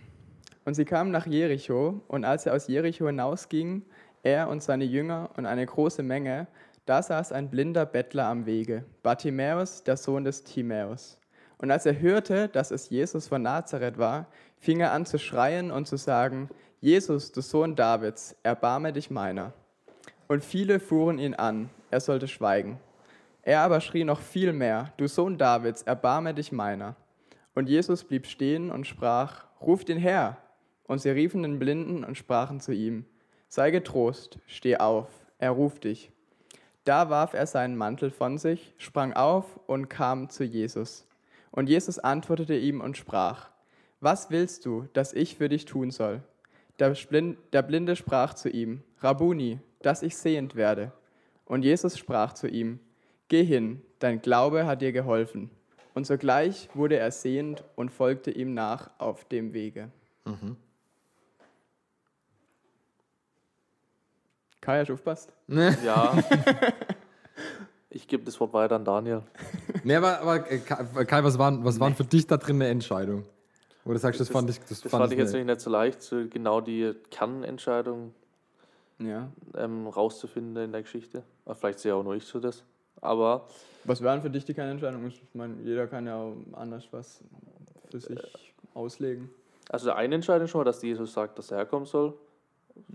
Und 0.64 0.74
sie 0.74 0.86
kamen 0.86 1.12
nach 1.12 1.28
Jericho, 1.28 2.00
und 2.08 2.24
als 2.24 2.46
er 2.46 2.54
aus 2.54 2.70
Jericho 2.70 3.08
hinausging, 3.08 3.84
er 4.24 4.48
und 4.48 4.64
seine 4.64 4.86
Jünger 4.86 5.32
und 5.36 5.46
eine 5.46 5.66
große 5.66 6.02
Menge, 6.02 6.48
da 6.86 7.04
saß 7.04 7.34
ein 7.34 7.50
blinder 7.50 7.86
Bettler 7.86 8.28
am 8.28 8.46
Wege, 8.46 8.86
Bartimäus, 9.04 9.84
der 9.84 9.98
Sohn 9.98 10.24
des 10.24 10.46
Timäus. 10.46 11.20
Und 11.58 11.72
als 11.72 11.86
er 11.86 12.00
hörte, 12.00 12.48
dass 12.48 12.72
es 12.72 12.90
Jesus 12.90 13.28
von 13.28 13.42
Nazareth 13.42 13.98
war, 13.98 14.28
fing 14.60 14.80
er 14.80 14.94
an 14.94 15.06
zu 15.06 15.20
schreien 15.20 15.70
und 15.70 15.86
zu 15.86 15.98
sagen, 15.98 16.48
Jesus, 16.80 17.34
du 17.34 17.42
Sohn 17.42 17.76
Davids, 17.76 18.34
erbarme 18.44 18.94
dich 18.94 19.12
meiner. 19.12 19.52
Und 20.30 20.46
viele 20.46 20.80
fuhren 20.80 21.20
ihn 21.20 21.34
an, 21.34 21.70
er 21.92 22.00
sollte 22.00 22.30
schweigen. 22.30 22.80
Er 23.42 23.60
aber 23.60 23.82
schrie 23.82 24.06
noch 24.06 24.22
viel 24.22 24.54
mehr, 24.54 24.94
du 24.96 25.06
Sohn 25.10 25.38
Davids, 25.38 25.82
erbarme 25.82 26.34
dich 26.34 26.54
meiner. 26.54 26.96
Und 27.60 27.68
Jesus 27.68 28.06
blieb 28.06 28.26
stehen 28.26 28.72
und 28.72 28.88
sprach, 28.88 29.44
ruft 29.60 29.90
ihn 29.90 29.98
her. 29.98 30.38
Und 30.88 31.02
sie 31.02 31.10
riefen 31.10 31.44
den 31.44 31.60
Blinden 31.60 32.06
und 32.06 32.18
sprachen 32.18 32.62
zu 32.62 32.72
ihm, 32.72 33.04
sei 33.50 33.70
getrost, 33.70 34.40
steh 34.46 34.78
auf, 34.78 35.10
er 35.40 35.52
ruft 35.52 35.84
dich. 35.84 36.10
Da 36.86 37.10
warf 37.10 37.34
er 37.34 37.46
seinen 37.48 37.76
Mantel 37.76 38.12
von 38.12 38.38
sich, 38.38 38.74
sprang 38.78 39.12
auf 39.12 39.60
und 39.68 39.90
kam 39.90 40.30
zu 40.30 40.46
Jesus. 40.46 41.06
Und 41.52 41.68
Jesus 41.68 42.00
antwortete 42.00 42.56
ihm 42.56 42.80
und 42.80 42.96
sprach, 42.96 43.50
was 44.00 44.30
willst 44.30 44.66
du, 44.66 44.88
dass 44.94 45.12
ich 45.12 45.36
für 45.36 45.50
dich 45.50 45.66
tun 45.66 45.92
soll? 45.92 46.24
Der 46.80 47.62
Blinde 47.62 47.98
sprach 47.98 48.36
zu 48.36 48.48
ihm, 48.48 48.84
Rabuni, 49.02 49.60
dass 49.82 50.02
ich 50.02 50.16
sehend 50.16 50.56
werde. 50.56 50.94
Und 51.44 51.66
Jesus 51.66 51.98
sprach 51.98 52.32
zu 52.32 52.48
ihm, 52.48 52.80
Geh 53.28 53.44
hin, 53.44 53.82
dein 54.00 54.22
Glaube 54.22 54.66
hat 54.66 54.82
dir 54.82 54.94
geholfen. 54.94 55.52
Und 55.94 56.06
sogleich 56.08 56.70
wurde 56.74 56.98
er 56.98 57.12
sehend 57.12 57.64
und 57.76 57.90
folgte 57.90 58.32
ihm 58.32 58.54
nach 58.54 58.90
auf 59.00 59.26
dem 59.26 59.54
Wege. 59.54 59.90
Kai, 64.62 64.80
hast 64.80 64.90
du 64.90 64.94
aufgepasst? 64.94 65.32
Ja. 65.84 66.18
ich 67.90 68.08
gebe 68.08 68.24
das 68.24 68.40
Wort 68.40 68.54
weiter 68.54 68.76
an 68.76 68.86
Daniel. 68.86 69.24
Nee, 69.84 69.96
aber, 69.96 70.20
aber 70.20 70.52
äh, 70.52 70.60
Kai, 70.60 71.06
Kai, 71.06 71.24
was 71.24 71.38
waren, 71.40 71.64
was 71.64 71.80
waren 71.80 71.96
für 71.96 72.04
dich 72.04 72.28
da 72.28 72.36
drin 72.38 72.58
eine 72.58 72.68
Entscheidung? 72.68 73.24
Wo 73.86 73.94
du 73.94 73.98
sagst, 74.00 74.20
das, 74.20 74.28
fand 74.30 74.50
ich. 74.50 74.60
Das, 74.60 74.82
Das 74.82 74.92
fand 74.92 75.04
fand 75.04 75.14
ich 75.14 75.20
jetzt 75.20 75.34
eine- 75.34 75.46
nicht 75.46 75.62
so 75.62 75.70
leicht, 75.70 76.02
so 76.02 76.28
genau 76.28 76.60
die 76.60 76.94
Kernentscheidung 77.12 78.14
Ja. 79.00 79.30
ähm, 79.56 79.88
rauszufinden 79.88 80.62
in 80.66 80.72
der 80.74 80.82
Geschichte. 80.82 81.24
Aber 81.46 81.56
vielleicht 81.56 81.80
sehe 81.80 81.96
auch 81.96 82.04
nur 82.04 82.16
ich 82.16 82.26
so 82.26 82.40
das. 82.40 82.64
Aber 83.02 83.48
Was 83.86 84.02
wären 84.02 84.22
für 84.22 84.30
dich 84.30 84.46
die 84.46 84.54
keine 84.54 84.72
Entscheidung? 84.72 85.06
Ich 85.08 85.22
meine, 85.34 85.56
jeder 85.64 85.88
kann 85.88 86.06
ja 86.06 86.32
anders 86.54 86.88
was 86.92 87.24
für 87.90 88.00
sich 88.00 88.20
auslegen. 88.74 89.30
also 89.70 89.92
eine 89.92 90.16
Entscheidung 90.16 90.48
schon 90.48 90.60
mal, 90.60 90.66
dass 90.66 90.82
Jesus 90.82 91.14
sagt, 91.14 91.38
dass 91.40 91.52
er 91.52 91.58
herkommen 91.58 91.86
soll, 91.86 92.14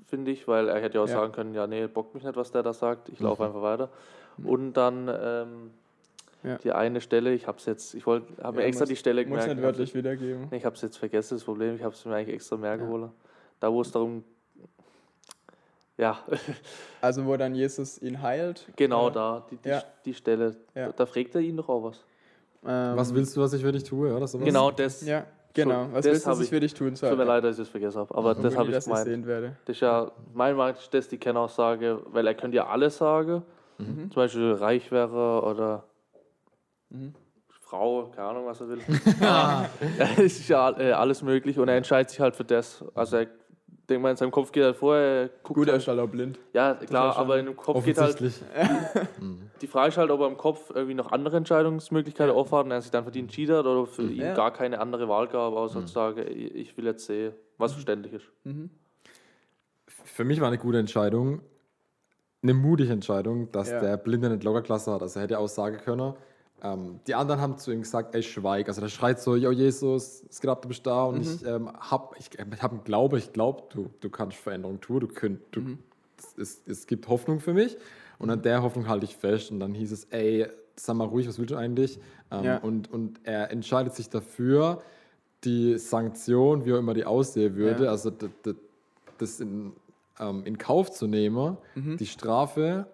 finde 0.07 0.31
ich, 0.31 0.47
weil 0.49 0.69
er 0.69 0.81
hätte 0.81 0.99
ja 0.99 1.05
auch 1.05 1.09
Ja. 1.09 1.15
sagen 1.15 1.33
können, 1.33 1.55
ja, 1.55 1.67
nee, 1.67 1.87
bockt 1.87 2.15
mich 2.15 2.23
nicht, 2.25 2.37
was 2.37 2.51
der 2.51 2.63
da 2.63 2.73
sagt, 2.73 3.09
ich 3.09 3.21
laufe 3.21 3.45
einfach 3.45 3.63
weiter. 3.63 3.89
Und 4.43 4.75
dann, 4.75 5.09
ähm, 5.13 5.71
Ja. 6.43 6.59
Die 6.59 6.73
eine 6.73 7.01
Stelle, 7.01 7.33
ich 7.33 7.47
habe 7.47 7.57
es 7.57 7.65
jetzt, 7.65 7.95
ich 7.95 8.05
wollte, 8.05 8.27
habe 8.43 8.57
mir 8.59 8.63
Ja, 8.65 8.69
extra 8.69 8.83
muss- 8.83 8.91
die 8.91 8.97
Stelle 8.97 9.23
Muss 9.23 9.31
gemerkt. 9.31 9.55
nicht 9.55 9.63
wörtlich 9.63 9.95
wiedergeben. 9.95 10.49
Ich 10.51 10.67
habe 10.67 10.77
es 10.77 10.83
jetzt 10.83 10.99
vergessen, 10.99 11.37
das 11.37 11.45
Problem. 11.45 11.75
Ich 11.77 11.83
habe 11.83 11.95
es 11.95 12.05
mir 12.05 12.15
eigentlich 12.15 12.35
extra 12.35 12.59
mehr 12.59 12.77
geholt. 12.77 13.11
Da, 13.61 13.73
wo 13.73 13.81
es 13.81 13.91
darum. 13.91 14.23
Ja, 15.97 16.19
Also 17.01 17.25
wo 17.25 17.37
dann 17.37 17.55
Jesus 17.55 17.99
ihn 18.03 18.21
heilt. 18.21 18.67
genau 18.77 19.07
oder? 19.07 19.15
da, 19.15 19.47
die, 19.51 19.57
die, 19.59 19.69
Ja. 19.69 19.83
die 20.05 20.15
Stelle. 20.15 20.57
Ja. 20.75 20.87
Da, 20.87 20.93
da 20.93 21.07
fragt 21.07 21.35
er 21.37 21.41
ihn 21.41 21.57
doch 21.57 21.69
auch 21.69 21.85
was. 21.85 22.05
Ähm, 22.67 22.97
Was 22.97 23.15
willst 23.15 23.37
du, 23.37 23.41
was 23.41 23.53
ich 23.53 23.63
für 23.63 23.71
dich 23.73 23.85
tue? 23.85 24.13
Oder 24.15 24.27
sowas? 24.27 24.45
Genau 24.45 24.71
das. 24.73 25.07
Ja, 25.07 25.25
genau. 25.53 25.87
Was 25.93 26.05
das 26.05 26.13
willst 26.13 26.27
du, 26.27 26.31
was 26.31 26.39
ich 26.39 26.45
ich- 26.45 26.51
für 26.51 26.61
dich 26.61 26.75
tun 26.75 26.97
soll? 26.97 27.11
Tut 27.11 27.19
mir 27.19 27.25
leid, 27.25 27.45
dass 27.45 27.53
ich 27.57 27.63
das 27.63 27.69
vergessen 27.69 27.99
habe. 27.99 28.15
Aber 28.15 28.35
das 28.35 28.57
habe 28.57 28.71
ich 28.71 28.77
ich 28.77 28.85
gemeint. 28.85 29.05
sehen 29.05 29.27
werde. 29.27 29.57
Das 29.67 29.77
ist 29.77 29.81
ja, 29.83 30.11
mein 30.33 30.57
Meinung 30.57 30.77
ist 30.81 30.93
das 30.93 31.07
die 31.09 31.19
Kernaussage, 31.19 32.01
weil 32.07 32.27
er 32.27 32.35
könnte 32.35 32.57
ja 32.57 32.67
alles 32.67 32.97
sagen. 32.97 33.43
Mhm. 33.79 34.11
Zum 34.11 34.15
Beispiel 34.17 34.53
reich 34.53 34.91
wäre 34.91 35.43
oder 35.45 35.85
Mhm. 36.91 37.15
Frau, 37.61 38.05
keine 38.15 38.29
Ahnung, 38.29 38.47
was 38.47 38.61
er 38.61 38.69
will. 38.69 38.79
es 40.19 40.39
ist 40.41 40.49
ja 40.49 40.71
äh, 40.79 40.93
alles 40.93 41.23
möglich 41.23 41.59
und 41.59 41.69
er 41.69 41.77
entscheidet 41.77 42.11
sich 42.11 42.21
halt 42.21 42.37
für 42.37 42.45
das. 42.45 42.85
Also 42.95 43.17
er 43.19 43.27
denkt 43.89 44.03
mal, 44.03 44.11
in 44.11 44.17
seinem 44.17 44.31
Kopf 44.31 44.51
geht 44.53 44.65
halt 44.65 44.77
vor, 44.77 44.97
er 44.97 45.29
guckt 45.43 45.59
Gut, 45.59 45.69
er 45.69 45.73
halt, 45.73 45.83
ist 45.83 45.89
halt 45.89 46.01
auch 46.01 46.09
blind. 46.09 46.39
Ja, 46.53 46.75
klar, 46.75 47.17
aber 47.17 47.39
in 47.39 47.47
dem 47.47 47.57
Kopf 47.57 47.85
geht 47.85 47.99
halt. 47.99 48.19
Die 49.61 49.67
Frage 49.67 49.89
ist 49.89 49.99
halt, 49.99 50.11
ob 50.11 50.21
er 50.21 50.27
im 50.29 50.37
Kopf 50.37 50.71
irgendwie 50.75 50.95
noch 50.95 51.13
andere 51.13 51.37
Entscheidungsmöglichkeiten 51.37 52.35
offen 52.35 52.57
hat 52.59 52.65
und 52.67 52.71
er 52.73 52.81
sich 52.83 52.91
dann 52.91 53.05
für 53.05 53.11
die 53.11 53.21
entschieden 53.21 53.57
hat 53.57 53.67
oder 53.67 53.87
für 53.87 54.03
ihn 54.03 54.21
Ja. 54.21 54.35
gar 54.35 54.53
keine 54.53 54.81
andere 54.81 55.09
Wahl 55.09 55.29
gab, 55.29 55.55
außer 55.55 55.81
zu 55.87 55.93
sagen, 55.93 56.25
ich 56.29 56.77
will 56.77 56.87
jetzt 56.87 57.07
sehen, 57.07 57.33
was 57.59 57.73
verständlich 57.73 58.15
ist. 58.15 58.27
Für 59.87 60.25
mich 60.25 60.41
war 60.41 60.49
eine 60.49 60.59
gute 60.59 60.79
Entscheidung, 60.79 61.41
eine 62.43 62.55
mutige 62.55 62.93
Entscheidung, 62.93 63.51
dass 63.53 63.71
Ja. 63.71 63.81
der 63.81 63.97
Blinde 63.97 64.29
nicht 64.31 64.45
Loggerklasse 64.45 64.93
hat. 64.93 65.03
Also 65.03 65.19
er 65.19 65.25
hätte 65.25 65.39
auch 65.39 65.49
sagen 65.49 65.79
können. 65.79 66.15
Ähm, 66.65 66.99
die 67.07 67.15
anderen 67.15 67.41
haben 67.43 67.59
zu 67.59 67.71
ihm 67.71 67.83
gesagt, 67.83 68.15
ey, 68.15 68.23
schweig. 68.23 68.69
Also 68.69 68.81
der 68.81 68.89
schreit 68.89 69.21
so, 69.21 69.37
yo 69.37 69.51
Jesus, 69.51 70.25
es 70.29 70.45
ab, 70.49 70.63
du 70.63 70.69
bist 70.69 70.87
da. 70.87 71.05
Und 71.05 71.21
ich 71.21 71.45
ähm, 71.45 71.71
habe 71.79 72.17
ich, 72.19 72.31
ich 72.33 72.63
hab 72.63 72.73
einen 72.73 72.83
Glaube, 72.85 73.19
ich 73.19 73.33
glaube, 73.35 73.65
du, 73.69 73.91
du 74.01 74.09
kannst 74.09 74.39
Veränderung 74.39 74.81
tun. 74.81 75.01
Du 75.01 75.09
könnt, 75.09 75.41
du, 75.51 75.77
es, 76.19 76.39
es, 76.39 76.63
es 76.67 76.87
gibt 76.87 77.07
Hoffnung 77.09 77.39
für 77.41 77.53
mich. 77.53 77.77
Und 78.19 78.31
an 78.31 78.41
der 78.43 78.63
Hoffnung 78.63 78.89
halte 78.89 79.05
ich 79.05 79.15
fest. 79.17 79.51
Und 79.51 79.61
dann 79.61 79.75
hieß 79.75 79.93
es, 79.93 80.05
ey, 80.05 80.47
sag 80.77 80.97
mal 80.97 81.05
ruhig, 81.07 81.29
was 81.29 81.39
willst 81.39 81.51
du 81.53 81.57
eigentlich? 81.57 81.99
Ähm, 82.31 82.45
Ja. 82.45 82.57
und, 82.59 82.91
und 82.91 83.21
er 83.25 83.51
entscheidet 83.51 83.95
sich 83.95 84.09
dafür, 84.09 84.83
die 85.45 85.77
Sanktion, 85.79 86.65
wie 86.65 86.73
auch 86.73 86.79
immer 86.79 86.95
die 86.95 87.05
aussehen 87.05 87.57
würde, 87.57 87.85
Ja. 87.85 87.91
also 87.91 88.11
das 89.19 89.41
in, 89.41 89.73
ähm, 90.19 90.43
in 90.47 90.57
Kauf 90.57 90.91
zu 90.91 91.07
nehmen, 91.07 91.59
die 91.75 92.07
Strafe, 92.07 92.87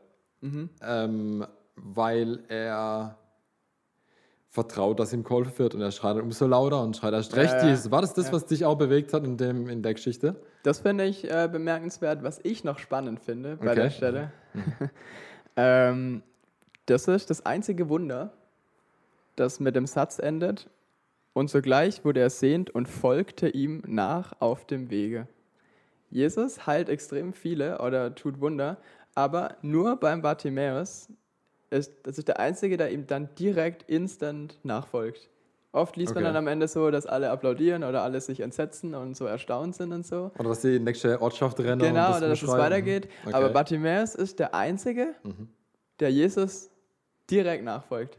ähm, 0.82 1.46
weil 1.76 2.40
er 2.48 3.16
vertraut, 4.52 4.98
dass 4.98 5.12
ihm 5.12 5.22
geholfen 5.22 5.56
wird 5.58 5.74
und 5.76 5.80
er 5.80 5.92
schreit 5.92 6.16
dann 6.16 6.24
umso 6.24 6.46
lauter 6.46 6.82
und 6.82 6.96
schreit 6.96 7.12
erst 7.12 7.36
recht. 7.36 7.62
Jesus. 7.62 7.90
War 7.92 8.00
das 8.02 8.14
das, 8.14 8.26
Ja. 8.26 8.32
was 8.32 8.46
dich 8.46 8.64
auch 8.64 8.76
bewegt 8.76 9.12
hat 9.12 9.24
in, 9.24 9.36
dem, 9.36 9.68
in 9.68 9.82
der 9.82 9.94
Geschichte? 9.94 10.34
Das 10.64 10.80
finde 10.80 11.04
ich 11.04 11.30
äh, 11.30 11.48
bemerkenswert, 11.50 12.24
was 12.24 12.40
ich 12.42 12.64
noch 12.64 12.78
spannend 12.80 13.20
finde 13.20 13.56
bei 13.56 13.70
Okay. 13.70 13.74
der 13.82 13.90
Stelle. 13.90 14.32
ähm, 15.56 16.22
das 16.86 17.06
ist 17.06 17.30
das 17.30 17.46
einzige 17.46 17.88
Wunder, 17.88 18.32
das 19.36 19.60
mit 19.60 19.76
dem 19.76 19.86
Satz 19.86 20.18
endet. 20.18 20.68
Und 21.32 21.48
sogleich 21.48 22.04
wurde 22.04 22.18
er 22.20 22.30
sehend 22.30 22.70
und 22.70 22.88
folgte 22.88 23.48
ihm 23.48 23.82
nach 23.86 24.32
auf 24.40 24.66
dem 24.66 24.90
Wege. 24.90 25.28
Jesus 26.10 26.66
heilt 26.66 26.88
extrem 26.88 27.32
viele 27.32 27.78
oder 27.80 28.16
tut 28.16 28.40
Wunder, 28.40 28.78
aber 29.14 29.56
nur 29.62 29.94
beim 29.96 30.22
Bartimäus 30.22 31.08
ist, 31.70 31.92
das 32.02 32.18
ist 32.18 32.28
der 32.28 32.40
Einzige, 32.40 32.76
der 32.76 32.90
ihm 32.92 33.06
dann 33.06 33.28
direkt 33.38 33.88
instant 33.88 34.58
nachfolgt. 34.64 35.28
Oft 35.72 35.96
liest 35.96 36.14
man 36.14 36.24
Okay. 36.24 36.32
dann 36.32 36.36
am 36.44 36.48
Ende 36.48 36.66
so, 36.66 36.90
dass 36.90 37.06
alle 37.06 37.30
applaudieren 37.30 37.84
oder 37.84 38.02
alle 38.02 38.20
sich 38.20 38.40
entsetzen 38.40 38.94
und 38.94 39.16
so 39.16 39.26
erstaunt 39.26 39.76
sind 39.76 39.92
und 39.92 40.04
so. 40.04 40.32
Oder 40.36 40.48
dass 40.48 40.62
die 40.62 40.80
nächste 40.80 41.20
Ortschaft 41.22 41.60
rennen 41.60 41.78
Genau, 41.78 42.10
und 42.10 42.16
oder 42.16 42.28
dass 42.28 42.42
es 42.42 42.48
weitergeht. 42.48 43.08
Okay. 43.24 43.34
Aber 43.34 43.50
Bartimäus 43.50 44.16
ist 44.16 44.40
der 44.40 44.52
Einzige, 44.54 45.14
der 46.00 46.10
Jesus 46.10 46.70
direkt 47.30 47.62
nachfolgt. 47.62 48.18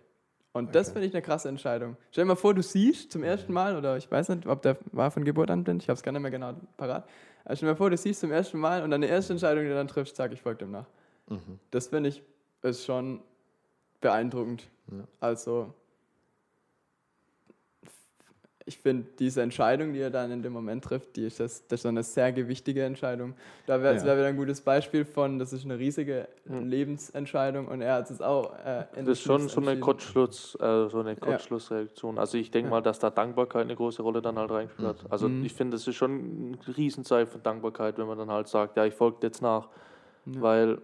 Und 0.54 0.76
das 0.76 0.88
Okay. 0.88 0.94
finde 0.94 1.08
ich 1.10 1.14
eine 1.14 1.22
krasse 1.22 1.50
Entscheidung. 1.50 1.98
Stell 2.12 2.24
dir 2.24 2.30
mal 2.30 2.36
vor, 2.36 2.54
du 2.54 2.62
siehst 2.62 3.12
zum 3.12 3.24
ersten 3.24 3.52
Mal, 3.52 3.76
oder 3.76 3.98
ich 3.98 4.10
weiß 4.10 4.30
nicht, 4.30 4.48
ob 4.48 4.62
der 4.62 4.78
war 4.94 5.12
von 5.12 5.26
Geburt 5.26 5.50
an 5.52 5.64
blind, 5.66 5.82
ich 5.84 5.90
habe 5.90 5.96
es 5.96 6.04
gar 6.04 6.12
nicht 6.14 6.22
mehr 6.22 6.32
genau 6.32 6.54
parat. 6.78 7.06
Aber 7.44 7.56
stell 7.56 7.68
dir 7.68 7.74
mal 7.74 7.78
vor, 7.78 7.90
du 7.90 7.98
siehst 7.98 8.22
zum 8.22 8.32
ersten 8.32 8.60
Mal 8.60 8.82
und 8.84 8.92
die 9.02 9.08
erste 9.08 9.34
Entscheidung, 9.34 9.64
die 9.64 9.70
du 9.70 9.76
dann 9.76 9.88
triffst, 9.88 10.16
sag 10.16 10.32
ich 10.32 10.42
folge 10.42 10.60
dem 10.60 10.72
nach. 10.72 10.88
Mhm. 11.28 11.60
Das 11.72 11.88
finde 11.88 12.10
ich 12.10 12.24
ist 12.64 12.86
schon 12.86 13.22
beeindruckend. 14.02 14.68
Ja. 14.92 15.04
Also, 15.20 15.74
ich 18.64 18.78
finde, 18.78 19.08
diese 19.18 19.42
Entscheidung, 19.42 19.92
die 19.92 20.00
er 20.00 20.12
dann 20.12 20.32
in 20.32 20.44
dem 20.44 20.54
Moment 20.54 20.84
trifft, 20.84 21.16
die 21.16 21.26
ist 21.26 21.40
das, 21.40 21.66
das 21.68 21.80
ist 21.82 21.86
eine 21.88 22.04
sehr 22.04 22.32
gewichtige 22.32 22.84
Entscheidung. 22.86 23.34
Da 23.66 23.82
wäre 23.82 23.96
Ja. 23.96 24.04
wär 24.06 24.18
wieder 24.18 24.28
ein 24.28 24.38
gutes 24.38 24.62
Beispiel 24.62 25.04
von, 25.04 25.40
das 25.40 25.52
ist 25.52 25.66
eine 25.66 25.80
riesige 25.80 26.28
Lebensentscheidung 26.46 27.68
und 27.68 27.82
er 27.82 27.96
hat 27.96 28.12
es 28.12 28.22
auch 28.22 28.54
äh, 28.64 28.86
in 28.96 29.06
Das 29.06 29.18
ist 29.18 29.24
schon 29.24 29.50
so 29.50 29.60
eine. 29.62 29.80
Kurzschluss, 29.80 30.56
äh, 30.62 30.88
so 30.90 31.00
eine 31.00 31.16
Kurzschlussreaktion. 31.16 32.20
Also 32.20 32.38
ich 32.38 32.52
denke 32.52 32.68
Ja. 32.68 32.70
mal, 32.76 32.82
dass 32.82 33.00
da 33.00 33.10
Dankbarkeit 33.10 33.64
eine 33.64 33.76
große 33.76 34.04
Rolle 34.04 34.22
dann 34.22 34.38
halt 34.38 34.52
reingespielt 34.52 34.88
hat. 34.88 35.12
Also 35.12 35.28
Mhm. 35.28 35.44
ich 35.44 35.54
finde, 35.54 35.76
das 35.76 35.88
ist 35.88 35.96
schon 35.96 36.52
ein 36.52 36.60
Riesenzeichen 36.78 37.32
von 37.32 37.42
Dankbarkeit, 37.44 37.98
wenn 37.98 38.08
man 38.08 38.18
dann 38.20 38.30
halt 38.30 38.48
sagt, 38.48 38.78
ja, 38.78 38.86
ich 38.86 38.94
folge 38.94 39.18
jetzt 39.24 39.42
nach, 39.42 39.70
Ja. 40.28 40.42
weil 40.42 40.82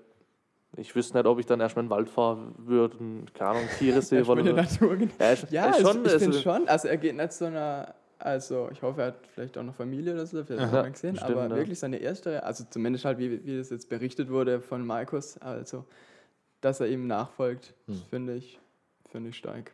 ich 0.77 0.95
wüsste 0.95 1.17
nicht, 1.17 1.25
ob 1.27 1.39
ich 1.39 1.45
dann 1.45 1.59
erstmal 1.59 1.83
in 1.83 1.89
den 1.89 1.95
Wald 1.95 2.09
fahren 2.09 2.53
würde 2.57 2.97
und 2.97 3.33
keine 3.33 3.49
Ahnung, 3.51 3.63
Tiere 3.77 4.01
sehe. 4.01 4.19
In 4.21 4.25
oder- 4.27 4.53
Natur. 4.53 4.97
Ja, 5.19 5.31
ist, 5.31 5.51
Ja, 5.51 5.69
ist 5.71 5.81
schon, 5.81 6.05
ich 6.05 6.11
also- 6.13 6.19
finde 6.19 6.39
schon. 6.39 6.67
Also 6.67 6.87
er 6.87 6.97
geht 6.97 7.15
nicht 7.15 7.33
so 7.33 7.45
einer, 7.45 7.93
also 8.19 8.69
ich 8.71 8.81
hoffe, 8.81 9.01
er 9.01 9.07
hat 9.07 9.27
vielleicht 9.33 9.57
auch 9.57 9.63
noch 9.63 9.75
Familie 9.75 10.13
oder 10.13 10.25
so, 10.25 10.43
vielleicht 10.43 10.71
hat 10.71 10.73
Ja, 10.85 10.89
gesehen, 10.89 11.15
stimmt, 11.15 11.31
aber 11.31 11.47
ja. 11.47 11.55
wirklich 11.55 11.77
seine 11.79 11.97
erste, 11.97 12.43
also 12.43 12.63
zumindest 12.69 13.05
halt, 13.05 13.17
wie, 13.19 13.45
wie 13.45 13.57
das 13.57 13.69
jetzt 13.69 13.89
berichtet 13.89 14.29
wurde 14.29 14.61
von 14.61 14.85
Markus, 14.85 15.37
also 15.39 15.85
dass 16.61 16.79
er 16.79 16.87
ihm 16.87 17.05
nachfolgt, 17.07 17.73
Hm. 17.87 18.01
finde 18.09 18.33
ich, 18.35 18.59
finde 19.11 19.29
ich 19.29 19.37
stark. 19.37 19.71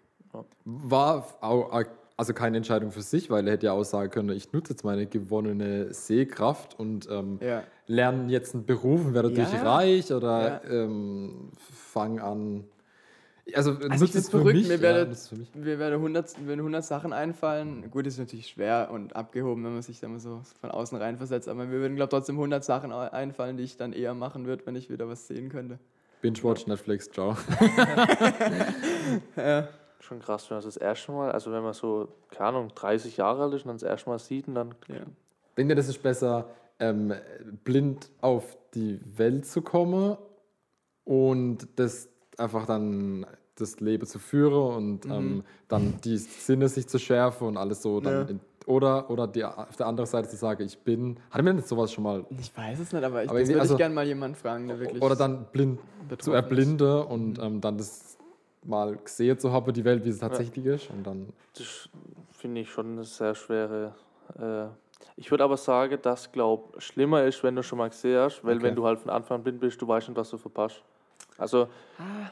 War 0.66 1.28
auch, 1.42 1.72
also 2.18 2.34
keine 2.34 2.58
Entscheidung 2.58 2.92
für 2.92 3.02
sich, 3.02 3.30
weil 3.30 3.48
er 3.48 3.54
hätte 3.54 3.68
ja 3.68 3.72
auch 3.74 3.84
sagen 3.84 4.10
können, 4.12 4.30
ich 4.30 4.52
nutze 4.54 4.74
jetzt 4.74 4.84
meine 4.84 5.06
gewonnene 5.08 5.94
Sehkraft 5.94 6.80
und 6.80 7.08
ähm, 7.10 7.40
Ja. 7.42 7.64
lerne 7.88 8.32
jetzt 8.32 8.54
einen 8.54 8.66
Beruf 8.66 9.06
und 9.06 9.14
werde 9.14 9.32
dadurch 9.32 9.54
Ja. 9.54 9.64
reich 9.76 10.12
oder 10.14 10.62
ähm, 10.70 11.52
fang 11.58 12.20
an. 12.20 12.66
Also, 13.56 13.78
Also 13.90 14.06
ich 14.06 14.12
für 14.14 14.22
verrückt, 14.22 14.54
mich. 14.54 14.68
mir 14.70 14.80
ja, 14.80 15.06
mich. 15.06 15.54
mir 15.54 15.78
werden 15.78 15.96
100, 15.96 16.36
wenn 16.48 16.60
100 16.60 16.86
Sachen 16.86 17.12
einfallen. 17.12 17.92
Gut, 17.92 18.08
ist 18.08 18.18
natürlich 18.18 18.48
schwer 18.48 18.90
und 18.90 19.18
abgehoben, 19.18 19.66
wenn 19.66 19.74
man 19.74 19.82
sich 19.82 20.00
da 20.00 20.08
mal 20.08 20.20
so 20.20 20.42
von 20.62 20.72
außen 20.72 20.98
reinversetzt, 20.98 21.50
aber 21.50 21.66
mir 21.66 21.72
würden, 21.72 21.96
glaube 21.98 22.08
ich, 22.16 22.20
trotzdem 22.20 22.38
100 22.38 22.64
Sachen 22.64 22.94
einfallen, 22.94 23.58
die 23.58 23.64
ich 23.64 23.76
dann 23.76 23.92
eher 23.92 24.14
machen 24.14 24.46
würde, 24.46 24.66
wenn 24.66 24.76
ich 24.78 24.90
wieder 24.90 25.10
was 25.10 25.28
sehen 25.28 25.50
könnte. 25.50 25.78
Binge-Watch, 26.22 26.68
Netflix, 26.68 27.10
ciao. 27.12 27.36
Schon 30.04 30.20
krass, 30.20 30.50
wenn 30.50 30.58
man 30.58 30.66
das, 30.66 30.76
erste 30.76 31.14
Mal, 31.14 31.32
also 31.32 31.50
wenn 31.54 31.64
man 31.64 31.72
so, 31.74 32.10
keine 32.30 32.50
Ahnung, 32.50 32.72
30 32.76 33.16
Jahre 33.16 33.44
alt 33.44 33.54
ist 33.54 33.62
und 33.62 33.70
dann 33.70 33.78
das 33.78 33.84
erste 33.90 34.10
Mal 34.10 34.20
sieht 34.20 34.50
und 34.50 34.56
dann. 34.56 34.76
Ja. 34.90 34.96
Denkt 35.56 35.70
ihr, 35.72 35.76
das 35.78 35.88
ist 35.88 36.04
besser, 36.04 36.50
ähm, 36.78 37.14
blind 37.64 38.10
auf 38.20 38.58
die 38.74 39.00
Welt 39.18 39.46
zu 39.46 39.62
kommen 39.62 40.18
und 41.06 41.68
das 41.78 42.10
einfach 42.38 42.66
dann 42.66 43.26
das 43.56 43.80
Leben 43.80 44.06
zu 44.06 44.20
führen 44.20 44.76
und 44.76 45.06
ähm, 45.06 45.46
dann 45.70 46.02
die 46.04 46.18
Sinne 46.18 46.68
sich 46.68 46.86
zu 46.88 47.00
schärfen 47.00 47.48
und 47.48 47.56
alles 47.58 47.82
so. 47.82 48.02
Dann 48.02 48.14
Ja. 48.14 48.22
in, 48.24 48.40
oder 48.66 49.10
oder 49.10 49.26
die, 49.28 49.46
auf 49.46 49.76
der 49.78 49.86
anderen 49.88 50.10
Seite 50.10 50.28
zu 50.28 50.36
sagen, 50.36 50.64
ich 50.66 50.80
bin. 50.80 51.18
Hatte 51.32 51.44
mir 51.44 51.62
sowas 51.62 51.94
schon 51.94 52.04
mal? 52.04 52.26
Ich 52.42 52.56
weiß 52.58 52.80
es 52.80 52.92
nicht, 52.92 53.04
aber 53.06 53.24
ich 53.24 53.30
Aber 53.30 53.40
würde 53.40 53.60
also- 53.62 53.76
ich 53.76 53.78
gerne 53.78 53.96
mal 53.96 54.06
jemanden 54.06 54.36
fragen, 54.36 54.68
der 54.68 54.80
wirklich. 54.80 55.02
Oder 55.02 55.16
dann 55.16 55.46
blind 55.52 55.80
zu 56.20 56.32
betroffen 56.32 56.58
ist. 56.58 56.82
Mhm. 56.82 57.12
und 57.14 57.40
ähm, 57.40 57.62
dann 57.62 57.78
das 57.78 58.13
mal 58.66 58.96
gesehen 58.96 59.38
zu 59.38 59.52
haben, 59.52 59.72
die 59.74 59.84
Welt, 59.86 60.04
wie 60.06 60.12
sie 60.12 60.20
tatsächlich 60.20 60.66
ist. 60.66 60.90
Und 60.90 61.04
dann. 61.06 61.32
Das 61.58 61.90
finde 62.32 62.62
ich 62.62 62.70
schon 62.70 62.94
eine 62.94 63.04
sehr 63.04 63.36
schwere. 63.36 63.94
Äh, 64.40 64.66
ich 65.16 65.30
würde 65.32 65.44
aber 65.44 65.58
sagen, 65.58 66.00
dass, 66.02 66.32
glaub, 66.32 66.82
schlimmer 66.82 67.24
ist, 67.24 67.44
wenn 67.44 67.56
du 67.56 67.64
schon 67.64 67.78
mal 67.78 67.90
gesehen 67.90 68.20
hast, 68.20 68.44
weil 68.44 68.56
Okay. 68.56 68.64
wenn 68.64 68.76
du 68.76 68.86
halt 68.86 69.00
von 69.00 69.12
Anfang 69.12 69.38
an 69.38 69.44
blind 69.44 69.60
bist, 69.60 69.82
du 69.82 69.88
weißt 69.88 70.10
nicht, 70.10 70.18
was 70.18 70.30
du 70.30 70.38
verpasst. 70.38 70.82
Also, 71.38 71.68
Ah. 71.98 72.32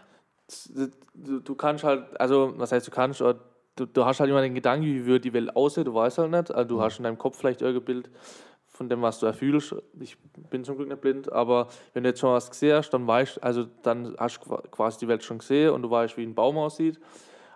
du, 1.13 1.39
du 1.39 1.55
kannst 1.55 1.84
halt, 1.84 2.19
also, 2.19 2.53
was 2.57 2.71
heißt, 2.71 2.88
du 2.88 2.91
kannst, 2.91 3.21
aber 3.21 3.39
du, 3.75 3.86
du 3.86 4.05
hast 4.05 4.19
halt 4.19 4.29
immer 4.29 4.41
den 4.41 4.55
Gedanken, 4.55 4.86
wie 4.86 5.05
würde 5.05 5.21
die 5.21 5.34
Welt 5.34 5.55
aussehen, 5.55 5.86
du 5.86 5.93
weißt 5.93 6.17
halt 6.17 6.32
nicht. 6.32 6.51
Also, 6.51 6.67
du 6.75 6.82
hast 6.82 6.97
in 6.97 7.03
deinem 7.03 7.17
Kopf 7.17 7.38
vielleicht 7.38 7.61
irgendein 7.61 7.86
Bild 7.86 8.09
von 8.82 8.89
dem, 8.89 9.03
was 9.03 9.19
du 9.19 9.27
erfühlst. 9.27 9.75
Ich 9.99 10.17
bin 10.49 10.63
zum 10.63 10.75
Glück 10.75 10.89
nicht 10.89 11.01
blind, 11.01 11.32
aber 11.32 11.67
wenn 11.93 12.01
du 12.03 12.09
jetzt 12.09 12.19
schon 12.19 12.34
was 12.34 12.49
gesehen 12.49 12.75
hast, 12.77 12.89
dann 12.89 13.05
weißt 13.05 13.43
also 13.43 13.67
dann 13.84 14.15
hast 14.17 14.38
du 14.38 14.41
qua- 14.49 14.63
quasi 14.71 14.97
die 14.97 15.07
Welt 15.07 15.23
schon 15.23 15.38
gesehen 15.38 15.69
und 15.69 15.84
du 15.84 15.89
weißt, 15.91 16.17
wie 16.17 16.23
ein 16.23 16.34
Baum 16.34 16.57
aussieht. 16.57 16.99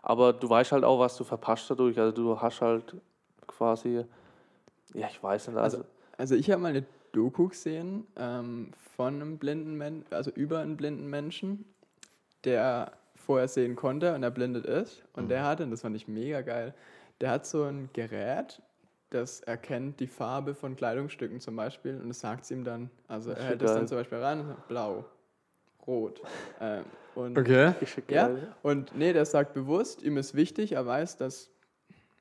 Aber 0.03 0.33
du 0.33 0.47
weißt 0.47 0.71
halt 0.71 0.83
auch, 0.83 0.99
was 0.99 1.17
du 1.17 1.23
verpasst 1.23 1.67
dadurch. 1.71 1.99
Also 1.99 2.11
du 2.11 2.39
hast 2.39 2.61
halt 2.61 2.95
quasi, 3.47 4.05
ja, 4.93 5.07
ich 5.07 5.21
weiß 5.23 5.47
nicht, 5.47 5.57
also, 5.57 5.77
Also, 5.77 5.89
also 6.15 6.35
ich 6.35 6.51
habe 6.51 6.61
mal 6.61 6.67
eine 6.69 6.85
Doku 7.11 7.47
gesehen 7.47 8.05
ähm, 8.17 8.69
von 8.95 9.15
einem 9.15 9.39
blinden 9.39 9.73
Menschen, 9.75 10.05
also 10.11 10.29
über 10.29 10.59
einen 10.59 10.77
blinden 10.77 11.09
Menschen, 11.09 11.65
der 12.43 12.91
vorher 13.15 13.47
sehen 13.47 13.75
konnte 13.75 14.13
und 14.13 14.21
er 14.21 14.29
blindet 14.29 14.67
ist. 14.67 15.01
Und 15.13 15.29
der 15.29 15.43
hatte, 15.43 15.63
und 15.63 15.71
das 15.71 15.81
fand 15.81 15.95
ich 15.95 16.07
mega 16.07 16.41
geil, 16.41 16.75
der 17.19 17.31
hat 17.31 17.47
so 17.47 17.63
ein 17.63 17.89
Gerät, 17.93 18.61
das 19.15 19.39
erkennt 19.39 19.99
die 19.99 20.07
Farbe 20.07 20.53
von 20.53 20.75
Kleidungsstücken 20.75 21.39
zum 21.39 21.55
Beispiel 21.55 21.99
und 22.01 22.09
das 22.09 22.19
sagt 22.19 22.43
es 22.43 22.51
ihm 22.51 22.63
dann. 22.63 22.89
Also 23.07 23.31
er 23.31 23.43
hält 23.43 23.61
das 23.61 23.73
dann 23.73 23.87
zum 23.87 23.97
Beispiel 23.97 24.17
ran, 24.17 24.41
und 24.41 24.47
sagt, 24.47 24.67
blau, 24.67 25.05
rot. 25.87 26.21
Ähm, 26.59 26.83
und 27.15 27.37
Okay. 27.37 27.73
Ja 28.09 28.29
und 28.61 28.95
nee, 28.95 29.13
der 29.13 29.25
sagt 29.25 29.53
bewusst, 29.53 30.03
ihm 30.03 30.17
ist 30.17 30.35
wichtig, 30.35 30.73
er 30.73 30.85
weiß, 30.85 31.17
dass, 31.17 31.49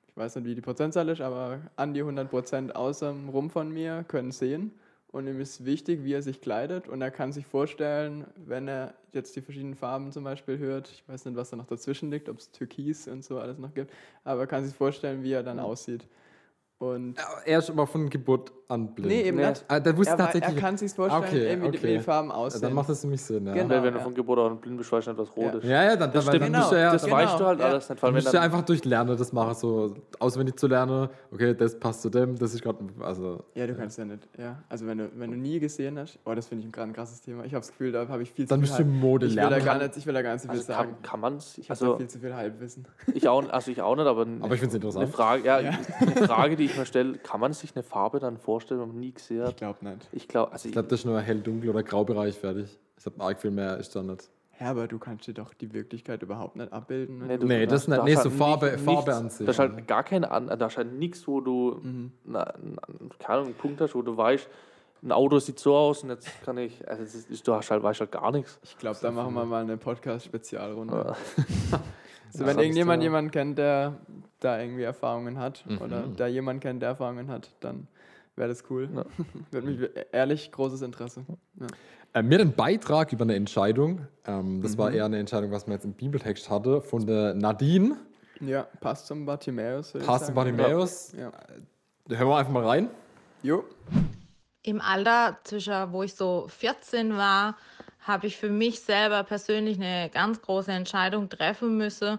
ich 0.09 0.17
weiß 0.17 0.37
nicht, 0.37 0.47
wie 0.47 0.55
die 0.55 0.61
Prozentzahl 0.61 1.09
ist, 1.09 1.21
aber 1.21 1.61
an 1.77 1.95
die 1.95 2.01
100 2.01 2.31
Prozent 2.31 2.77
außer 2.77 3.15
rum 3.33 3.51
von 3.51 3.71
mir 3.71 4.05
können 4.07 4.31
sehen. 4.31 4.73
Und 5.09 5.29
ihm 5.29 5.41
ist 5.41 5.65
wichtig, 5.65 6.03
wie 6.03 6.13
er 6.13 6.23
sich 6.23 6.41
kleidet. 6.41 6.89
Und 6.89 7.01
er 7.01 7.13
kann 7.13 7.33
sich 7.33 7.47
vorstellen, 7.47 8.27
wenn 8.35 8.67
er 8.67 8.95
jetzt 9.13 9.37
die 9.37 9.43
verschiedenen 9.43 9.77
Farben 9.77 10.11
zum 10.11 10.25
Beispiel 10.25 10.59
hört, 10.59 10.91
ich 10.91 11.09
weiß 11.09 11.25
nicht, 11.25 11.37
was 11.37 11.51
da 11.51 11.57
noch 11.57 11.69
dazwischen 11.69 12.11
liegt, 12.11 12.29
ob 12.29 12.39
es 12.39 12.51
Türkis 12.51 13.07
und 13.07 13.25
so 13.25 13.39
alles 13.39 13.59
noch 13.59 13.73
gibt, 13.75 13.93
aber 14.25 14.41
er 14.41 14.47
kann 14.49 14.65
sich 14.65 14.75
vorstellen, 14.75 15.23
wie 15.23 15.31
er 15.31 15.45
dann 15.45 15.61
aussieht. 15.61 16.09
Und 16.79 17.17
Er 17.45 17.59
ist 17.59 17.71
aber 17.71 17.87
von 17.87 18.11
Geburt 18.11 18.53
an 18.69 18.95
blind. 18.95 19.09
nee, 19.09 19.23
eben 19.23 19.37
Nee. 19.37 19.49
nicht. 19.51 19.65
Ah, 19.69 19.79
der 19.81 19.97
wusste 19.97 20.13
Er, 20.15 20.19
wei- 20.19 20.23
er 20.23 20.33
tatsächlich. 20.33 20.57
kann 20.61 20.77
sich 20.77 20.93
vorstellen, 20.93 21.23
Okay, 21.63 21.69
okay. 21.69 21.97
die 21.97 22.01
Farben 22.01 22.29
Ja, 22.29 22.35
aussehen. 22.35 22.63
dann 22.63 22.73
macht 22.73 22.89
das 22.89 23.03
nämlich 23.03 23.23
Sinn, 23.23 23.47
ja. 23.47 23.53
Genau. 23.55 23.69
Weil 23.69 23.83
wenn 23.83 23.93
du 23.93 23.99
ja. 23.99 24.05
von 24.05 24.15
Geburt 24.15 24.39
an 24.39 24.59
blind 24.59 24.79
bist, 24.79 24.91
weißt 24.91 25.07
du 25.07 25.11
nicht, 25.13 25.21
was 25.21 25.37
rot 25.37 25.45
Ja. 25.53 25.59
ist. 25.59 25.65
Ja, 25.65 25.83
ja, 25.85 25.97
dann, 25.97 26.13
Das 26.13 26.25
dann, 26.25 26.35
stimmt. 26.35 26.55
dann 26.55 26.61
musst 26.61 26.73
du 26.73 26.77
ja, 26.77 26.93
das 26.93 27.05
genau, 27.05 27.17
weißt 27.17 27.41
du 27.41 27.45
halt 27.47 27.61
ja. 27.61 27.67
alles 27.67 27.89
nicht. 27.91 28.03
Weil 28.03 28.09
wenn 28.09 28.15
musst 28.15 28.27
du 28.27 28.31
ja 28.31 28.33
dann, 28.43 28.43
einfach 28.53 28.65
durch 28.65 28.85
Lernen 28.85 29.17
das 29.17 29.33
machen, 29.33 29.55
so 29.55 29.95
auswendig 30.19 30.59
zu 30.59 30.67
lernen. 30.67 31.09
Okay, 31.33 31.55
das 31.55 31.79
passt 31.79 32.03
zu 32.03 32.11
dem, 32.11 32.37
das 32.39 32.55
ist 32.55 32.63
gerade. 32.63 32.79
Also, 33.01 33.45
Ja, 33.55 33.67
du 33.67 33.75
kannst 33.75 33.99
ja 33.99 34.05
nicht. 34.05 34.29
Ja. 34.39 34.63
Also 34.69 34.87
wenn 34.87 34.99
du, 34.99 35.11
wenn 35.15 35.31
du 35.31 35.37
nie 35.37 35.59
gesehen 35.61 35.99
hast, 35.99 36.19
oh, 36.25 36.35
das 36.35 36.47
finde 36.47 36.67
ich 36.67 36.77
ein 36.79 36.93
krasses 36.93 37.21
Thema. 37.21 37.45
Ich 37.45 37.53
habe 37.53 37.61
das 37.61 37.69
Gefühl, 37.71 37.93
da 37.93 38.09
habe 38.09 38.23
ich 38.23 38.33
viel 38.33 38.47
Dann 38.47 38.59
zu 38.59 38.61
musst 38.63 38.77
viel 38.77 38.87
du 38.87 38.91
Mode 38.91 39.27
ich 39.27 39.33
will, 39.37 39.43
da 39.43 39.49
lernen. 39.51 39.65
gar 39.65 39.79
nicht, 39.79 39.97
ich 39.97 40.07
will 40.07 40.15
da 40.15 40.23
gar 40.23 40.33
nicht 40.33 40.43
so 40.43 40.49
viel 40.49 40.59
also 40.59 40.73
sagen. 40.73 40.93
kann, 40.95 41.03
kann 41.03 41.21
man 41.21 41.37
es, 41.37 41.59
ich 41.59 41.69
habe 41.71 41.79
da 41.81 41.85
also 41.87 41.97
viel 41.99 42.09
zu 42.09 42.19
viel 42.19 42.35
Halbwissen. 42.35 42.87
ich 43.13 43.29
auch, 43.29 43.47
also 43.51 43.71
ich 43.71 43.83
auch 43.83 43.95
nicht, 43.97 44.07
aber, 44.07 44.23
aber 44.41 44.55
ich 44.55 44.61
finde 44.61 44.79
es 44.79 44.97
eine 44.97 45.05
interessant. 45.05 45.15
Frage, 45.15 45.45
ja, 45.45 45.61
Ja. 45.61 45.71
eine 46.01 46.27
Frage, 46.27 46.57
die 46.57 46.65
ich 46.65 46.77
mir 46.79 46.87
stelle, 46.87 47.19
kann 47.19 47.41
man 47.41 47.53
sich 47.53 47.75
eine 47.77 47.83
Farbe 47.83 48.19
dann 48.21 48.37
vorstellen, 48.39 48.54
wenn 48.71 48.79
man 48.79 49.01
nie 49.01 49.13
gesehen 49.13 49.47
Ich 49.49 49.57
glaube 49.57 49.85
nicht. 49.85 50.09
Ich 50.13 50.29
glaube, 50.29 50.53
also 50.53 50.67
Ich 50.69 50.73
glaube, 50.73 50.89
das 50.89 51.01
ist 51.01 51.07
nur 51.07 51.21
hell, 51.21 51.41
dunkel 51.41 51.71
oder 51.71 51.83
graubereich 51.83 52.35
fertig. 52.37 52.79
Ich 52.99 53.07
habe 53.07 53.21
arg 53.21 53.41
viel 53.41 53.51
mehr 53.51 53.77
ist 53.79 53.95
da 53.95 54.03
nicht. 54.03 54.31
Ja, 54.61 54.71
aber 54.71 54.87
du 54.87 54.99
kannst 55.01 55.27
dir 55.27 55.35
doch 55.35 55.53
die 55.53 55.73
Wirklichkeit 55.73 56.23
überhaupt 56.23 56.55
nicht 56.57 56.73
abbilden. 56.73 57.19
ne? 57.19 57.27
Nee, 57.27 57.39
du- 57.39 57.47
Nee, 57.47 57.67
das 57.67 57.87
da- 57.87 57.91
nicht. 57.91 57.99
da 58.01 58.05
Nee, 58.05 58.13
ist 58.13 58.23
so 58.23 58.31
Farbe, 58.31 58.67
nicht- 58.71 58.81
Farbe 58.85 59.11
nichts. 59.11 59.17
an 59.25 59.31
sich. 59.31 59.47
Das 59.47 59.57
ist 59.57 59.59
halt 59.59 59.89
gar 59.89 60.05
keine, 60.05 60.31
An 60.31 60.47
da 60.47 60.67
ist 60.67 60.77
halt 60.77 60.93
nichts, 60.93 61.27
wo 61.27 61.41
du, 61.41 61.81
Mhm. 61.83 62.13
na, 62.25 62.45
keine 63.19 63.29
Ahnung, 63.29 63.47
einen 63.47 63.55
Punkt 63.57 63.81
hast, 63.81 63.95
wo 63.97 64.03
du 64.03 64.17
weißt, 64.17 64.49
ein 65.03 65.11
Auto 65.13 65.39
sieht 65.41 65.59
so 65.59 65.75
aus 65.77 66.03
und 66.05 66.11
jetzt 66.11 66.29
kann 66.45 66.57
ich, 66.57 66.87
also 66.89 67.03
ist, 67.03 67.47
du 67.47 67.53
hast 67.53 67.71
halt, 67.71 67.83
weißt 67.83 68.01
halt 68.01 68.13
gar 68.13 68.31
nichts. 68.31 68.59
Ich 68.63 68.79
glaube, 68.79 68.97
da 69.03 69.11
machen 69.11 69.35
wir 69.35 69.45
mal 69.45 69.63
eine 69.63 69.77
Podcast-Spezialrunde. 69.77 70.95
Ja. 70.95 71.17
So, 72.37 72.45
wenn 72.47 72.59
irgendjemand 72.59 73.01
jemanden 73.01 73.31
kennt, 73.31 73.59
der 73.59 73.95
da 74.41 74.59
irgendwie 74.61 74.83
Erfahrungen 74.83 75.39
hat 75.39 75.65
Mhm. 75.69 75.79
oder 75.79 76.03
da 76.17 76.27
jemand 76.27 76.63
kennt, 76.63 76.83
der 76.83 76.89
Erfahrungen 76.89 77.29
hat, 77.31 77.53
dann 77.61 77.87
wäre 78.37 78.49
das 78.49 78.65
cool. 78.71 78.89
Ja. 78.95 79.05
Würde 79.51 79.67
mich 79.67 79.91
ehrlich 80.13 80.51
großes 80.53 80.83
Interesse. 80.83 81.25
Ja. 81.61 81.67
Äh, 82.15 82.23
mir 82.23 82.41
ein 82.41 82.53
Beitrag 82.55 83.13
über 83.13 83.23
eine 83.25 83.35
Entscheidung. 83.35 84.07
Ähm, 84.27 84.63
das 84.63 84.73
Mhm. 84.75 84.79
war 84.79 84.93
eher 84.93 85.05
eine 85.07 85.19
Entscheidung, 85.19 85.51
was 85.51 85.67
man 85.67 85.75
jetzt 85.77 85.85
im 85.85 85.93
Bibeltext 85.95 86.49
hatte, 86.51 86.81
von 86.81 87.07
der 87.07 87.35
Nadine. 87.35 87.97
ja, 88.41 88.63
passt 88.81 89.07
zum 89.07 89.27
Bartimäus. 89.27 89.95
ich 89.95 90.01
Pastor 90.05 90.19
sagen. 90.19 90.35
Bartimäus. 90.35 91.13
Ja. 91.13 91.33
Da 92.07 92.17
hören 92.17 92.29
wir 92.29 92.37
einfach 92.37 92.53
mal 92.53 92.65
rein. 92.67 92.89
Jo. 93.43 93.65
Im 94.63 94.81
Alter, 94.81 95.39
zwischen 95.45 95.93
wo 95.93 96.03
ich 96.03 96.15
so 96.15 96.47
14 96.49 97.17
war, 97.17 97.57
habe 98.01 98.27
ich 98.27 98.37
für 98.37 98.51
mich 98.51 98.81
selber 98.81 99.23
persönlich 99.25 99.79
eine 99.81 100.11
ganz 100.11 100.41
große 100.43 100.71
Entscheidung 100.73 101.29
treffen 101.29 101.77
müssen. 101.79 102.19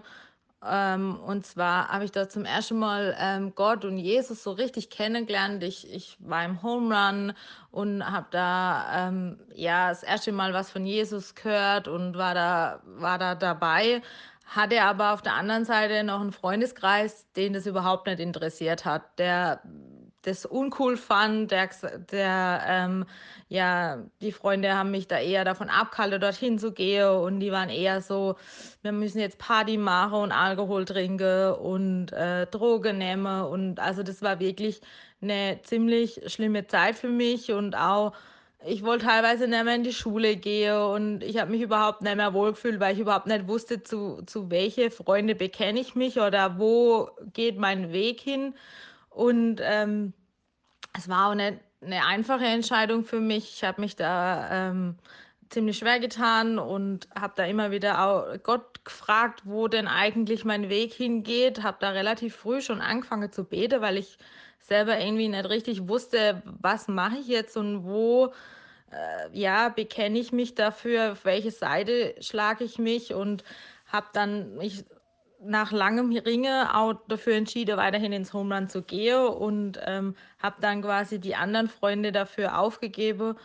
Ähm, 0.68 1.18
und 1.20 1.46
zwar 1.46 1.88
habe 1.88 2.04
ich 2.04 2.12
da 2.12 2.28
zum 2.28 2.44
ersten 2.44 2.78
Mal 2.78 3.16
ähm, 3.18 3.54
Gott 3.54 3.84
und 3.84 3.98
Jesus 3.98 4.42
so 4.42 4.52
richtig 4.52 4.90
kennengelernt. 4.90 5.62
Ich, 5.62 5.92
ich 5.92 6.16
war 6.20 6.44
im 6.44 6.62
Home 6.62 6.94
Run 6.94 7.32
und 7.70 8.04
habe 8.04 8.26
da 8.30 9.08
ähm, 9.08 9.38
ja 9.54 9.88
das 9.88 10.02
erste 10.02 10.32
Mal 10.32 10.52
was 10.52 10.70
von 10.70 10.86
Jesus 10.86 11.34
gehört 11.34 11.88
und 11.88 12.16
war 12.16 12.34
da, 12.34 12.80
war 12.84 13.18
da 13.18 13.34
dabei. 13.34 14.02
Hatte 14.46 14.82
aber 14.82 15.12
auf 15.12 15.22
der 15.22 15.34
anderen 15.34 15.64
Seite 15.64 16.04
noch 16.04 16.20
einen 16.20 16.32
Freundeskreis, 16.32 17.26
den 17.32 17.52
das 17.52 17.66
überhaupt 17.66 18.06
nicht 18.06 18.20
interessiert 18.20 18.84
hat, 18.84 19.18
der 19.18 19.60
das 20.26 20.44
uncool 20.44 20.96
fand, 20.96 21.52
der, 21.52 21.70
der 22.10 22.62
ähm, 22.66 23.04
ja, 23.48 24.02
die 24.20 24.32
Freunde 24.32 24.74
haben 24.74 24.90
mich 24.90 25.06
da 25.06 25.20
eher 25.20 25.44
davon 25.44 25.70
abgehalten, 25.70 26.20
dorthin 26.20 26.58
zu 26.58 26.72
gehen 26.72 27.08
und 27.08 27.38
die 27.38 27.52
waren 27.52 27.68
eher 27.68 28.00
so, 28.02 28.34
wir 28.82 28.90
müssen 28.90 29.20
jetzt 29.20 29.38
Party 29.38 29.76
machen 29.76 30.14
und 30.14 30.32
Alkohol 30.32 30.84
trinken 30.84 31.52
und 31.52 32.12
äh, 32.12 32.46
Drogen 32.46 32.98
nehmen 32.98 33.44
und 33.44 33.78
also 33.78 34.02
das 34.02 34.20
war 34.20 34.40
wirklich 34.40 34.80
eine 35.22 35.60
ziemlich 35.62 36.20
schlimme 36.26 36.66
Zeit 36.66 36.96
für 36.96 37.08
mich 37.08 37.52
und 37.52 37.76
auch 37.76 38.12
ich 38.64 38.82
wollte 38.82 39.06
teilweise 39.06 39.46
nicht 39.46 39.64
mehr 39.64 39.76
in 39.76 39.84
die 39.84 39.92
Schule 39.92 40.36
gehen 40.36 40.76
und 40.76 41.22
ich 41.22 41.38
habe 41.38 41.52
mich 41.52 41.62
überhaupt 41.62 42.02
nicht 42.02 42.16
mehr 42.16 42.34
wohlgefühlt, 42.34 42.80
weil 42.80 42.94
ich 42.94 43.00
überhaupt 43.00 43.28
nicht 43.28 43.46
wusste, 43.46 43.84
zu, 43.84 44.22
zu 44.26 44.50
welche 44.50 44.90
Freunde 44.90 45.36
bekenne 45.36 45.78
ich 45.78 45.94
mich 45.94 46.18
oder 46.18 46.58
wo 46.58 47.10
geht 47.32 47.58
mein 47.58 47.92
Weg 47.92 48.20
hin. 48.20 48.54
Und 49.16 49.60
ähm, 49.62 50.12
es 50.94 51.08
war 51.08 51.30
auch 51.30 51.34
nicht 51.34 51.54
eine 51.80 52.04
einfache 52.04 52.44
Entscheidung 52.44 53.02
für 53.02 53.18
mich. 53.18 53.54
Ich 53.54 53.64
habe 53.64 53.80
mich 53.80 53.96
da 53.96 54.68
ähm, 54.68 54.98
ziemlich 55.48 55.78
schwer 55.78 56.00
getan 56.00 56.58
und 56.58 57.08
habe 57.18 57.32
da 57.34 57.46
immer 57.46 57.70
wieder 57.70 58.04
auch 58.04 58.36
Gott 58.42 58.84
gefragt, 58.84 59.42
wo 59.44 59.68
denn 59.68 59.88
eigentlich 59.88 60.44
mein 60.44 60.68
Weg 60.68 60.92
hingeht. 60.92 61.62
Habe 61.62 61.78
da 61.80 61.90
relativ 61.90 62.36
früh 62.36 62.60
schon 62.60 62.82
angefangen 62.82 63.32
zu 63.32 63.44
beten, 63.44 63.80
weil 63.80 63.96
ich 63.96 64.18
selber 64.58 65.00
irgendwie 65.00 65.28
nicht 65.28 65.48
richtig 65.48 65.88
wusste, 65.88 66.42
was 66.60 66.86
mache 66.86 67.16
ich 67.16 67.26
jetzt 67.26 67.56
und 67.56 67.84
wo 67.84 68.34
äh, 68.92 69.30
ja, 69.32 69.70
bekenne 69.70 70.18
ich 70.18 70.30
mich 70.30 70.54
dafür, 70.54 71.12
auf 71.12 71.24
welche 71.24 71.52
Seite 71.52 72.16
schlage 72.20 72.64
ich 72.64 72.78
mich 72.78 73.14
und 73.14 73.44
habe 73.86 74.08
dann 74.12 74.56
mich 74.56 74.84
nach 75.40 75.72
langem 75.72 76.12
Ringe 76.16 76.74
auch 76.74 76.94
dafür 77.08 77.34
entschieden, 77.34 77.76
weiterhin 77.76 78.12
ins 78.12 78.32
Homeland 78.32 78.70
zu 78.70 78.82
gehen 78.82 79.26
und 79.26 79.78
ähm, 79.84 80.16
habe 80.38 80.56
dann 80.60 80.82
quasi 80.82 81.18
die 81.20 81.34
anderen 81.34 81.68
Freunde 81.68 82.12
dafür 82.12 82.58
aufgegeben. 82.58 83.36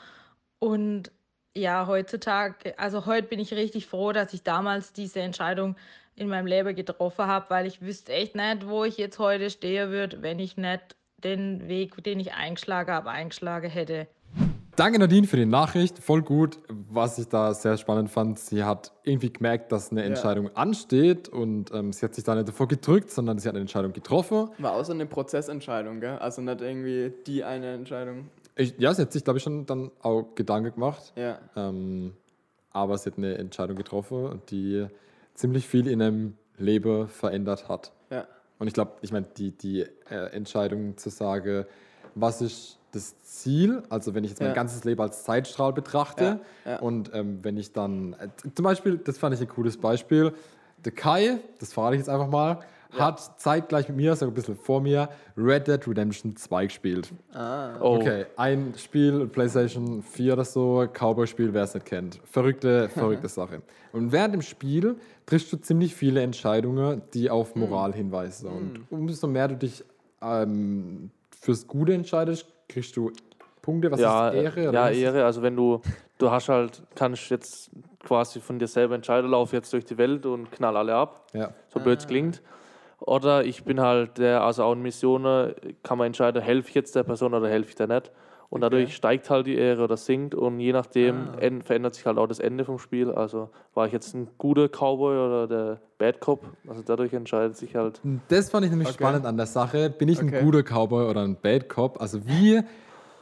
Und 0.59 1.11
ja, 1.55 1.87
heutzutage, 1.87 2.77
also 2.79 3.05
heute 3.05 3.27
bin 3.27 3.39
ich 3.39 3.53
richtig 3.53 3.87
froh, 3.87 4.11
dass 4.13 4.33
ich 4.33 4.43
damals 4.43 4.93
diese 4.93 5.21
Entscheidung 5.21 5.75
in 6.15 6.27
meinem 6.27 6.47
Leben 6.47 6.75
getroffen 6.75 7.27
habe, 7.27 7.49
weil 7.49 7.65
ich 7.65 7.81
wüsste 7.81 8.13
echt 8.13 8.35
nicht, 8.35 8.67
wo 8.67 8.83
ich 8.83 8.97
jetzt 8.97 9.19
heute 9.19 9.49
stehen 9.49 9.89
würde, 9.91 10.21
wenn 10.21 10.39
ich 10.39 10.57
nicht 10.57 10.95
den 11.17 11.67
Weg, 11.67 12.03
den 12.03 12.19
ich 12.19 12.33
eingeschlagen 12.33 12.93
habe, 12.93 13.09
eingeschlagen 13.09 13.69
hätte. 13.69 14.07
Danke 14.81 14.97
Nadine 14.97 15.27
für 15.27 15.37
die 15.37 15.45
Nachricht, 15.45 15.99
voll 15.99 16.23
gut. 16.23 16.57
Was 16.67 17.19
ich 17.19 17.27
da 17.27 17.53
sehr 17.53 17.77
spannend 17.77 18.09
fand, 18.09 18.39
sie 18.39 18.63
hat 18.63 18.91
irgendwie 19.03 19.31
gemerkt, 19.31 19.71
dass 19.71 19.91
eine 19.91 20.01
Entscheidung 20.01 20.49
ansteht 20.55 21.29
und 21.29 21.71
ähm, 21.71 21.93
sie 21.93 22.03
hat 22.03 22.15
sich 22.15 22.23
da 22.23 22.33
nicht 22.33 22.47
davor 22.47 22.67
gedrückt, 22.67 23.11
sondern 23.11 23.37
sie 23.37 23.47
hat 23.47 23.53
eine 23.53 23.61
Entscheidung 23.61 23.93
getroffen. 23.93 24.49
War 24.57 24.73
auch 24.73 24.83
so 24.83 24.91
eine 24.91 25.05
Prozessentscheidung, 25.05 25.99
gell? 25.99 26.17
Also 26.17 26.41
nicht 26.41 26.61
irgendwie 26.61 27.13
die 27.27 27.43
eine 27.43 27.75
Entscheidung. 27.75 28.31
Ich, 28.55 28.73
ja, 28.79 28.91
sie 28.91 29.03
hat 29.03 29.11
sich, 29.11 29.23
glaube 29.23 29.37
ich, 29.37 29.43
schon 29.43 29.67
dann 29.67 29.91
auch 30.01 30.33
Gedanken 30.33 30.73
gemacht, 30.73 31.13
Ja. 31.15 31.37
ähm, 31.55 32.13
aber 32.71 32.97
sie 32.97 33.11
hat 33.11 33.19
eine 33.19 33.37
Entscheidung 33.37 33.75
getroffen, 33.75 34.41
die 34.49 34.87
ziemlich 35.35 35.67
viel 35.67 35.85
in 35.85 36.01
einem 36.01 36.37
Leben 36.57 37.07
verändert 37.07 37.69
hat. 37.69 37.91
Ja. 38.09 38.25
Und 38.57 38.65
ich 38.65 38.73
glaube, 38.73 38.93
ich 39.03 39.11
meine, 39.11 39.27
die, 39.37 39.55
die 39.55 39.81
äh, 40.09 40.31
Entscheidung 40.31 40.97
zu 40.97 41.11
sagen, 41.11 41.65
was 42.15 42.41
ist 42.41 42.79
das 42.91 43.21
Ziel, 43.23 43.83
also 43.89 44.13
wenn 44.13 44.23
ich 44.23 44.31
jetzt 44.31 44.39
mein 44.39 44.49
Ja. 44.49 44.53
ganzes 44.55 44.83
Leben 44.83 45.01
als 45.01 45.23
Zeitstrahl 45.23 45.73
betrachte 45.73 46.39
Ja, 46.65 46.71
ja. 46.71 46.79
und 46.79 47.11
ähm, 47.13 47.39
wenn 47.41 47.57
ich 47.57 47.71
dann, 47.73 48.13
äh, 48.13 48.27
zum 48.53 48.63
Beispiel, 48.63 48.97
das 48.97 49.17
fand 49.17 49.33
ich 49.35 49.41
ein 49.41 49.47
cooles 49.47 49.77
Beispiel, 49.77 50.33
der 50.83 50.91
Kai, 50.91 51.39
das 51.59 51.73
verrate 51.73 51.95
ich 51.95 51.99
jetzt 51.99 52.09
einfach 52.09 52.27
mal, 52.29 52.59
hat 52.91 53.39
zeitgleich 53.39 53.87
mit 53.87 53.95
mir, 53.95 54.13
so 54.17 54.25
ein 54.25 54.33
bisschen 54.33 54.57
vor 54.57 54.81
mir, 54.81 55.07
Red 55.37 55.67
Dead 55.67 55.87
Redemption 55.87 56.35
2 56.35 56.65
gespielt. 56.65 57.13
Oh, 57.33 57.95
Okay, 57.99 58.25
ein 58.35 58.73
Spiel, 58.75 59.27
PlayStation 59.27 60.03
4 60.03 60.33
oder 60.33 60.43
so, 60.43 60.85
Cowboy-Spiel, 60.91 61.53
wer 61.53 61.63
es 61.63 61.73
nicht 61.73 61.85
kennt. 61.85 62.19
Verrückte, 62.25 62.89
verrückte 62.93 63.29
Sache. 63.29 63.61
Und 63.93 64.11
während 64.11 64.33
dem 64.33 64.41
Spiel 64.41 64.97
triffst 65.25 65.53
du 65.53 65.57
ziemlich 65.57 65.95
viele 65.95 66.21
Entscheidungen, 66.21 67.01
die 67.13 67.29
auf 67.29 67.55
Moral 67.55 67.93
hinweisen. 67.93 68.49
Und 68.49 68.81
umso 68.89 69.25
mehr 69.27 69.47
du 69.47 69.55
dich 69.55 69.85
ähm, 70.21 71.11
fürs 71.39 71.67
Gute 71.67 71.93
entscheidest, 71.93 72.45
kriegst 72.71 72.95
du 72.97 73.11
Punkte, 73.61 73.91
was 73.91 73.99
ja, 73.99 74.29
ist 74.29 74.35
Ehre? 74.35 74.69
oder 74.69 74.79
ja, 74.79 74.89
was 74.89 74.97
Ehre. 74.97 75.25
Also 75.25 75.41
wenn 75.41 75.55
du, 75.55 75.81
du 76.17 76.31
hast 76.31 76.49
halt, 76.49 76.81
kannst 76.95 77.29
jetzt 77.29 77.71
quasi 78.03 78.39
von 78.39 78.57
dir 78.57 78.67
selber 78.67 78.95
entscheiden, 78.95 79.29
lauf 79.29 79.53
jetzt 79.53 79.71
durch 79.73 79.85
die 79.85 79.97
Welt 79.97 80.25
und 80.25 80.51
knall 80.51 80.75
alle 80.75 80.95
ab, 80.95 81.27
Ja. 81.33 81.51
so 81.69 81.79
blöd 81.79 81.99
es 81.99 82.07
klingt. 82.07 82.41
Oder 82.99 83.43
ich 83.43 83.63
bin 83.63 83.79
halt 83.81 84.17
der, 84.17 84.43
also 84.43 84.63
auch 84.63 84.73
in 84.73 84.81
Missionen 84.81 85.53
kann 85.83 85.97
man 85.97 86.07
entscheiden, 86.07 86.41
helfe 86.41 86.69
ich 86.69 86.75
jetzt 86.75 86.95
der 86.95 87.03
Person 87.03 87.33
oder 87.33 87.49
helfe 87.49 87.69
ich 87.69 87.75
der 87.75 87.87
nicht. 87.87 88.11
Und 88.51 88.59
dadurch 88.61 88.83
Okay. 88.83 88.91
steigt 88.91 89.29
halt 89.29 89.47
die 89.47 89.55
Ehre 89.55 89.85
oder 89.85 89.95
sinkt 89.95 90.35
und 90.35 90.59
je 90.59 90.73
nachdem 90.73 91.29
Ah. 91.29 91.63
verändert 91.63 91.95
sich 91.95 92.05
halt 92.05 92.17
auch 92.17 92.27
das 92.27 92.39
Ende 92.39 92.65
vom 92.65 92.79
Spiel. 92.79 93.09
Also 93.09 93.49
war 93.73 93.87
ich 93.87 93.93
jetzt 93.93 94.13
ein 94.13 94.27
guter 94.37 94.67
Cowboy 94.67 95.15
oder 95.17 95.47
der 95.47 95.81
Bad 95.97 96.19
Cop. 96.19 96.43
Also 96.67 96.81
dadurch 96.85 97.13
entscheidet 97.13 97.55
sich 97.55 97.75
halt. 97.77 98.01
Das 98.27 98.49
fand 98.49 98.65
ich 98.65 98.71
nämlich 98.71 98.89
Okay. 98.89 98.97
spannend 99.05 99.25
an 99.25 99.37
der 99.37 99.45
Sache. 99.45 99.89
Bin 99.89 100.09
ich 100.09 100.21
Okay. 100.21 100.37
ein 100.39 100.45
guter 100.45 100.63
Cowboy 100.63 101.09
oder 101.09 101.21
ein 101.21 101.37
Bad 101.41 101.69
Cop? 101.69 102.01
Also 102.01 102.27
wie, 102.27 102.61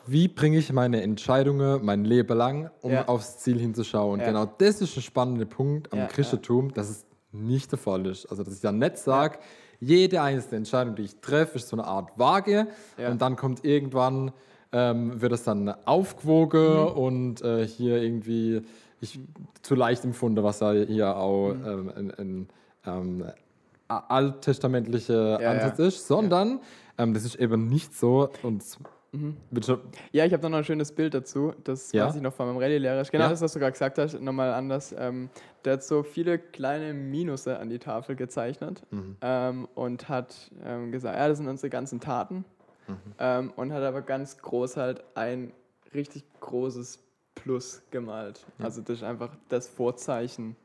wie 0.08 0.28
bringe 0.28 0.58
ich 0.58 0.74
meine 0.74 1.04
Entscheidungen 1.04 1.86
mein 1.86 2.06
Leben 2.06 2.36
lang, 2.36 2.72
um 2.82 2.92
Ja. 2.94 3.08
aufs 3.08 3.38
Ziel 3.38 3.60
hinzuschauen? 3.60 4.20
Ja. 4.22 4.26
Genau 4.26 4.46
das 4.58 4.82
ist 4.82 4.98
ein 4.98 5.04
spannender 5.04 5.46
Punkt 5.46 5.94
am 5.94 6.00
Ja, 6.00 6.06
Christentum, 6.08 6.74
dass 6.74 6.90
es 6.90 7.06
nicht 7.32 7.72
der 7.72 7.78
Fall 7.78 8.04
ist. 8.08 8.26
Also 8.26 8.42
dass 8.44 8.56
ich 8.56 8.62
dann 8.62 8.80
nicht 8.80 8.98
sage, 8.98 9.38
jede 9.80 10.24
einzelne 10.24 10.58
Entscheidung, 10.58 10.96
die 10.96 11.04
ich 11.04 11.22
treffe, 11.22 11.60
ist 11.60 11.68
so 11.70 11.76
eine 11.78 11.86
Art 11.86 12.18
Waage 12.18 12.66
Ja. 12.98 13.12
und 13.12 13.22
dann 13.22 13.36
kommt 13.36 13.64
irgendwann, 13.64 14.32
ähm, 14.72 15.20
wird 15.22 15.32
es 15.34 15.44
dann 15.44 15.70
aufgewogen 15.86 16.82
Mhm. 16.82 16.88
und 16.88 17.42
äh, 17.42 17.66
hier 17.68 18.02
irgendwie 18.02 18.62
ich, 19.02 19.20
zu 19.62 19.76
leicht 19.76 20.04
empfunden, 20.04 20.44
was 20.44 20.60
ja 20.60 20.72
hier 20.74 21.16
auch 21.16 21.54
Mhm. 21.54 21.66
ähm, 21.66 21.92
ein, 21.96 22.12
ein 22.12 22.48
ähm, 22.86 23.24
a- 23.88 24.04
alttestamentliche 24.10 25.40
Ja, 25.42 25.52
Ansatz 25.52 25.80
ja. 25.80 25.86
ist, 25.88 26.08
sondern 26.08 26.60
ähm, 26.98 27.14
das 27.14 27.24
ist 27.26 27.36
eben 27.36 27.68
nicht 27.68 27.94
so 27.96 28.30
und 28.44 28.64
Mhm. 29.12 29.38
Ja, 30.12 30.26
ich 30.26 30.34
habe 30.34 30.48
noch 30.52 30.60
ein 30.60 30.64
schönes 30.64 30.92
Bild 30.92 31.16
dazu. 31.16 31.54
Das 31.64 31.92
Ja? 31.94 32.06
weiß 32.06 32.18
ich 32.18 32.22
noch 32.22 32.32
von 32.32 32.46
meinem 32.46 32.58
Rallye-Lehrer. 32.58 33.02
Genau 33.06 33.24
Ja? 33.24 33.30
das, 33.32 33.42
was 33.42 33.54
du 33.54 33.60
gerade 33.60 33.72
gesagt 33.72 33.98
hast, 33.98 34.22
nochmal 34.22 34.54
anders. 34.54 34.94
Ähm, 34.96 35.32
der 35.66 35.74
hat 35.74 35.84
so 35.84 36.04
viele 36.04 36.38
kleine 36.38 36.94
Minusse 36.94 37.58
an 37.58 37.70
die 37.72 37.80
Tafel 37.80 38.16
gezeichnet 38.16 38.84
Mhm. 38.92 39.16
ähm, 39.22 39.68
und 39.74 40.10
hat 40.10 40.52
ähm, 40.64 40.92
gesagt, 40.92 41.18
ja, 41.18 41.28
das 41.28 41.40
sind 41.40 41.48
unsere 41.48 41.72
ganzen 41.72 42.00
Taten. 42.00 42.46
Mhm. 42.90 43.14
Ähm, 43.20 43.54
und 43.56 43.72
hat 43.74 43.84
aber 43.84 44.02
ganz 44.02 44.38
groß 44.38 44.78
halt 44.78 45.04
ein 45.16 45.52
richtig 45.94 46.24
großes 46.40 47.00
Plus 47.36 47.82
gemalt. 47.92 48.46
Also 48.60 48.82
das 48.82 48.98
ist 48.98 49.04
einfach 49.04 49.30
das 49.48 49.68
Vorzeichen, 49.68 50.56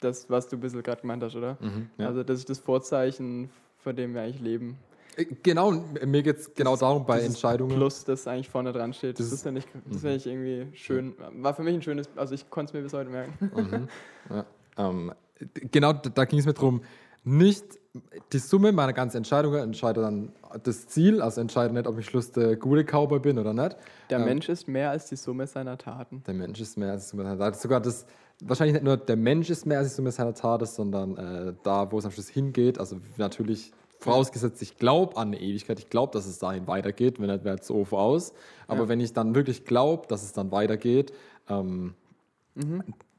das, 0.00 0.28
was 0.30 0.48
du 0.48 0.56
ein 0.56 0.60
bisschen 0.60 0.82
gerade 0.82 1.00
gemeint 1.02 1.22
hast, 1.22 1.36
oder? 1.36 1.56
Mhm, 1.60 1.90
ja. 1.98 2.06
Also 2.08 2.22
das 2.24 2.40
ist 2.40 2.50
das 2.50 2.58
Vorzeichen, 2.58 3.50
vor 3.78 3.92
dem 3.92 4.14
wir 4.14 4.22
eigentlich 4.22 4.40
leben. 4.40 4.78
Äh, 5.16 5.26
genau, 5.42 5.70
mir 6.04 6.22
geht 6.22 6.38
es 6.38 6.54
genau 6.54 6.74
darum 6.76 7.04
bei 7.06 7.20
Entscheidungen. 7.20 7.76
Plus, 7.76 8.04
das 8.04 8.26
eigentlich 8.26 8.48
vorne 8.48 8.72
dran 8.72 8.92
steht. 8.94 9.18
Das, 9.18 9.26
Das 9.26 9.34
ist- 9.34 9.42
finde 9.42 9.60
ich, 9.60 9.66
das 9.90 10.00
find 10.00 10.16
ich 10.16 10.26
irgendwie 10.26 10.76
schön. 10.76 11.14
War 11.42 11.54
für 11.54 11.62
mich 11.62 11.74
ein 11.74 11.82
schönes, 11.82 12.08
also 12.16 12.34
ich 12.34 12.48
konnte 12.50 12.70
es 12.70 12.74
mir 12.74 12.82
bis 12.82 12.92
heute 12.94 13.10
merken. 13.10 13.88
Ja, 14.30 14.44
ähm, 14.78 15.12
genau, 15.70 15.92
da, 15.92 16.08
da 16.10 16.24
ging 16.24 16.38
es 16.40 16.46
mir 16.46 16.54
darum, 16.54 16.82
nicht 17.24 17.64
die 18.32 18.38
Summe 18.38 18.72
meiner 18.72 18.92
ganzen 18.94 19.18
Entscheidungen 19.18 19.60
entscheidet 19.60 20.02
dann 20.02 20.32
das 20.64 20.86
Ziel, 20.86 21.20
also 21.20 21.40
entscheidet 21.42 21.74
nicht, 21.74 21.86
ob 21.86 21.98
ich 21.98 22.06
Schluss 22.06 22.32
der 22.32 22.56
gute 22.56 22.84
Cowboy 22.84 23.18
bin 23.20 23.38
oder 23.38 23.52
nicht. 23.52 23.76
Der 24.08 24.18
Ähm, 24.18 24.24
Mensch 24.24 24.48
ist 24.48 24.66
mehr 24.66 24.90
als 24.90 25.06
die 25.06 25.16
Summe 25.16 25.46
seiner 25.46 25.76
Taten. 25.76 26.22
Der 26.26 26.32
Mensch 26.34 26.58
ist 26.60 26.78
mehr 26.78 26.92
als 26.92 27.04
die 27.04 27.10
Summe 27.10 27.24
seiner 27.24 27.38
Taten. 27.38 27.58
Sogar 27.58 27.80
das, 27.80 28.06
wahrscheinlich 28.42 28.74
nicht 28.74 28.84
nur 28.84 28.96
der 28.96 29.16
Mensch 29.16 29.50
ist 29.50 29.66
mehr 29.66 29.78
als 29.78 29.90
die 29.90 29.94
Summe 29.94 30.10
seiner 30.10 30.32
Taten, 30.32 30.64
sondern 30.64 31.16
äh, 31.18 31.54
da, 31.62 31.92
wo 31.92 31.98
es 31.98 32.06
am 32.06 32.10
Schluss 32.12 32.28
hingeht. 32.28 32.78
Also 32.78 32.96
natürlich 33.18 33.72
vorausgesetzt, 34.00 34.62
ich 34.62 34.78
glaube 34.78 35.16
an 35.18 35.28
eine 35.28 35.40
Ewigkeit, 35.40 35.78
ich 35.78 35.88
glaube, 35.90 36.12
dass 36.12 36.26
es 36.26 36.38
dahin 36.38 36.66
weitergeht, 36.66 37.20
wenn 37.20 37.28
nicht, 37.30 37.44
wäre 37.44 37.58
es 37.58 37.66
so 37.66 37.84
aus. 37.90 38.32
Aber 38.66 38.84
Ja. 38.84 38.88
wenn 38.88 39.00
ich 39.00 39.12
dann 39.12 39.34
wirklich 39.34 39.64
glaube, 39.64 40.06
dass 40.08 40.22
es 40.22 40.32
dann 40.32 40.50
weitergeht, 40.50 41.12
ähm, 41.48 41.94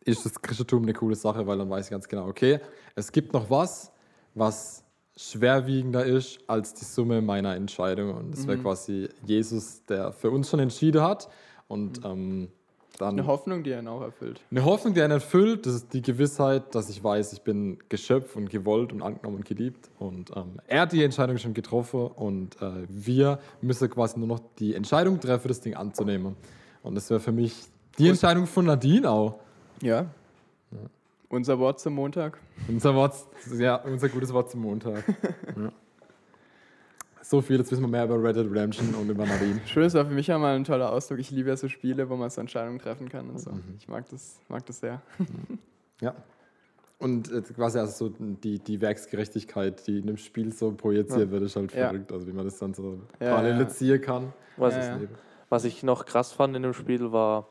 ist 0.03 0.25
das 0.25 0.41
Christentum 0.41 0.83
eine 0.83 0.93
coole 0.93 1.15
Sache, 1.15 1.47
weil 1.47 1.57
dann 1.59 1.69
weiß 1.69 1.85
ich 1.85 1.91
ganz 1.91 2.07
genau, 2.07 2.27
okay, 2.27 2.59
es 2.95 3.11
gibt 3.11 3.31
noch 3.33 3.49
was, 3.49 3.92
was 4.35 4.83
schwerwiegender 5.15 6.05
ist 6.05 6.39
als 6.47 6.73
die 6.73 6.85
Summe 6.85 7.21
meiner 7.21 7.55
Entscheidungen. 7.55 8.15
Und 8.15 8.31
das 8.31 8.47
wäre 8.47 8.57
quasi 8.57 9.09
Jesus, 9.25 9.85
der 9.85 10.11
für 10.11 10.31
uns 10.31 10.49
schon 10.49 10.59
entschieden 10.59 11.01
hat. 11.01 11.29
Und 11.67 12.03
ähm, 12.03 12.49
dann 12.97 13.17
Eine 13.17 13.27
Hoffnung, 13.27 13.63
die 13.63 13.71
er 13.71 13.87
auch 13.91 14.01
erfüllt. 14.01 14.41
eine 14.51 14.65
Hoffnung, 14.65 14.93
die 14.93 15.01
einen 15.01 15.13
erfüllt, 15.13 15.65
das 15.65 15.73
ist 15.73 15.93
die 15.93 16.01
Gewissheit, 16.01 16.75
dass 16.75 16.89
ich 16.89 17.03
weiß, 17.03 17.33
ich 17.33 17.41
bin 17.41 17.79
Geschöpf 17.89 18.35
und 18.35 18.49
gewollt 18.49 18.93
und 18.93 19.01
angenommen 19.01 19.37
und 19.37 19.45
geliebt. 19.45 19.89
Und 19.97 20.31
ähm, 20.35 20.59
er 20.67 20.81
hat 20.81 20.91
die 20.91 21.03
Entscheidung 21.03 21.37
schon 21.37 21.53
getroffen 21.53 22.07
und 22.07 22.61
äh, 22.61 22.85
wir 22.87 23.39
müssen 23.61 23.89
quasi 23.89 24.19
nur 24.19 24.27
noch 24.27 24.41
die 24.59 24.75
Entscheidung 24.75 25.19
treffen, 25.19 25.47
das 25.47 25.61
Ding 25.61 25.75
anzunehmen. 25.75 26.35
Und 26.83 26.95
das 26.95 27.09
wäre 27.09 27.19
für 27.19 27.31
mich 27.31 27.55
die 27.97 28.09
Entscheidung 28.09 28.45
von 28.45 28.65
Nadine 28.65 29.09
auch. 29.09 29.39
Ja. 29.81 30.05
Unser 31.33 31.57
Wort 31.57 31.79
zum 31.79 31.95
Montag. 31.95 32.37
Unser 32.67 32.93
Wort, 32.93 33.15
ja, 33.57 33.77
unser 33.77 34.07
gutes 34.07 34.31
Wort 34.31 34.51
zum 34.51 34.61
Montag. 34.61 35.03
ja. 35.57 35.71
So 37.23 37.41
viel, 37.41 37.57
jetzt 37.57 37.71
wissen 37.71 37.81
wir 37.81 37.87
mehr 37.87 38.03
über 38.05 38.21
Red 38.21 38.35
Dead 38.35 38.45
Redemption 38.45 38.93
und 38.93 39.09
über 39.09 39.25
Nadine. 39.25 39.59
Schön, 39.65 39.85
es 39.85 39.95
war 39.95 40.05
für 40.05 40.13
mich 40.13 40.27
ja 40.27 40.37
mal 40.37 40.55
ein 40.55 40.63
toller 40.63 40.91
Ausdruck. 40.91 41.17
Ich 41.17 41.31
liebe 41.31 41.49
ja 41.49 41.57
so 41.57 41.69
Spiele, 41.69 42.07
wo 42.07 42.15
man 42.17 42.29
so 42.29 42.39
Entscheidungen 42.39 42.77
treffen 42.77 43.09
kann 43.09 43.31
und 43.31 43.39
so. 43.39 43.49
Mhm. 43.49 43.63
Ich 43.79 43.87
mag 43.87 44.07
das, 44.09 44.37
mag 44.47 44.63
das 44.67 44.79
sehr. 44.79 45.01
Ja. 46.01 46.13
Und 46.99 47.31
äh, 47.31 47.41
quasi 47.41 47.79
also 47.79 48.09
so 48.09 48.13
die, 48.19 48.59
die 48.59 48.79
Werksgerechtigkeit, 48.79 49.87
die 49.87 49.99
in 50.01 50.05
dem 50.05 50.17
Spiel 50.17 50.53
so 50.53 50.71
projiziert 50.71 51.31
wird, 51.31 51.41
ist 51.41 51.55
halt 51.55 51.73
Ja. 51.73 51.87
verrückt. 51.87 52.11
Also 52.11 52.27
wie 52.27 52.33
man 52.33 52.45
das 52.45 52.59
dann 52.59 52.75
so 52.75 52.99
Ja, 53.19 53.31
parallelisieren 53.37 54.01
kann. 54.01 54.33
Was, 54.57 54.75
Ja, 54.75 54.97
ja. 54.97 55.07
Was 55.49 55.65
ich 55.65 55.81
noch 55.81 56.05
krass 56.05 56.31
fand 56.31 56.55
in 56.55 56.61
dem 56.61 56.73
Spiel 56.73 57.11
war, 57.11 57.47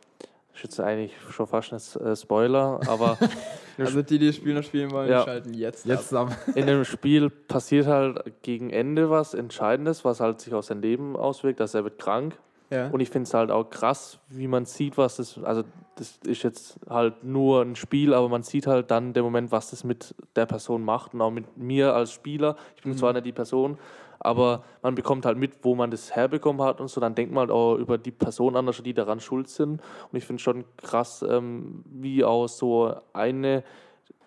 ist 0.54 0.62
jetzt 0.64 0.80
eigentlich 0.80 1.12
schon 1.30 1.46
fast 1.46 1.72
ein 1.72 2.06
äh, 2.06 2.16
Spoiler, 2.16 2.80
aber 2.86 3.16
Also 3.78 4.02
die, 4.02 4.18
die 4.18 4.26
das 4.26 4.36
Spiel 4.36 4.54
noch 4.54 4.62
spielen 4.64 4.90
wollen, 4.90 5.08
Ja. 5.10 5.20
die 5.20 5.24
schalten 5.24 5.54
jetzt, 5.54 5.86
Jetzt 5.86 6.12
ab. 6.14 6.28
in 6.54 6.66
dem 6.66 6.84
Spiel 6.84 7.30
passiert 7.30 7.86
halt 7.86 8.42
gegen 8.42 8.70
Ende 8.70 9.08
was 9.10 9.32
Entscheidendes, 9.34 10.04
was 10.04 10.20
halt 10.20 10.40
sich 10.40 10.52
auf 10.52 10.64
sein 10.66 10.82
Leben 10.82 11.16
auswirkt. 11.16 11.60
Also 11.60 11.78
er 11.78 11.84
wird 11.84 11.98
krank. 11.98 12.36
Ja. 12.70 12.88
Und 12.88 13.00
ich 13.00 13.10
finde 13.10 13.26
es 13.26 13.34
halt 13.34 13.50
auch 13.50 13.64
krass, 13.68 14.18
wie 14.28 14.46
man 14.46 14.64
sieht, 14.64 14.96
was 14.96 15.16
das, 15.16 15.38
also 15.42 15.62
das 15.96 16.18
ist 16.26 16.42
jetzt 16.42 16.78
halt 16.88 17.22
nur 17.22 17.60
ein 17.62 17.76
Spiel, 17.76 18.14
aber 18.14 18.30
man 18.30 18.42
sieht 18.42 18.66
halt 18.66 18.90
dann 18.90 19.12
den 19.12 19.22
Moment, 19.24 19.52
was 19.52 19.70
das 19.70 19.84
mit 19.84 20.14
der 20.36 20.46
Person 20.46 20.82
macht 20.82 21.12
und 21.12 21.20
auch 21.20 21.30
mit 21.30 21.56
mir 21.58 21.94
als 21.94 22.12
Spieler. 22.12 22.56
Ich 22.76 22.82
bin 22.82 22.96
zwar 22.96 23.12
nicht 23.12 23.26
die 23.26 23.32
Person, 23.32 23.76
aber 24.24 24.62
man 24.82 24.94
bekommt 24.94 25.26
halt 25.26 25.36
mit, 25.36 25.58
wo 25.62 25.74
man 25.74 25.90
das 25.90 26.14
herbekommen 26.14 26.62
hat 26.62 26.80
und 26.80 26.88
so. 26.88 27.00
Dann 27.00 27.14
denkt 27.14 27.32
man 27.34 27.42
halt 27.42 27.50
auch 27.50 27.74
über 27.76 27.98
die 27.98 28.12
Person 28.12 28.56
anders, 28.56 28.82
die 28.82 28.94
daran 28.94 29.20
schuld 29.20 29.48
sind. 29.48 29.80
Und 30.10 30.16
ich 30.16 30.24
finde 30.24 30.42
schon 30.42 30.64
krass, 30.76 31.24
ähm, 31.28 31.82
wie 31.86 32.24
auch 32.24 32.46
so 32.46 32.94
eine 33.12 33.64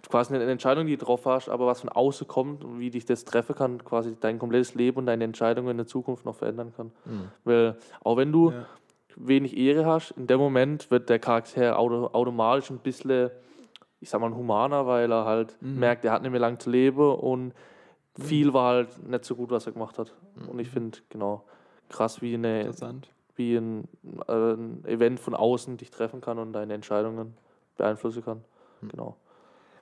quasi 0.09 0.35
eine 0.35 0.43
Entscheidung, 0.43 0.85
die 0.85 0.97
du 0.97 1.05
drauf 1.05 1.25
hast, 1.25 1.49
aber 1.49 1.65
was 1.65 1.81
von 1.81 1.89
außen 1.89 2.27
kommt 2.27 2.63
und 2.63 2.79
wie 2.79 2.91
dich 2.91 3.05
das 3.05 3.25
treffen 3.25 3.55
kann, 3.55 3.83
quasi 3.83 4.15
dein 4.19 4.37
komplettes 4.37 4.75
Leben 4.75 4.99
und 4.99 5.07
deine 5.07 5.23
Entscheidungen 5.23 5.69
in 5.69 5.77
der 5.77 5.87
Zukunft 5.87 6.25
noch 6.25 6.35
verändern 6.35 6.73
kann. 6.77 6.91
Weil 7.43 7.77
auch 8.03 8.15
wenn 8.17 8.31
du 8.31 8.51
Ja. 8.51 8.65
wenig 9.15 9.57
Ehre 9.57 9.85
hast, 9.85 10.11
in 10.11 10.27
dem 10.27 10.39
Moment 10.39 10.91
wird 10.91 11.09
der 11.09 11.17
Charakter 11.19 11.79
auto, 11.79 12.07
automatisch 12.13 12.69
ein 12.69 12.79
bisschen, 12.79 13.31
ich 13.99 14.09
sag 14.09 14.21
mal, 14.21 14.31
humaner, 14.35 14.85
weil 14.85 15.11
er 15.11 15.25
halt 15.25 15.57
merkt, 15.79 16.05
er 16.05 16.11
hat 16.11 16.21
nicht 16.21 16.31
mehr 16.31 16.39
lang 16.41 16.59
zu 16.59 16.69
leben 16.69 17.15
und 17.15 17.53
viel 18.19 18.53
war 18.53 18.75
halt 18.75 19.07
nicht 19.07 19.25
so 19.25 19.35
gut, 19.35 19.51
was 19.51 19.65
er 19.65 19.73
gemacht 19.73 19.97
hat. 19.99 20.13
Und 20.47 20.59
ich 20.59 20.69
finde, 20.69 20.99
genau, 21.09 21.43
krass, 21.89 22.21
wie, 22.21 22.33
eine, 22.33 22.71
wie 23.35 23.55
ein, 23.55 23.87
äh, 24.27 24.53
ein 24.53 24.85
Event 24.85 25.19
von 25.19 25.35
außen 25.35 25.77
dich 25.77 25.91
treffen 25.91 26.21
kann 26.21 26.39
und 26.39 26.53
deine 26.53 26.73
Entscheidungen 26.73 27.33
beeinflussen 27.77 28.23
kann. 28.23 28.41
Genau. 28.81 29.17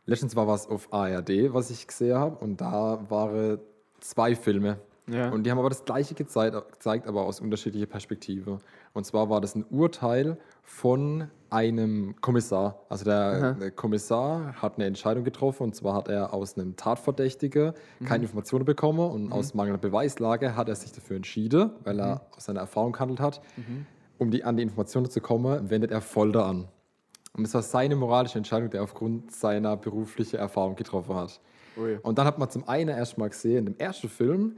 Letztens 0.06 0.36
war 0.36 0.48
was 0.48 0.68
auf 0.68 0.92
ARD, 0.92 1.54
was 1.54 1.70
ich 1.70 1.88
gesehen 1.88 2.18
habe. 2.18 2.44
Und 2.44 2.60
da 2.60 3.00
waren 3.10 3.60
zwei 4.00 4.36
Filme. 4.36 4.80
Ja. 5.08 5.30
Und 5.30 5.44
die 5.44 5.52
haben 5.52 5.60
aber 5.60 5.70
das 5.70 5.86
Gleiche 5.86 6.14
gezeigt, 6.16 6.56
gezeigt, 6.72 7.08
aber 7.08 7.26
aus 7.26 7.40
unterschiedlicher 7.40 7.86
Perspektive. 7.86 8.60
Und 8.94 9.06
zwar 9.06 9.30
war 9.30 9.42
das 9.42 9.56
ein 9.56 9.66
Urteil 9.70 10.38
von 10.64 11.30
einem 11.50 12.16
Kommissar. 12.20 12.80
Also 12.90 13.06
der, 13.06 13.54
der 13.54 13.72
Kommissar 13.72 14.56
hat 14.62 14.76
eine 14.76 14.86
Entscheidung 14.86 15.24
getroffen 15.24 15.64
und 15.64 15.76
zwar 15.76 15.94
hat 15.94 16.08
er 16.08 16.34
aus 16.34 16.58
einem 16.58 16.76
Tatverdächtigen 16.76 17.74
keine 18.06 18.24
Informationen 18.24 18.66
bekommen 18.66 19.12
und 19.12 19.32
aus 19.32 19.54
mangelnder 19.54 19.80
Beweislage 19.80 20.56
hat 20.56 20.68
er 20.68 20.76
sich 20.76 20.92
dafür 20.92 21.18
entschieden, 21.18 21.70
weil 21.84 22.00
er 22.00 22.22
aus 22.36 22.46
seiner 22.46 22.62
Erfahrung 22.62 22.94
gehandelt 22.94 23.20
hat, 23.20 23.42
um 24.18 24.32
die, 24.32 24.44
an 24.44 24.58
die 24.58 24.64
Informationen 24.64 25.10
zu 25.10 25.22
kommen, 25.22 25.70
wendet 25.70 25.92
er 25.92 26.02
Folter 26.02 26.46
an. 26.46 26.68
Und 27.36 27.46
es 27.46 27.54
war 27.54 27.62
seine 27.62 27.96
moralische 27.96 28.38
Entscheidung, 28.38 28.70
die 28.70 28.78
er 28.78 28.84
aufgrund 28.84 29.32
seiner 29.32 29.76
beruflichen 29.78 30.38
Erfahrung 30.38 30.76
getroffen 30.76 31.16
hat. 31.16 31.40
Ui. 31.78 31.98
Und 32.04 32.18
dann 32.18 32.26
hat 32.26 32.38
man 32.38 32.50
zum 32.50 32.68
einen 32.68 32.90
erstmal 32.90 33.30
gesehen, 33.30 33.60
in 33.60 33.66
dem 33.66 33.78
ersten 33.78 34.10
Film, 34.10 34.58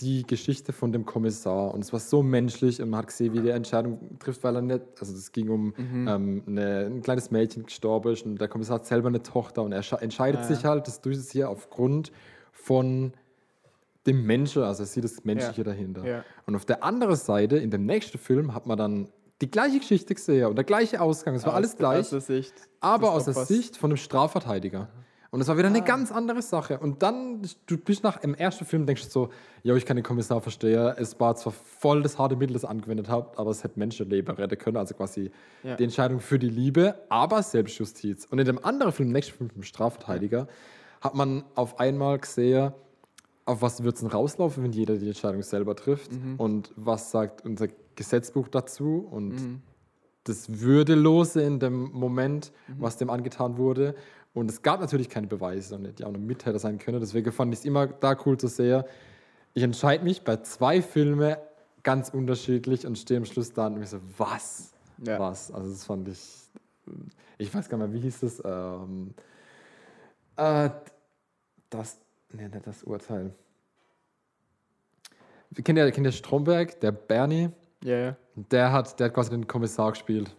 die 0.00 0.26
Geschichte 0.26 0.72
von 0.72 0.92
dem 0.92 1.04
Kommissar. 1.04 1.74
Und 1.74 1.84
es 1.84 1.92
war 1.92 2.00
so 2.00 2.22
menschlich 2.22 2.80
und 2.80 2.90
man 2.90 2.98
hat 2.98 3.08
gesehen, 3.08 3.32
wie 3.34 3.40
der 3.40 3.54
Entscheidung 3.54 4.18
trifft, 4.18 4.42
weil 4.44 4.56
er 4.56 4.62
nicht, 4.62 4.82
also 4.98 5.12
es 5.14 5.30
ging 5.32 5.48
um 5.50 5.74
ähm, 5.78 6.42
eine, 6.46 6.86
ein 6.86 7.02
kleines 7.02 7.30
Mädchen 7.30 7.64
gestorben 7.66 8.12
ist 8.12 8.24
und 8.24 8.40
der 8.40 8.48
Kommissar 8.48 8.76
hat 8.76 8.86
selber 8.86 9.08
eine 9.08 9.22
Tochter 9.22 9.62
und 9.62 9.72
er 9.72 9.82
entscheidet 10.02 10.40
Ah, 10.40 10.44
sich 10.44 10.64
halt, 10.64 10.86
das 10.86 11.00
tut 11.00 11.12
es 11.14 11.30
hier 11.30 11.50
aufgrund 11.50 12.12
von 12.52 13.12
dem 14.06 14.24
Menschen, 14.24 14.62
also 14.62 14.82
er 14.82 14.86
sieht 14.86 15.04
das 15.04 15.24
Menschliche 15.24 15.60
Ja. 15.60 15.64
dahinter. 15.64 16.04
Ja. 16.06 16.24
Und 16.46 16.56
auf 16.56 16.64
der 16.64 16.82
anderen 16.82 17.16
Seite, 17.16 17.58
in 17.58 17.70
dem 17.70 17.84
nächsten 17.84 18.16
Film, 18.18 18.54
hat 18.54 18.66
man 18.66 18.78
dann 18.78 19.08
die 19.42 19.50
gleiche 19.50 19.78
Geschichte 19.78 20.14
gesehen 20.14 20.46
und 20.46 20.56
der 20.56 20.64
gleiche 20.64 21.00
Ausgang, 21.00 21.34
es 21.34 21.42
war 21.44 21.50
Aus- 21.52 21.56
alles 21.56 21.76
gleich 21.76 21.98
Aus 22.00 22.10
der 22.10 22.20
Sicht 22.20 22.54
aber 22.80 23.12
aus 23.12 23.24
der. 23.26 23.34
Sicht 23.34 23.76
von 23.76 23.90
einem 23.90 23.98
Strafverteidiger. 23.98 24.88
Und 25.32 25.40
es 25.40 25.46
war 25.46 25.56
wieder 25.56 25.68
eine 25.68 25.82
ganz 25.82 26.10
andere 26.10 26.42
Sache. 26.42 26.78
Und 26.80 27.02
dann, 27.04 27.40
du 27.66 27.78
bist 27.78 28.02
nach 28.02 28.20
im 28.22 28.34
ersten 28.34 28.64
Film, 28.64 28.84
denkst 28.84 29.04
du 29.04 29.10
so, 29.10 29.28
ja, 29.62 29.76
ich 29.76 29.86
kann 29.86 29.96
den 29.96 30.02
Kommissar 30.02 30.40
verstehen. 30.40 30.92
Es 30.96 31.20
war 31.20 31.36
zwar 31.36 31.52
voll 31.52 32.02
das 32.02 32.18
harte 32.18 32.34
Mittel, 32.34 32.54
das 32.54 32.64
angewendet 32.64 33.08
hat, 33.08 33.38
aber 33.38 33.50
es 33.52 33.62
hätte 33.62 33.78
Menschenleben 33.78 34.34
retten 34.34 34.58
können. 34.58 34.76
Also 34.76 34.94
quasi 34.94 35.30
Ja. 35.62 35.76
die 35.76 35.84
Entscheidung 35.84 36.18
für 36.18 36.38
die 36.40 36.48
Liebe, 36.48 36.96
aber 37.08 37.42
Selbstjustiz. 37.44 38.24
Und 38.28 38.40
in 38.40 38.44
dem 38.46 38.64
anderen 38.64 38.92
Film, 38.92 39.10
im 39.10 39.12
nächsten 39.12 39.34
Film, 39.36 39.50
im 39.54 39.62
Strafverteidiger, 39.62 40.48
hat 41.00 41.14
man 41.14 41.44
auf 41.54 41.78
einmal 41.78 42.18
gesehen, 42.18 42.72
auf 43.44 43.62
was 43.62 43.82
wird 43.84 43.94
es 43.94 44.00
denn 44.00 44.10
rauslaufen, 44.10 44.64
wenn 44.64 44.72
jeder 44.72 44.96
die 44.96 45.06
Entscheidung 45.06 45.42
selber 45.42 45.76
trifft? 45.76 46.10
Und 46.38 46.72
was 46.76 47.10
sagt 47.12 47.44
unser 47.44 47.68
Gesetzbuch 47.94 48.48
dazu? 48.48 49.06
Und 49.10 49.60
das 50.24 50.60
Würdelose 50.60 51.42
in 51.42 51.58
dem 51.60 51.90
Moment, 51.92 52.52
was 52.78 52.96
dem 52.98 53.08
angetan 53.10 53.56
wurde. 53.56 53.94
Und 54.32 54.50
es 54.50 54.62
gab 54.62 54.80
natürlich 54.80 55.08
keine 55.08 55.26
Beweise 55.26 55.74
und 55.74 55.98
die 55.98 56.04
auch 56.04 56.12
noch 56.12 56.20
Mittäter 56.20 56.58
sein 56.58 56.78
können. 56.78 57.00
Deswegen 57.00 57.32
fand 57.32 57.52
ich 57.52 57.60
es 57.60 57.66
immer 57.66 57.86
da 57.88 58.16
cool 58.24 58.38
zu 58.38 58.46
sehen. 58.46 58.84
Ich 59.54 59.62
entscheide 59.62 60.04
mich 60.04 60.22
bei 60.22 60.36
zwei 60.36 60.80
Filmen 60.82 61.36
ganz 61.82 62.10
unterschiedlich 62.10 62.86
und 62.86 62.96
stehe 62.96 63.18
am 63.18 63.24
Schluss 63.24 63.52
da 63.52 63.66
und 63.66 63.78
mir 63.78 63.86
so, 63.86 63.98
was? 64.18 64.72
Ja. 64.98 65.18
Was? 65.18 65.50
Also 65.50 65.70
das 65.70 65.84
fand 65.84 66.08
ich, 66.08 66.20
ich 67.38 67.52
weiß 67.52 67.68
gar 67.68 67.78
nicht 67.78 67.88
mehr, 67.88 67.94
wie 67.94 68.02
hieß 68.02 68.22
es? 68.22 68.42
Ähm, 68.44 69.14
äh, 70.36 70.70
das, 71.70 71.98
nee, 72.32 72.48
nicht 72.48 72.66
das 72.66 72.84
Urteil. 72.84 73.34
Kennt 75.64 75.78
ihr, 75.78 75.90
kennt 75.90 76.06
ihr 76.06 76.12
Stromberg, 76.12 76.78
der 76.80 76.92
Bernie? 76.92 77.50
Ja, 77.82 77.96
ja. 77.96 78.16
Der 78.34 78.72
hat, 78.72 79.00
der 79.00 79.06
hat 79.06 79.14
quasi 79.14 79.30
den 79.30 79.46
Kommissar 79.46 79.90
gespielt. 79.90 80.36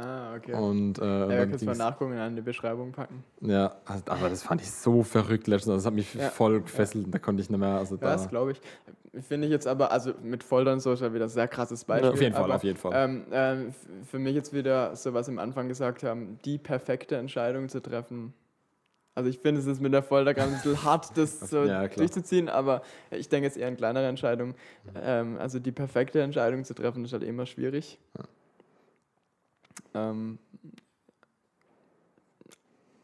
Ah, 0.00 0.36
okay. 0.36 0.54
Und, 0.54 0.98
äh, 0.98 1.02
ja, 1.04 1.28
wir 1.28 1.36
können 1.38 1.54
es 1.54 1.64
mal 1.64 1.76
nachgucken 1.76 2.12
und 2.12 2.18
an 2.18 2.36
die 2.36 2.42
Beschreibung 2.42 2.92
packen. 2.92 3.24
ja, 3.40 3.74
also, 3.84 4.04
aber 4.06 4.28
das 4.28 4.42
fand 4.44 4.60
ich 4.60 4.70
so 4.70 5.02
verrückt 5.02 5.48
letztens. 5.48 5.76
Das 5.76 5.86
hat 5.86 5.94
mich 5.94 6.14
Ja. 6.14 6.28
voll 6.30 6.60
gefesselt 6.60 7.06
und 7.06 7.10
da 7.12 7.18
konnte 7.18 7.42
ich 7.42 7.50
nicht 7.50 7.58
mehr. 7.58 7.78
Also 7.78 7.96
Ja, 7.96 8.02
da, 8.02 8.12
das 8.12 8.28
glaube 8.28 8.52
ich. 8.52 8.60
Finde 9.24 9.46
ich 9.48 9.50
jetzt 9.52 9.66
aber, 9.66 9.90
also 9.90 10.12
mit 10.22 10.44
Folter 10.44 10.72
und 10.72 10.80
so 10.80 10.92
ist 10.92 11.00
ja 11.00 11.12
wieder 11.12 11.24
ein 11.24 11.30
sehr 11.30 11.48
krasses 11.48 11.84
Beispiel. 11.84 12.10
auf 12.10 12.20
jeden 12.20 12.34
Fall, 12.34 12.44
aber, 12.44 12.54
auf 12.56 12.62
jeden 12.62 12.78
Fall. 12.78 12.92
Ähm, 12.94 13.24
ähm, 13.32 13.74
für 14.06 14.18
mich 14.20 14.34
jetzt 14.34 14.52
wieder, 14.52 14.94
so 14.94 15.14
was 15.14 15.26
wir 15.26 15.32
am 15.32 15.38
Anfang 15.40 15.66
gesagt 15.66 16.04
haben, 16.04 16.38
die 16.44 16.58
perfekte 16.58 17.16
Entscheidung 17.16 17.68
zu 17.68 17.80
treffen. 17.80 18.34
Also 19.16 19.30
ich 19.30 19.38
finde, 19.40 19.60
es 19.60 19.66
ist 19.66 19.80
mit 19.80 19.92
der 19.92 20.04
Folter 20.04 20.32
gerade 20.32 20.52
ein 20.52 20.60
bisschen 20.62 20.80
hart, 20.84 21.16
das 21.16 21.40
so 21.40 21.64
Ja, 21.64 21.88
durchzuziehen, 21.88 22.48
aber 22.48 22.82
ich 23.10 23.28
denke, 23.28 23.48
es 23.48 23.56
ist 23.56 23.60
eher 23.60 23.66
eine 23.66 23.74
kleinere 23.76 24.06
Entscheidung. 24.06 24.54
Ähm, 25.02 25.38
also 25.40 25.58
die 25.58 25.72
perfekte 25.72 26.22
Entscheidung 26.22 26.64
zu 26.64 26.72
treffen, 26.72 27.04
ist 27.04 27.12
halt 27.12 27.24
immer 27.24 27.44
schwierig. 27.44 27.98
Ähm, 29.94 30.38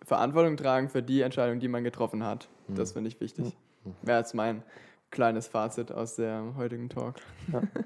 Verantwortung 0.05 0.57
tragen 0.57 0.89
für 0.89 1.03
die 1.03 1.23
Entscheidung, 1.23 1.61
die 1.61 1.69
man 1.69 1.83
getroffen 1.85 2.25
hat. 2.25 2.49
Hm. 2.67 2.75
Das 2.77 2.93
finde 2.93 3.09
ich 3.09 3.21
wichtig. 3.21 3.57
Wäre 4.03 4.19
jetzt 4.19 4.35
mein 4.35 4.63
kleines 5.11 5.49
Fazit 5.49 5.93
aus 5.93 6.17
der 6.17 6.55
heutigen 6.57 6.89
Talk. 6.89 7.17
Ja. 7.53 7.63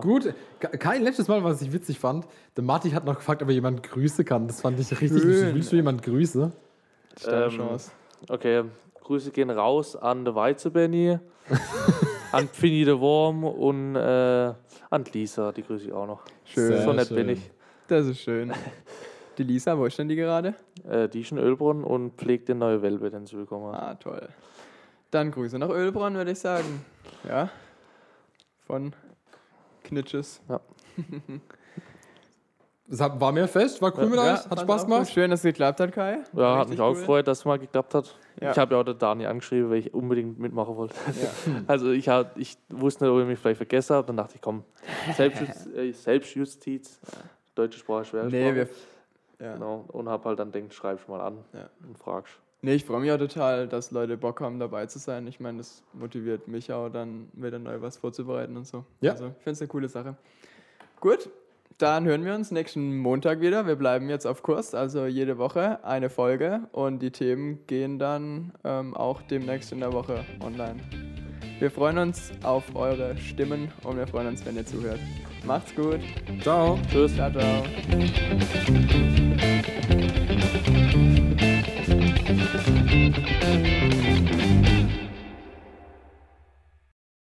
Gut, 0.00 0.34
Ke- 0.58 0.76
kein 0.76 1.02
letztes 1.02 1.28
Mal, 1.28 1.44
was 1.44 1.62
ich 1.62 1.72
witzig 1.72 2.00
fand. 2.00 2.26
Der 2.56 2.64
Martin 2.64 2.92
hat 2.94 3.04
noch 3.04 3.14
gefragt, 3.14 3.42
ob 3.42 3.48
er 3.48 3.54
jemanden 3.54 3.80
grüßen 3.80 4.24
kann. 4.24 4.48
Das 4.48 4.60
fand 4.60 4.78
ich 4.80 4.90
richtig. 4.90 5.22
Schön. 5.22 5.54
Willst 5.54 5.70
du 5.70 5.76
jemanden 5.76 6.00
grüßen? 6.02 6.52
Das 7.14 7.22
ist 7.22 7.26
deine 7.30 7.44
Ähm, 7.44 7.50
Chance. 7.50 7.92
Okay, 8.28 8.64
Grüße 9.02 9.30
gehen 9.30 9.50
raus 9.50 9.94
an 9.94 10.24
der 10.24 10.34
Weizenbenny, 10.34 11.18
an 12.32 12.48
Pfini 12.48 12.84
de 12.84 12.98
Worm 12.98 13.44
und 13.44 13.96
äh, 13.96 14.54
an 14.90 15.04
Lisa, 15.12 15.52
die 15.52 15.62
grüße 15.62 15.86
ich 15.86 15.92
auch 15.92 16.06
noch. 16.06 16.22
Schön. 16.44 16.82
so 16.82 16.92
nett 16.92 17.08
schön. 17.08 17.16
bin 17.16 17.28
ich. 17.30 17.50
Das 17.88 18.06
ist 18.06 18.20
schön. 18.20 18.52
Die 19.38 19.44
Lisa, 19.44 19.78
wo 19.78 19.86
ist 19.86 19.98
denn 19.98 20.08
die 20.08 20.16
gerade? 20.16 20.54
Äh, 20.88 21.08
die 21.08 21.20
ist 21.20 21.32
in 21.32 21.38
Ölbrunn 21.38 21.84
und 21.84 22.16
pflegt 22.16 22.48
den 22.48 22.58
neue 22.58 22.82
Welpe, 22.82 23.10
den 23.10 23.26
sie 23.26 23.36
bekommen 23.36 23.72
hat. 23.72 23.82
Ah, 23.82 23.94
toll. 23.94 24.28
Dann 25.10 25.30
Grüße 25.30 25.58
nach 25.58 25.70
Ölbronn, 25.70 26.14
würde 26.14 26.32
ich 26.32 26.38
sagen. 26.38 26.84
Ja. 27.26 27.48
Von 28.66 28.94
Knitsches. 29.84 30.42
Das 32.90 33.00
hat- 33.02 33.20
war 33.20 33.32
mir 33.32 33.46
fest, 33.46 33.82
war 33.82 33.96
cool 33.98 34.06
mit 34.06 34.18
euch, 34.18 34.48
hat 34.48 34.60
Spaß 34.60 34.84
gemacht. 34.84 35.10
Schön, 35.10 35.30
dass 35.30 35.40
es 35.40 35.44
geklappt 35.44 35.78
hat, 35.80 35.92
Kai. 35.92 36.20
Ja, 36.32 36.52
hat 36.56 36.58
Richtig 36.60 36.70
mich 36.70 36.80
auch 36.80 36.88
cool. 36.92 36.94
gefreut, 37.00 37.28
dass 37.28 37.38
es 37.40 37.44
mal 37.44 37.58
geklappt 37.58 37.94
hat. 37.94 38.16
Ja. 38.40 38.50
Ich 38.52 38.58
habe 38.58 38.74
ja 38.74 38.80
auch 38.80 38.84
der 38.84 38.94
Dani 38.94 39.26
angeschrieben, 39.26 39.68
weil 39.70 39.78
ich 39.78 39.92
unbedingt 39.92 40.38
mitmachen 40.38 40.74
wollte. 40.76 40.94
Ja. 41.20 41.52
Also 41.66 41.90
ich, 41.90 42.08
hab, 42.08 42.38
ich 42.38 42.56
wusste 42.70 43.04
nicht, 43.04 43.12
ob 43.12 43.20
ich 43.20 43.26
mich 43.26 43.38
vielleicht 43.38 43.58
vergessen 43.58 43.94
habe. 43.96 44.06
Dann 44.06 44.16
dachte 44.16 44.36
ich, 44.36 44.40
komm, 44.40 44.64
Selbstjustiz, 45.16 45.66
äh, 45.76 45.92
Selbstjustiz 45.92 47.00
deutsche 47.54 47.78
Sprache, 47.78 48.04
schwere 48.06 48.26
Nee, 48.28 48.42
Sprache. 48.50 48.68
wir, 49.38 49.46
ja. 49.46 49.54
Genau. 49.54 49.84
Und 49.88 50.08
habe 50.08 50.24
halt 50.28 50.38
dann 50.38 50.50
denkt, 50.52 50.72
schreibst 50.72 51.08
mal 51.08 51.20
an 51.20 51.38
Ja. 51.52 51.68
und 51.86 51.98
fragst. 51.98 52.32
nee, 52.62 52.72
ich 52.74 52.84
freue 52.86 53.00
mich 53.00 53.12
auch 53.12 53.18
total, 53.18 53.68
dass 53.68 53.90
Leute 53.90 54.16
Bock 54.16 54.40
haben, 54.40 54.58
dabei 54.58 54.86
zu 54.86 54.98
sein. 54.98 55.26
Ich 55.26 55.40
meine, 55.40 55.58
das 55.58 55.82
motiviert 55.92 56.48
mich 56.48 56.72
auch, 56.72 56.88
dann 56.88 57.28
wieder 57.34 57.58
neu 57.58 57.80
was 57.82 57.96
vorzubereiten 57.98 58.56
und 58.56 58.66
so. 58.66 58.84
Ja. 59.02 59.12
Also, 59.12 59.26
ich 59.26 59.42
finde 59.44 59.50
es 59.52 59.60
eine 59.60 59.68
coole 59.68 59.88
Sache. 59.88 60.16
Gut, 61.00 61.28
dann 61.78 62.06
hören 62.06 62.24
wir 62.24 62.34
uns 62.34 62.50
nächsten 62.50 62.98
Montag 62.98 63.40
wieder. 63.40 63.66
Wir 63.66 63.76
bleiben 63.76 64.10
jetzt 64.10 64.26
auf 64.26 64.42
Kurs, 64.42 64.74
also 64.74 65.06
jede 65.06 65.38
Woche 65.38 65.84
eine 65.84 66.10
Folge 66.10 66.62
und 66.72 67.00
die 67.00 67.12
Themen 67.12 67.60
gehen 67.66 67.98
dann 68.00 68.52
ähm, 68.64 68.96
auch 68.96 69.22
demnächst 69.22 69.72
in 69.72 69.80
der 69.80 69.92
Woche 69.92 70.24
online. 70.44 70.80
Wir 71.60 71.70
freuen 71.70 71.98
uns 71.98 72.32
auf 72.42 72.74
eure 72.74 73.16
Stimmen 73.16 73.70
und 73.84 73.96
wir 73.96 74.06
freuen 74.06 74.28
uns, 74.28 74.44
wenn 74.44 74.56
ihr 74.56 74.66
zuhört. 74.66 75.00
Macht's 75.44 75.74
gut. 75.74 76.00
Ciao. 76.42 76.78
Tschüss. 76.90 77.14
Ciao, 77.14 77.30
ciao. 77.30 77.64